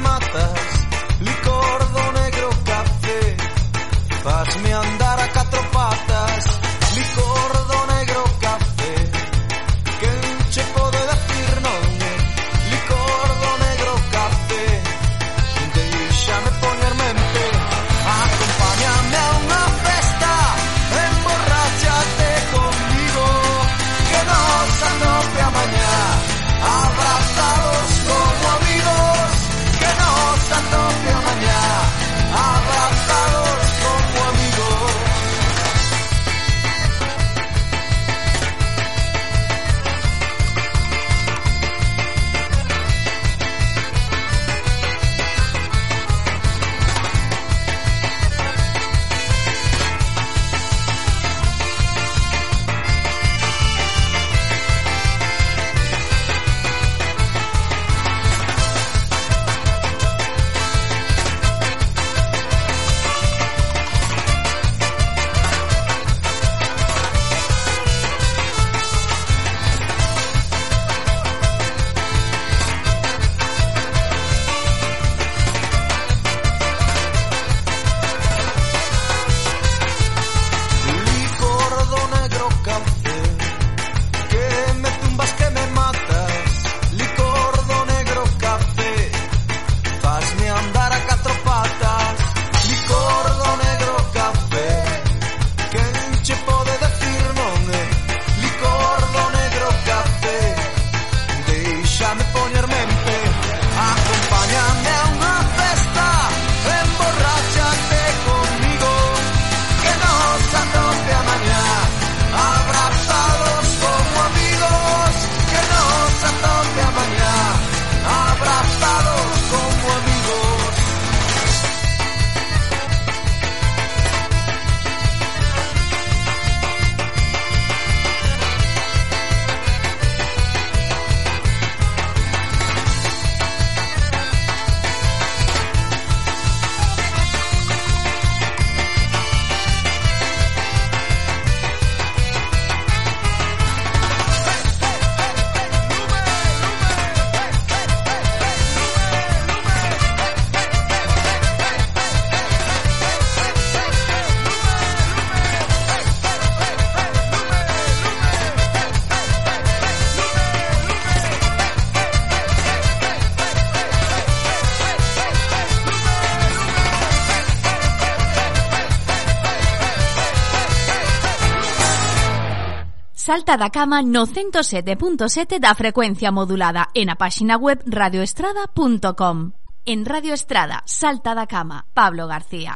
Salta 173.30 173.56
da 173.56 173.70
cama 173.70 174.02
no 174.02 174.26
107.7 174.26 175.60
da 175.60 175.72
frecuencia 175.76 176.32
modulada 176.32 176.90
e 176.98 177.06
na 177.06 177.14
páxina 177.14 177.54
web 177.54 177.78
radioestrada.com. 177.86 179.54
En 179.86 180.02
Radio 180.02 180.34
Estrada, 180.34 180.82
Salta 180.82 181.30
da 181.30 181.46
cama, 181.46 181.86
Pablo 181.94 182.26
García. 182.26 182.74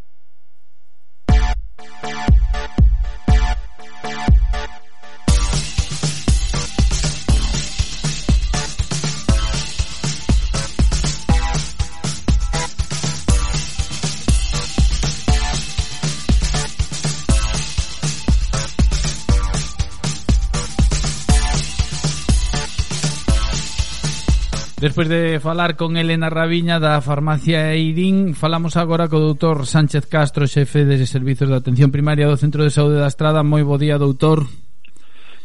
Despois 24.85 25.09
de 25.09 25.41
falar 25.41 25.77
con 25.81 25.97
Elena 25.97 26.29
Raviña 26.29 26.77
da 26.77 27.01
farmacia 27.01 27.73
Eirín, 27.73 28.37
falamos 28.37 28.77
agora 28.77 29.09
co 29.09 29.17
doutor 29.17 29.65
Sánchez 29.65 30.05
Castro, 30.05 30.45
xefe 30.45 30.85
de 30.85 31.01
Servizos 31.09 31.49
de 31.49 31.57
Atención 31.57 31.89
Primaria 31.89 32.29
do 32.29 32.37
Centro 32.37 32.61
de 32.61 32.69
Saúde 32.69 33.01
da 33.01 33.09
Estrada. 33.09 33.41
Moi 33.41 33.65
bo 33.65 33.81
día, 33.81 33.97
doutor. 33.97 34.45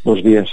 Bos 0.04 0.20
días. 0.20 0.52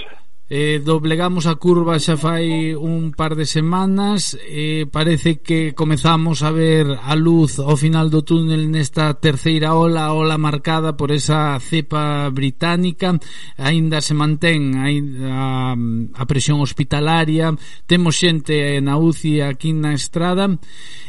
Eh, 0.50 0.80
doblegamos 0.82 1.44
a 1.44 1.60
curva 1.60 2.00
xa 2.00 2.16
fai 2.16 2.72
un 2.72 3.12
par 3.12 3.36
de 3.36 3.44
semanas. 3.44 4.32
Eh, 4.48 4.88
parece 4.88 5.44
que 5.44 5.76
comezamos 5.76 6.40
a 6.40 6.48
ver 6.48 6.88
a 6.88 7.12
luz 7.12 7.60
ao 7.60 7.76
final 7.76 8.08
do 8.08 8.24
túnel 8.24 8.72
nesta 8.72 9.12
terceira 9.20 9.76
ola, 9.76 10.08
ola 10.16 10.40
marcada 10.40 10.96
por 10.96 11.12
esa 11.12 11.52
cepa 11.60 12.32
británica. 12.32 13.12
Aínda 13.60 14.00
se 14.00 14.16
mantén 14.16 14.72
a, 14.80 15.76
a 16.16 16.24
presión 16.24 16.64
hospitalaria. 16.64 17.52
Temos 17.84 18.16
xente 18.16 18.80
na 18.80 18.96
UCI 18.96 19.44
aquí 19.44 19.76
na 19.76 19.92
estrada. 19.92 20.48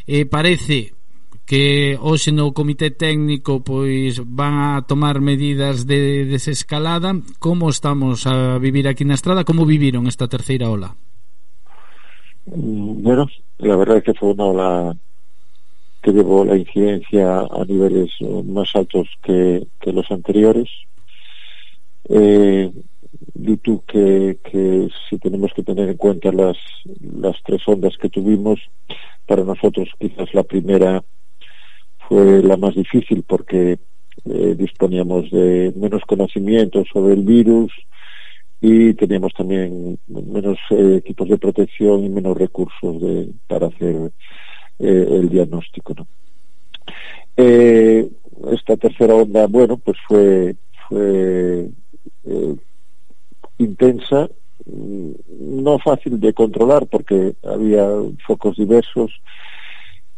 Eh, 0.04 0.28
parece 0.28 0.99
que 1.50 1.98
hoxe 1.98 2.30
no 2.30 2.54
comité 2.54 2.94
técnico 2.94 3.66
pois 3.66 4.22
van 4.22 4.78
a 4.78 4.86
tomar 4.86 5.18
medidas 5.18 5.90
de 5.90 6.30
desescalada. 6.30 7.18
Como 7.42 7.74
estamos 7.74 8.30
a 8.30 8.62
vivir 8.62 8.86
aquí 8.86 9.02
na 9.02 9.18
estrada 9.18 9.42
como 9.42 9.66
viviron 9.66 10.06
esta 10.06 10.30
terceira 10.30 10.70
ola 10.70 10.94
Mm, 12.56 13.04
Bueno, 13.04 13.28
la 13.60 13.76
verdad 13.76 13.98
es 13.98 14.04
que 14.04 14.14
fue 14.14 14.32
una 14.32 14.46
ola 14.46 14.98
que 16.02 16.12
llevó 16.12 16.46
la 16.46 16.58
incidencia 16.58 17.40
a 17.40 17.66
niveles 17.68 18.12
eh, 18.22 18.44
más 18.46 18.74
altos 18.76 19.08
que, 19.22 19.68
que 19.82 19.92
los 19.92 20.10
anteriores. 20.12 20.70
Eh, 22.08 22.72
tú 23.62 23.84
que, 23.86 24.40
que 24.44 24.90
si 25.10 25.18
tenemos 25.18 25.52
que 25.54 25.64
tener 25.64 25.90
en 25.90 25.98
cuenta 25.98 26.32
las, 26.32 26.58
las 27.02 27.36
tres 27.44 27.62
ondas 27.68 27.98
que 27.98 28.10
tuvimos, 28.10 28.60
para 29.26 29.44
nosotros 29.44 29.90
quizás 30.00 30.34
la 30.34 30.44
primera 30.44 31.04
fue 32.10 32.42
la 32.42 32.58
más 32.58 32.74
difícil 32.74 33.24
porque 33.26 33.78
eh, 34.26 34.56
disponíamos 34.58 35.30
de 35.30 35.72
menos 35.76 36.02
conocimiento 36.06 36.84
sobre 36.92 37.14
el 37.14 37.22
virus 37.22 37.72
y 38.60 38.96
teníamos 38.96 39.32
también 39.34 39.98
menos 40.08 40.58
eh, 40.72 40.96
equipos 40.98 41.30
de 41.30 41.38
protección 41.38 42.04
y 42.04 42.10
menos 42.10 42.36
recursos 42.36 43.00
de, 43.00 43.30
para 43.48 43.68
hacer 43.68 44.12
eh, 44.80 45.08
el 45.12 45.30
diagnóstico. 45.30 45.94
esta 47.38 48.76
tercera 48.76 49.14
onda, 49.14 49.46
bueno, 49.46 49.78
pues 49.78 49.98
fue, 50.08 50.56
fue 50.88 51.70
intensa, 53.60 54.30
mm, 54.66 55.12
no 55.62 55.78
fácil 55.78 56.20
de 56.20 56.34
controlar 56.34 56.88
porque 56.88 57.36
había 57.44 57.88
focos 58.26 58.58
diversos 58.58 59.12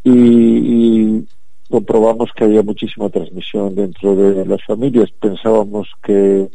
y 0.04 1.26
comprobamos 1.72 2.30
que 2.36 2.44
había 2.44 2.62
muchísima 2.62 3.10
transmisión 3.10 3.74
dentro 3.76 4.16
de 4.16 4.46
las 4.46 4.64
familias. 4.64 5.10
Pensábamos 5.20 5.88
que, 6.04 6.50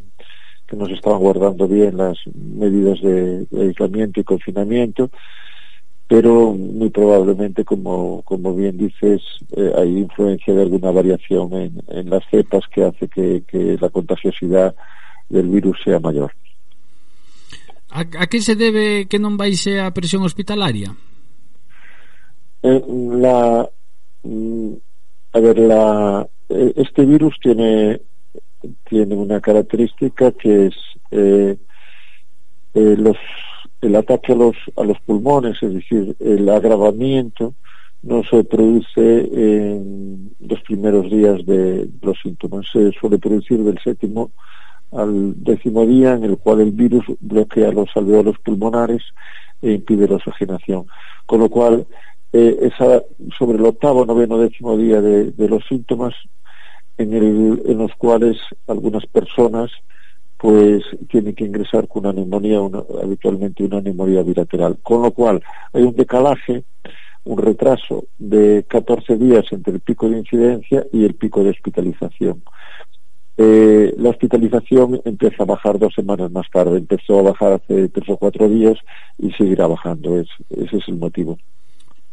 que 0.67 0.75
nos 0.77 0.89
estaban 0.91 1.19
guardando 1.19 1.67
bien 1.67 1.97
las 1.97 2.17
medidas 2.33 3.01
de, 3.01 3.45
de 3.45 3.61
aislamiento 3.67 4.21
y 4.21 4.23
confinamiento, 4.23 5.09
pero 6.07 6.53
muy 6.53 6.89
probablemente, 6.89 7.65
como, 7.65 8.21
como 8.21 8.55
bien 8.55 8.77
dices, 8.77 9.21
eh, 9.57 9.73
hay 9.75 9.97
influencia 9.97 10.53
de 10.53 10.61
alguna 10.61 10.91
variación 10.91 11.51
en, 11.53 11.81
en 11.89 12.09
las 12.09 12.23
cepas 12.31 12.63
que 12.73 12.85
hace 12.85 13.09
que, 13.09 13.43
que 13.45 13.77
la 13.81 13.89
contagiosidad 13.89 14.73
del 15.27 15.49
virus 15.49 15.77
sea 15.83 15.99
mayor. 15.99 16.31
A, 17.89 18.01
a 18.01 18.27
que 18.27 18.41
se 18.41 18.55
debe 18.55 19.07
que 19.07 19.19
non 19.19 19.39
a 19.39 19.91
presión 19.95 20.23
hospitalaria? 20.23 20.95
Eh, 22.63 22.81
la, 23.15 23.67
mm, 24.23 24.86
a 25.37 25.39
ver, 25.39 25.59
la, 25.59 26.27
eh, 26.49 26.73
este 26.77 27.05
virus 27.05 27.35
tiene, 27.39 28.01
tiene 28.89 29.15
una 29.15 29.39
característica 29.39 30.31
que 30.31 30.67
es 30.67 30.75
eh, 31.11 31.57
eh, 32.73 33.13
el 33.81 33.95
ataque 33.95 34.31
a 34.31 34.35
los, 34.35 34.55
a 34.75 34.83
los 34.83 34.99
pulmones, 35.01 35.61
es 35.61 35.73
decir, 35.75 36.15
el 36.19 36.49
agravamiento 36.49 37.53
no 38.01 38.23
se 38.23 38.43
produce 38.45 39.19
en 39.31 40.35
los 40.39 40.59
primeros 40.61 41.09
días 41.11 41.45
de 41.45 41.87
los 42.01 42.19
síntomas, 42.19 42.65
se 42.71 42.91
suele 42.93 43.19
producir 43.19 43.63
del 43.63 43.77
séptimo 43.79 44.31
al 44.91 45.43
décimo 45.43 45.85
día 45.85 46.13
en 46.13 46.23
el 46.23 46.37
cual 46.37 46.61
el 46.61 46.71
virus 46.71 47.05
bloquea 47.19 47.71
los 47.71 47.89
alveolos 47.95 48.39
pulmonares 48.39 49.03
e 49.61 49.73
impide 49.73 50.07
la 50.07 50.15
oxigenación. 50.15 50.87
Con 51.27 51.41
lo 51.41 51.49
cual, 51.49 51.85
eh, 52.33 52.57
esa, 52.61 53.03
sobre 53.37 53.57
el 53.57 53.65
octavo, 53.65 54.05
noveno, 54.05 54.37
décimo 54.37 54.77
día 54.77 55.01
de, 55.01 55.33
los 55.47 55.65
síntomas, 55.67 56.13
en, 56.97 57.13
el, 57.13 57.61
en 57.65 57.77
los 57.77 57.93
cuales 57.95 58.37
algunas 58.67 59.05
personas 59.05 59.71
pues 60.37 60.83
tienen 61.09 61.33
que 61.33 61.45
ingresar 61.45 61.87
con 61.87 62.05
una 62.05 62.13
neumonía, 62.13 62.59
habitualmente 63.01 63.63
una 63.63 63.81
neumonía 63.81 64.21
bilateral. 64.21 64.77
Con 64.83 65.01
lo 65.01 65.11
cual, 65.11 65.41
hay 65.73 65.83
un 65.83 65.95
decalaje, 65.95 66.63
un 67.23 67.37
retraso 67.39 68.05
de 68.17 68.63
14 68.67 69.17
días 69.17 69.45
entre 69.51 69.73
el 69.73 69.79
pico 69.79 70.07
de 70.09 70.19
incidencia 70.19 70.85
y 70.93 71.05
el 71.05 71.15
pico 71.15 71.43
de 71.43 71.49
hospitalización. 71.49 72.43
Eh, 73.39 73.93
la 73.97 74.09
hospitalización 74.09 75.01
empieza 75.05 75.43
a 75.43 75.45
bajar 75.45 75.77
dos 75.77 75.93
semanas 75.93 76.31
más 76.31 76.49
tarde, 76.51 76.77
empezó 76.77 77.19
a 77.19 77.23
bajar 77.23 77.53
hace 77.53 77.89
tres 77.89 78.09
o 78.09 78.17
cuatro 78.17 78.49
días 78.49 78.77
y 79.17 79.31
seguirá 79.31 79.67
bajando, 79.67 80.19
es, 80.19 80.27
ese 80.49 80.77
es 80.77 80.87
el 80.87 80.95
motivo. 80.95 81.37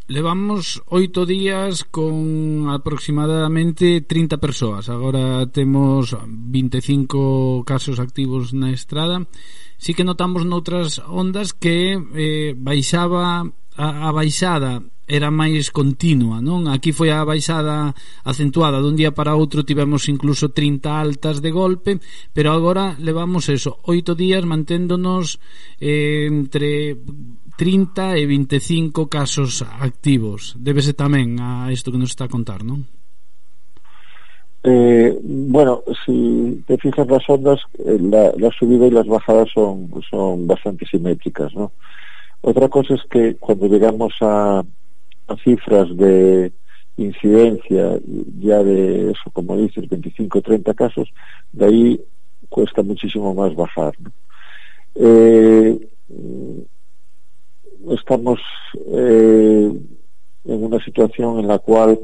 Levamos 0.07 0.85
oito 0.93 1.25
días 1.25 1.81
con 1.89 2.69
aproximadamente 2.69 4.05
30 4.05 4.37
persoas. 4.37 4.93
Agora 4.93 5.49
temos 5.49 6.13
25 6.29 7.65
casos 7.65 7.97
activos 7.97 8.53
na 8.53 8.69
estrada. 8.69 9.25
Si 9.81 9.97
que 9.97 10.05
notamos 10.05 10.45
noutras 10.45 11.01
ondas 11.09 11.57
que 11.57 11.97
eh, 11.97 12.53
baixaba 12.53 13.49
a, 13.81 13.87
a 14.05 14.13
baixada 14.13 14.85
era 15.09 15.33
máis 15.33 15.73
continua, 15.73 16.41
non? 16.45 16.69
Aquí 16.69 16.93
foi 16.93 17.09
a 17.09 17.25
baixada 17.25 17.97
acentuada 18.29 18.85
dun 18.85 19.01
día 19.01 19.17
para 19.17 19.37
outro 19.37 19.65
tivemos 19.65 20.09
incluso 20.13 20.53
30 20.53 21.01
altas 21.01 21.41
de 21.45 21.49
golpe, 21.49 22.01
pero 22.37 22.53
agora 22.53 22.97
levamos 23.01 23.49
eso, 23.53 23.81
oito 23.89 24.17
días 24.17 24.45
manténdonos 24.45 25.41
eh, 25.81 26.29
entre 26.29 26.97
30 27.57 28.19
e 28.19 28.27
25 28.27 29.07
casos 29.07 29.63
activos. 29.63 30.55
Débese 30.59 30.93
tamén 30.93 31.39
a 31.39 31.71
isto 31.71 31.95
que 31.95 32.01
nos 32.01 32.11
está 32.11 32.27
a 32.27 32.33
contar, 32.33 32.67
non? 32.67 32.83
Eh, 34.65 35.13
bueno, 35.23 35.85
si 36.05 36.65
te 36.67 36.79
fijas 36.79 37.07
las 37.07 37.29
ondas, 37.29 37.61
eh, 37.79 37.99
la, 38.01 38.33
la, 38.37 38.51
subida 38.51 38.87
y 38.87 38.91
las 38.91 39.07
bajadas 39.07 39.49
son, 39.53 39.91
son 40.09 40.47
bastante 40.47 40.87
simétricas, 40.87 41.55
¿no? 41.55 41.73
Otra 42.41 42.69
cosa 42.69 42.95
es 42.95 43.03
que 43.11 43.37
cuando 43.37 43.69
llegamos 43.69 44.15
a, 44.21 44.65
a 45.29 45.37
cifras 45.45 45.95
de 45.97 46.51
incidencia, 46.97 47.99
ya 48.41 48.63
de 48.63 49.11
eso, 49.11 49.31
como 49.33 49.57
dices, 49.57 49.89
25 49.89 50.41
30 50.41 50.75
casos, 50.75 51.13
de 51.53 51.65
ahí 51.67 52.01
cuesta 52.49 52.83
muchísimo 52.83 53.35
más 53.35 53.55
bajar, 53.55 53.93
¿no? 54.01 54.13
eh, 54.95 55.79
estamos 57.91 58.41
eh, 58.93 59.73
en 60.45 60.65
una 60.65 60.83
situación 60.85 61.39
en 61.39 61.49
la 61.49 61.59
cual 61.59 61.99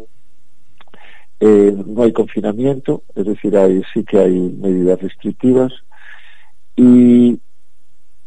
eh, 1.40 1.74
no 1.86 2.02
hay 2.02 2.12
confinamiento, 2.12 3.02
es 3.14 3.26
decir, 3.26 3.56
hay, 3.56 3.82
sí 3.92 4.04
que 4.04 4.18
hay 4.18 4.38
medidas 4.38 5.00
restrictivas 5.00 5.72
y, 6.76 7.40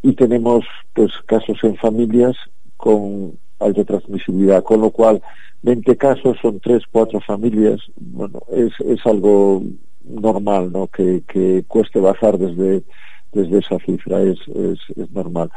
y 0.02 0.14
tenemos 0.14 0.66
pues 0.94 1.12
casos 1.26 1.58
en 1.64 1.76
familias 1.78 2.36
con 2.78 3.38
alta 3.60 3.84
transmisibilidad, 3.84 4.64
con 4.64 4.82
lo 4.82 4.90
cual 4.90 5.22
20 5.62 5.96
casos 5.98 6.38
son 6.42 6.60
3, 6.60 6.84
4 6.92 7.22
familias, 7.22 7.80
bueno, 7.96 8.40
es, 8.52 8.74
es 8.86 9.06
algo 9.06 9.64
normal, 10.04 10.72
¿no? 10.72 10.88
Que, 10.88 11.24
que 11.28 11.64
cueste 11.68 12.00
bajar 12.00 12.38
desde, 12.38 12.84
desde 13.32 13.60
esa 13.60 13.80
cifra, 13.80 14.22
es, 14.22 14.40
es, 14.48 14.80
es 14.98 15.12
normal 15.12 15.50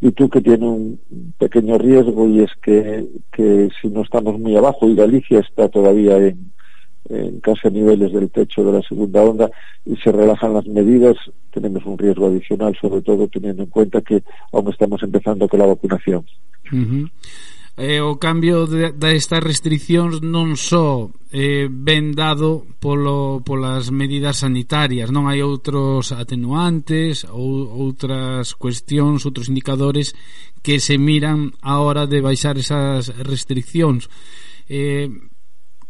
y 0.00 0.12
tú 0.12 0.28
que 0.28 0.40
tiene 0.40 0.66
un 0.66 1.00
pequeño 1.38 1.78
riesgo 1.78 2.28
y 2.28 2.40
es 2.40 2.50
que, 2.62 3.06
que 3.32 3.68
si 3.80 3.88
no 3.88 4.02
estamos 4.02 4.38
muy 4.38 4.56
abajo 4.56 4.88
y 4.88 4.94
Galicia 4.94 5.40
está 5.40 5.68
todavía 5.68 6.18
en, 6.18 6.52
en 7.08 7.40
casi 7.40 7.68
a 7.68 7.70
niveles 7.70 8.12
del 8.12 8.30
techo 8.30 8.64
de 8.64 8.72
la 8.72 8.82
segunda 8.82 9.22
onda 9.22 9.50
y 9.84 9.96
se 9.96 10.12
relajan 10.12 10.54
las 10.54 10.66
medidas, 10.66 11.16
tenemos 11.50 11.84
un 11.86 11.96
riesgo 11.96 12.26
adicional, 12.26 12.76
sobre 12.80 13.00
todo 13.02 13.28
teniendo 13.28 13.62
en 13.62 13.70
cuenta 13.70 14.00
que 14.00 14.22
aún 14.52 14.68
estamos 14.68 15.02
empezando 15.02 15.48
con 15.48 15.60
la 15.60 15.66
vacunación. 15.66 16.26
eh, 17.76 18.00
o 18.00 18.16
cambio 18.16 18.64
de, 18.66 18.96
destas 18.96 19.44
de 19.44 19.46
restriccións 19.52 20.24
non 20.24 20.56
só 20.56 21.12
eh, 21.28 21.68
ben 21.68 22.16
dado 22.16 22.64
polo, 22.80 23.44
polas 23.44 23.92
medidas 23.92 24.40
sanitarias. 24.40 25.12
Non 25.12 25.28
hai 25.28 25.44
outros 25.44 26.16
atenuantes 26.16 27.28
ou 27.28 27.68
outras 27.68 28.56
cuestións 28.56 29.28
outros 29.28 29.52
indicadores 29.52 30.16
que 30.64 30.80
se 30.80 30.96
miran 30.96 31.52
a 31.60 31.84
hora 31.84 32.08
de 32.08 32.24
baixar 32.24 32.56
esas 32.56 33.12
restriccións. 33.20 34.08
Eh, 34.72 35.12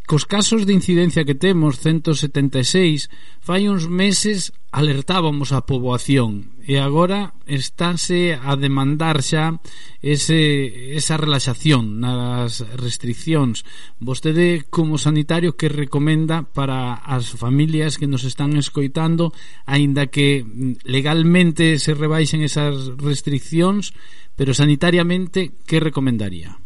Cos 0.06 0.24
casos 0.24 0.66
de 0.66 0.72
incidencia 0.72 1.24
que 1.24 1.34
temos, 1.34 1.82
176, 1.82 3.10
fai 3.42 3.66
uns 3.66 3.90
meses 3.90 4.54
alertábamos 4.70 5.50
a 5.50 5.66
poboación 5.66 6.54
e 6.62 6.78
agora 6.78 7.34
estáse 7.42 8.38
a 8.38 8.54
demandar 8.54 9.18
xa 9.18 9.58
ese, 9.98 10.94
esa 10.94 11.18
relaxación 11.18 11.98
nas 11.98 12.62
restriccións. 12.78 13.66
Vostede 13.98 14.62
como 14.70 14.94
sanitario 14.94 15.58
que 15.58 15.66
recomenda 15.66 16.46
para 16.54 17.02
as 17.02 17.34
familias 17.34 17.98
que 17.98 18.06
nos 18.06 18.22
están 18.22 18.54
escoitando, 18.54 19.34
aínda 19.66 20.06
que 20.06 20.46
legalmente 20.86 21.82
se 21.82 21.98
rebaixen 21.98 22.46
esas 22.46 22.94
restriccións, 22.94 23.90
pero 24.38 24.54
sanitariamente 24.54 25.50
que 25.66 25.82
recomendaría? 25.82 26.62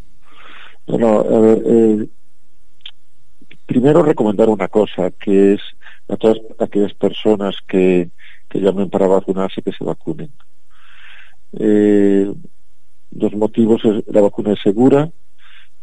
Bueno, 0.84 1.24
a 1.24 1.38
ver, 1.40 1.58
eh, 1.64 2.04
eh 2.04 2.19
primero 3.70 4.02
recomendar 4.02 4.48
una 4.48 4.66
cosa, 4.66 5.12
que 5.12 5.52
es 5.52 5.60
a 6.08 6.16
todas 6.16 6.38
aquellas 6.58 6.92
personas 6.94 7.54
que, 7.68 8.10
llamen 8.52 8.90
para 8.90 9.06
vacunarse 9.06 9.62
que 9.62 9.70
se 9.70 9.84
vacunen. 9.84 10.32
Eh, 11.52 12.34
los 13.12 13.32
motivos 13.34 13.80
es 13.84 14.02
la 14.12 14.22
vacuna 14.22 14.54
es 14.54 14.60
segura 14.60 15.08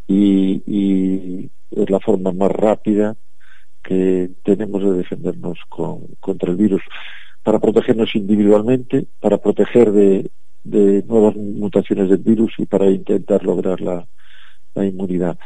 y, 0.05 1.49
es 1.71 1.89
la 1.89 2.01
forma 2.01 2.33
más 2.33 2.51
rápida 2.51 3.15
que 3.81 4.31
tenemos 4.43 4.83
de 4.83 4.91
defendernos 4.91 5.57
con, 5.69 6.07
contra 6.19 6.51
el 6.51 6.57
virus 6.57 6.81
para 7.41 7.59
protegernos 7.59 8.13
individualmente, 8.15 9.05
para 9.21 9.37
proteger 9.37 9.93
de, 9.93 10.29
nuevas 11.07 11.37
mutaciones 11.37 12.09
del 12.09 12.17
virus 12.17 12.53
y 12.57 12.65
para 12.65 12.89
intentar 12.89 13.45
lograr 13.45 13.79
la, 13.79 14.05
la 14.75 14.85
inmunidad. 14.85 15.37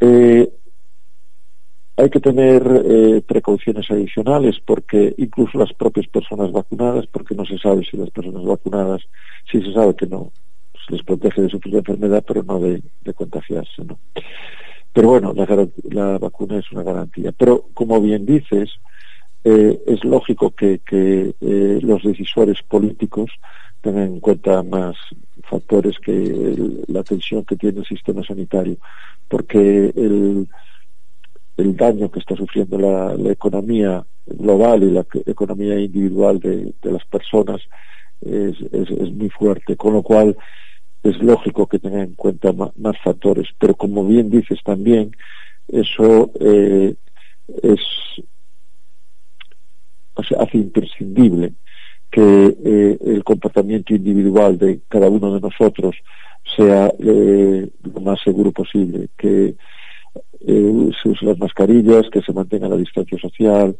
Eh, 0.00 0.50
hay 1.96 2.10
que 2.10 2.20
tener 2.20 2.62
eh, 2.86 3.22
precauciones 3.26 3.90
adicionales 3.90 4.56
porque 4.64 5.14
incluso 5.18 5.58
las 5.58 5.72
propias 5.74 6.06
personas 6.08 6.50
vacunadas, 6.52 7.06
porque 7.06 7.34
no 7.34 7.44
se 7.44 7.58
sabe 7.58 7.84
si 7.84 7.96
las 7.96 8.10
personas 8.10 8.44
vacunadas, 8.44 9.02
sí 9.50 9.60
se 9.62 9.72
sabe 9.72 9.94
que 9.94 10.06
no, 10.06 10.32
se 10.86 10.94
les 10.94 11.02
protege 11.04 11.42
de 11.42 11.50
sufrir 11.50 11.74
la 11.74 11.80
enfermedad, 11.80 12.24
pero 12.26 12.42
no 12.42 12.58
de, 12.60 12.82
contagiarse. 13.14 13.84
¿no? 13.84 13.98
pero 14.92 15.08
bueno, 15.08 15.32
la, 15.34 15.68
la 15.90 16.18
vacuna 16.18 16.58
es 16.58 16.70
una 16.72 16.82
garantía. 16.82 17.32
Pero 17.32 17.66
como 17.74 18.00
bien 18.00 18.26
dices, 18.26 18.70
eh, 19.44 19.80
es 19.86 20.04
lógico 20.04 20.50
que, 20.52 20.80
que 20.80 21.34
eh, 21.40 21.78
los 21.82 22.02
decisores 22.02 22.62
políticos 22.62 23.30
tengan 23.80 24.04
en 24.04 24.20
cuenta 24.20 24.62
más 24.62 24.96
factores 25.44 25.98
que 25.98 26.12
el- 26.12 26.84
la 26.88 27.02
tensión 27.02 27.44
que 27.44 27.56
tiene 27.56 27.80
el 27.80 27.86
sistema 27.86 28.22
sanitario, 28.24 28.76
porque 29.28 29.92
el, 29.96 30.48
el 31.56 31.76
daño 31.76 32.10
que 32.10 32.20
está 32.20 32.36
sufriendo 32.36 32.78
la, 32.78 33.14
economía 33.30 34.04
global 34.26 34.82
y 34.82 34.90
la 34.90 35.04
economía 35.26 35.78
individual 35.78 36.38
de, 36.40 36.72
las 36.82 37.04
personas 37.06 37.60
es, 38.20 38.60
muy 39.12 39.30
fuerte, 39.30 39.76
con 39.76 39.94
lo 39.94 40.02
cual 40.02 40.36
es 41.02 41.18
lógico 41.18 41.66
que 41.66 41.78
tengan 41.78 42.00
en 42.00 42.14
cuenta 42.14 42.52
más 42.52 42.96
factores, 43.02 43.48
pero 43.58 43.74
como 43.74 44.04
bien 44.04 44.30
dices 44.30 44.60
también, 44.64 45.14
eso 45.68 46.30
eh, 46.40 46.94
es 47.62 47.80
hace 50.38 50.58
imprescindible 50.58 51.54
que 52.10 52.56
eh, 52.64 52.98
el 53.06 53.24
comportamiento 53.24 53.94
individual 53.94 54.58
de 54.58 54.80
cada 54.88 55.08
uno 55.08 55.34
de 55.34 55.40
nosotros 55.40 55.96
sea 56.56 56.92
eh, 56.98 57.68
lo 57.82 58.00
más 58.00 58.20
seguro 58.22 58.52
posible, 58.52 59.08
que 59.16 59.54
eh, 60.40 60.90
se 61.02 61.08
usen 61.08 61.28
las 61.28 61.38
mascarillas, 61.38 62.08
que 62.12 62.20
se 62.20 62.32
mantenga 62.32 62.68
la 62.68 62.76
distancia 62.76 63.18
social, 63.18 63.76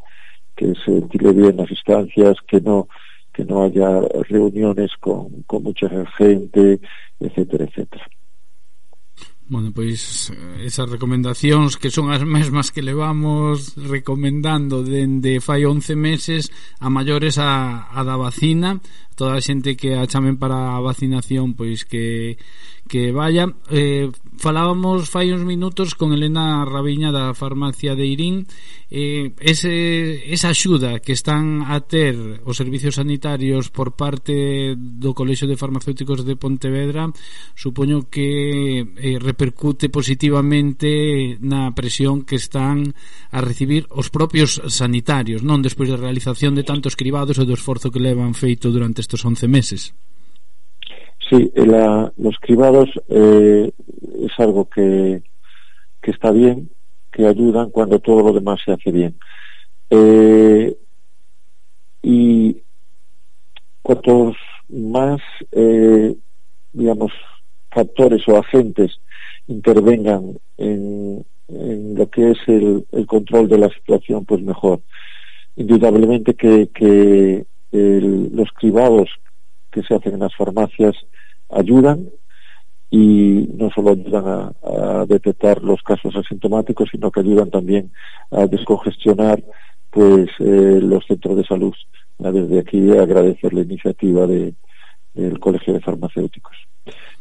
que 0.57 0.73
se 0.85 0.93
ventile 0.93 1.33
bien 1.33 1.57
las 1.57 1.69
distancias, 1.69 2.37
que 2.47 2.61
no 2.61 2.89
que 3.33 3.45
no 3.47 3.65
haya 3.65 3.89
reuniones 4.29 4.91
con, 5.01 5.43
con 5.45 5.63
mucha 5.63 5.89
gente, 6.19 6.79
etcétera, 7.19 7.65
etcétera. 7.65 8.07
Bueno, 9.53 9.73
pois 9.75 10.33
esas 10.65 10.89
recomendacións 10.89 11.77
que 11.77 11.93
son 11.93 12.09
as 12.09 12.25
mesmas 12.25 12.73
que 12.73 12.81
levamos 12.81 13.77
recomendando 13.77 14.81
dende 14.81 15.45
fai 15.45 15.69
11 15.69 15.93
meses 15.93 16.49
a 16.81 16.89
maiores 16.89 17.37
a, 17.37 17.85
a 17.93 18.01
da 18.01 18.17
vacina 18.17 18.81
toda 19.15 19.37
a 19.37 19.45
xente 19.45 19.77
que 19.77 19.95
a 19.95 20.09
chamen 20.09 20.37
para 20.41 20.77
a 20.77 20.81
vacinación 20.81 21.55
pois 21.55 21.85
que, 21.85 22.37
que 22.89 23.13
vaya. 23.13 23.49
Eh, 23.71 24.11
falábamos 24.39 25.09
fai 25.09 25.31
uns 25.31 25.45
minutos 25.45 25.95
con 25.95 26.13
Elena 26.13 26.65
Raviña 26.65 27.13
da 27.13 27.37
farmacia 27.37 27.95
de 27.95 28.05
Irín. 28.09 28.49
Eh, 28.93 29.33
ese, 29.41 30.29
esa 30.29 30.53
axuda 30.53 31.01
que 31.01 31.17
están 31.17 31.65
a 31.65 31.81
ter 31.81 32.45
os 32.45 32.61
servicios 32.61 33.01
sanitarios 33.01 33.73
por 33.73 33.97
parte 33.97 34.77
do 34.77 35.17
Colexio 35.17 35.49
de 35.49 35.57
Farmacéuticos 35.57 36.29
de 36.29 36.37
Pontevedra 36.37 37.09
supoño 37.57 38.13
que 38.13 38.85
eh, 38.85 39.17
repercute 39.17 39.89
positivamente 39.89 41.41
na 41.41 41.73
presión 41.73 42.29
que 42.29 42.37
están 42.37 42.93
a 43.33 43.41
recibir 43.41 43.89
os 43.89 44.13
propios 44.13 44.61
sanitarios 44.69 45.41
non 45.41 45.65
despois 45.65 45.89
da 45.89 45.97
realización 45.97 46.53
de 46.53 46.69
tantos 46.69 46.93
cribados 46.93 47.41
e 47.41 47.49
do 47.49 47.57
esforzo 47.57 47.89
que 47.89 48.03
levan 48.03 48.37
feito 48.37 48.69
durante 48.69 49.01
estes 49.03 49.25
11 49.25 49.47
meses 49.49 49.95
Sí, 51.29 51.51
la- 51.55 52.13
los 52.17 52.37
cribados 52.41 52.89
eh, 53.09 53.71
es 54.27 54.33
algo 54.39 54.69
que, 54.69 55.23
que 56.03 56.11
está 56.11 56.31
bien, 56.31 56.71
que 57.11 57.27
ayudan 57.27 57.71
cuando 57.71 58.01
todo 58.01 58.23
lo 58.23 58.33
demás 58.33 58.61
se 58.65 58.73
hace 58.73 58.91
bien. 58.91 59.19
Eh, 59.89 60.77
y 62.03 62.63
cuantos 63.83 64.37
más, 64.69 65.21
eh, 65.53 66.15
digamos, 66.73 67.13
factores 67.71 68.27
o 68.29 68.37
agentes 68.37 69.01
intervengan 69.47 70.39
en, 70.57 71.25
en 71.49 71.95
lo 71.95 72.11
que 72.11 72.33
es 72.33 72.39
el, 72.47 72.87
el 72.93 73.07
control 73.07 73.49
de 73.49 73.59
la 73.59 73.69
situación, 73.71 74.25
pues 74.25 74.43
mejor. 74.43 74.83
Indudablemente 75.57 76.35
que, 76.35 76.69
que 76.75 77.47
el- 77.73 78.35
los 78.35 78.51
cribados 78.53 79.09
que 79.71 79.83
se 79.83 79.95
hacen 79.95 80.15
en 80.15 80.21
las 80.21 80.37
farmacias 80.37 80.95
ayudan 81.51 82.11
y 82.91 83.49
no 83.55 83.71
solo 83.71 83.93
ayudan 83.93 84.25
a, 84.27 85.07
detectar 85.07 85.63
los 85.63 85.83
casos 85.83 86.15
asintomáticos, 86.15 86.89
sino 86.91 87.11
que 87.11 87.21
ayudan 87.21 87.51
también 87.51 87.91
a 88.31 88.47
descongestionar 88.47 89.43
pues 89.91 90.29
eh, 90.39 90.79
los 90.81 91.05
centros 91.07 91.37
de 91.37 91.45
salud. 91.45 91.75
Desde 92.19 92.61
aquí 92.61 92.91
agradecer 92.93 93.53
la 93.53 93.63
iniciativa 93.63 94.27
de, 94.27 94.55
del 95.15 95.41
Colegio 95.41 95.75
de 95.75 95.81
Farmacéuticos 95.81 96.57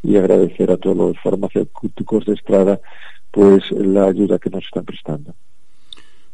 y 0.03 0.15
agradecer 0.17 0.71
a 0.71 0.77
todos 0.77 0.97
los 0.97 1.19
farmacéuticos 1.19 2.25
de 2.25 2.33
Estrada 2.33 2.79
pues 3.31 3.63
la 3.71 4.05
ayuda 4.05 4.39
que 4.39 4.49
nos 4.49 4.63
están 4.65 4.85
prestando. 4.85 5.33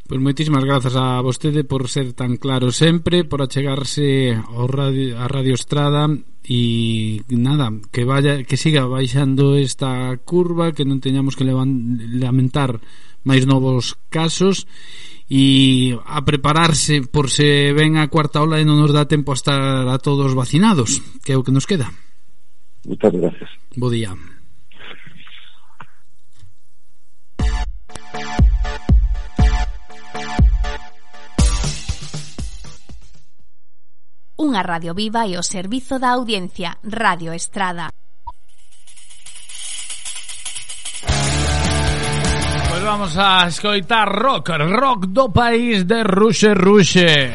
Pois 0.08 0.24
moitísimas 0.24 0.64
grazas 0.64 0.96
a 0.96 1.20
vostede 1.20 1.68
por 1.68 1.84
ser 1.92 2.16
tan 2.16 2.40
claro 2.40 2.72
sempre, 2.72 3.28
por 3.28 3.44
achegarse 3.44 4.32
ao 4.32 4.64
radio, 4.64 5.20
a 5.20 5.28
Radio 5.28 5.52
Estrada 5.52 6.08
e 6.48 7.20
nada, 7.28 7.68
que 7.92 8.08
vaya 8.08 8.40
que 8.40 8.56
siga 8.56 8.88
baixando 8.88 9.52
esta 9.60 10.16
curva, 10.24 10.72
que 10.72 10.88
non 10.88 11.04
teñamos 11.04 11.36
que 11.36 11.44
levan, 11.44 12.00
lamentar 12.16 12.80
máis 13.20 13.44
novos 13.44 14.00
casos 14.08 14.64
e 15.28 15.92
a 16.08 16.24
prepararse 16.24 17.04
por 17.04 17.28
se 17.28 17.76
ven 17.76 18.00
a 18.00 18.08
cuarta 18.08 18.40
ola 18.40 18.56
e 18.56 18.64
non 18.64 18.80
nos 18.80 18.96
dá 18.96 19.04
tempo 19.04 19.28
a 19.28 19.36
estar 19.36 19.60
a 19.92 20.00
todos 20.00 20.32
vacinados, 20.32 21.04
que 21.20 21.36
é 21.36 21.38
o 21.38 21.44
que 21.44 21.52
nos 21.52 21.68
queda. 21.68 21.92
Moitas 22.88 23.12
gracias. 23.12 23.50
Bo 23.76 23.92
día. 23.92 24.16
unha 34.38 34.62
radio 34.62 34.94
viva 34.94 35.26
e 35.26 35.34
o 35.34 35.42
servizo 35.42 35.98
da 35.98 36.14
audiencia, 36.14 36.78
Radio 36.86 37.34
Estrada. 37.34 37.90
Pois 42.70 42.70
pues 42.70 42.82
vamos 42.86 43.18
a 43.18 43.50
escoitar 43.50 44.06
rock, 44.06 44.54
rock 44.54 45.10
do 45.10 45.34
país 45.34 45.82
de 45.82 46.06
Ruxe 46.06 46.54
Ruxe. 46.54 47.34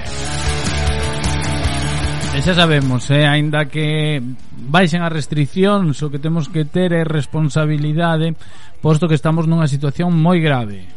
E 2.33 2.39
xa 2.39 2.55
sabemos, 2.55 3.11
eh, 3.11 3.27
aínda 3.27 3.67
que 3.67 4.23
baixen 4.63 5.03
as 5.03 5.11
restriccións, 5.11 5.99
o 5.99 6.07
que 6.07 6.23
temos 6.23 6.47
que 6.47 6.63
ter 6.63 6.95
é 6.95 7.03
responsabilidade, 7.03 8.31
posto 8.79 9.11
que 9.11 9.19
estamos 9.19 9.43
nunha 9.43 9.67
situación 9.67 10.15
moi 10.15 10.39
grave. 10.39 10.87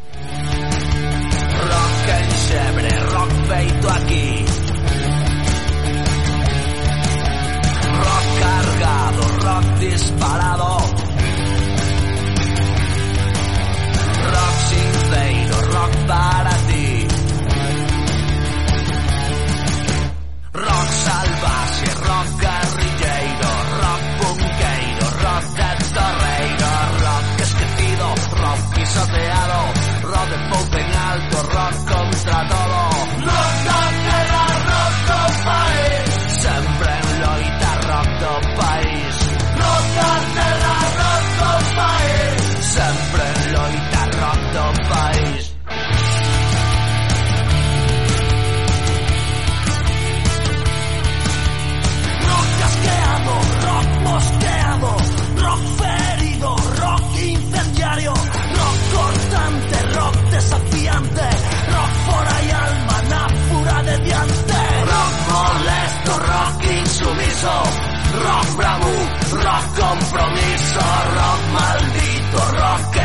Rock 1.67 2.07
en 2.15 2.31
xebre, 2.47 2.91
rock 3.11 3.33
feito 3.51 3.87
aquí 3.91 4.46
parado. 10.27 10.76
Rock 67.47 68.57
bravú, 68.57 68.97
rock 69.45 69.67
compromiso, 69.79 70.87
rock 71.19 71.43
maldito, 71.53 72.41
rock 72.61 72.96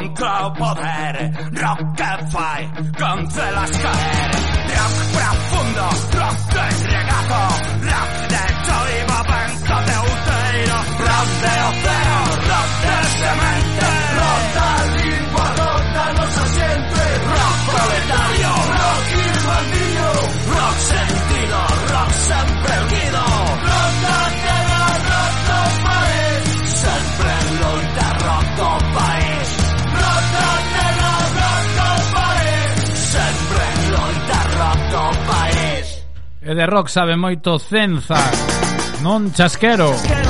contrapoder, 0.00 1.32
rockefy, 1.52 2.58
cancela 2.96 3.66
sky. 3.66 3.99
de 36.60 36.66
rock 36.66 36.90
sabe 36.90 37.16
moito 37.16 37.58
Cenza. 37.58 38.16
Non 39.00 39.32
chasquero. 39.32 39.96
chasquero. 39.96 40.29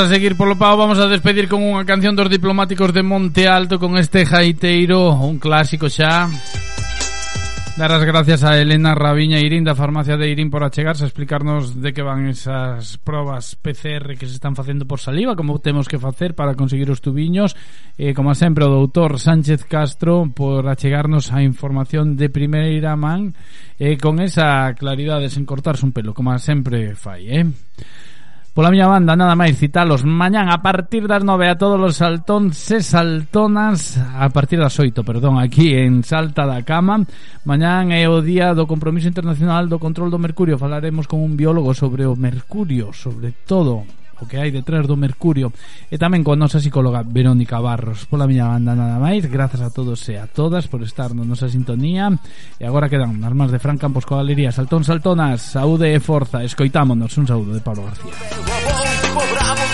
a 0.00 0.08
seguir 0.08 0.34
polo 0.34 0.56
pau, 0.56 0.78
vamos 0.78 0.98
a 0.98 1.12
despedir 1.12 1.44
con 1.44 1.60
unha 1.60 1.84
canción 1.84 2.16
dos 2.16 2.32
diplomáticos 2.32 2.88
de 2.96 3.04
Monte 3.04 3.44
Alto 3.44 3.76
con 3.76 4.00
este 4.00 4.24
jaiteiro, 4.24 5.12
un 5.12 5.36
clásico 5.36 5.92
xa. 5.92 6.24
Dar 7.76 7.92
as 7.92 8.04
gracias 8.08 8.40
a 8.40 8.56
Elena 8.56 8.96
Raviña 8.96 9.36
Irín 9.36 9.60
da 9.60 9.76
farmacia 9.76 10.16
de 10.16 10.24
Irín 10.32 10.48
por 10.48 10.64
achegarse 10.64 11.04
a 11.04 11.10
explicarnos 11.12 11.76
de 11.84 11.92
que 11.92 12.00
van 12.00 12.32
esas 12.32 12.96
probas 12.96 13.60
PCR 13.60 14.16
que 14.16 14.24
se 14.24 14.40
están 14.40 14.56
facendo 14.56 14.88
por 14.88 15.04
saliva, 15.04 15.36
como 15.36 15.60
temos 15.60 15.84
que 15.84 16.00
facer 16.00 16.32
para 16.32 16.56
conseguir 16.56 16.88
os 16.88 17.04
tubiños. 17.04 17.52
E, 18.00 18.16
como 18.16 18.32
sempre, 18.32 18.64
o 18.64 18.72
doutor 18.72 19.20
Sánchez 19.20 19.68
Castro 19.68 20.32
por 20.32 20.64
achegarnos 20.64 21.28
a 21.28 21.44
información 21.44 22.16
de 22.16 22.32
primeira 22.32 22.96
man 22.96 23.36
eh, 23.76 24.00
con 24.00 24.16
esa 24.24 24.72
claridade 24.80 25.28
sen 25.28 25.44
cortarse 25.44 25.84
un 25.84 25.92
pelo, 25.92 26.16
como 26.16 26.32
sempre 26.40 26.96
fai, 26.96 27.28
eh? 27.28 27.44
Pola 28.50 28.74
miña 28.74 28.90
banda, 28.90 29.14
nada 29.14 29.38
máis 29.38 29.54
citalos 29.62 30.02
mañán 30.02 30.50
a 30.50 30.58
partir 30.58 31.06
das 31.06 31.22
9 31.22 31.54
a 31.54 31.54
todos 31.54 31.78
os 31.78 31.94
saltóns 31.94 32.58
e 32.74 32.82
saltonas 32.82 33.94
a 33.94 34.26
partir 34.26 34.58
das 34.58 34.74
8, 34.74 35.06
perdón, 35.06 35.38
aquí 35.38 35.70
en 35.70 36.02
Salta 36.02 36.42
da 36.50 36.58
Cama. 36.66 37.06
Mañán 37.46 37.94
é 37.94 38.10
o 38.10 38.18
día 38.18 38.50
do 38.50 38.66
compromiso 38.66 39.06
internacional 39.06 39.70
do 39.70 39.78
control 39.78 40.10
do 40.10 40.18
mercurio. 40.18 40.58
Falaremos 40.58 41.06
con 41.06 41.22
un 41.22 41.38
biólogo 41.38 41.78
sobre 41.78 42.02
o 42.02 42.18
mercurio, 42.18 42.90
sobre 42.90 43.30
todo 43.46 43.86
o 44.20 44.28
que 44.28 44.36
hai 44.36 44.52
detrás 44.52 44.84
do 44.84 44.94
Mercurio 44.94 45.50
e 45.88 45.96
tamén 45.96 46.20
con 46.20 46.36
nosa 46.36 46.60
psicóloga 46.60 47.02
Verónica 47.02 47.58
Barros. 47.58 48.04
Pola 48.04 48.28
miña 48.28 48.52
banda 48.52 48.76
nada 48.76 49.00
máis, 49.00 49.24
grazas 49.26 49.64
a 49.64 49.72
todos 49.72 50.04
e 50.12 50.20
a 50.20 50.28
todas 50.28 50.68
por 50.68 50.84
estar 50.84 51.16
na 51.16 51.24
nosa 51.24 51.48
sintonía 51.48 52.12
e 52.60 52.64
agora 52.68 52.92
quedan 52.92 53.16
nas 53.16 53.32
más 53.32 53.48
de 53.48 53.58
Fran 53.58 53.80
Campos 53.80 54.04
coa 54.04 54.20
galería 54.20 54.52
Saltón 54.52 54.84
Saltonas, 54.84 55.40
saúde 55.40 55.90
e 55.90 55.98
forza, 55.98 56.44
escoitámonos, 56.44 57.16
un 57.16 57.26
saúdo 57.26 57.56
de 57.56 57.64
Pablo 57.64 57.88
García. 57.88 58.14
Cobramos. 59.10 59.69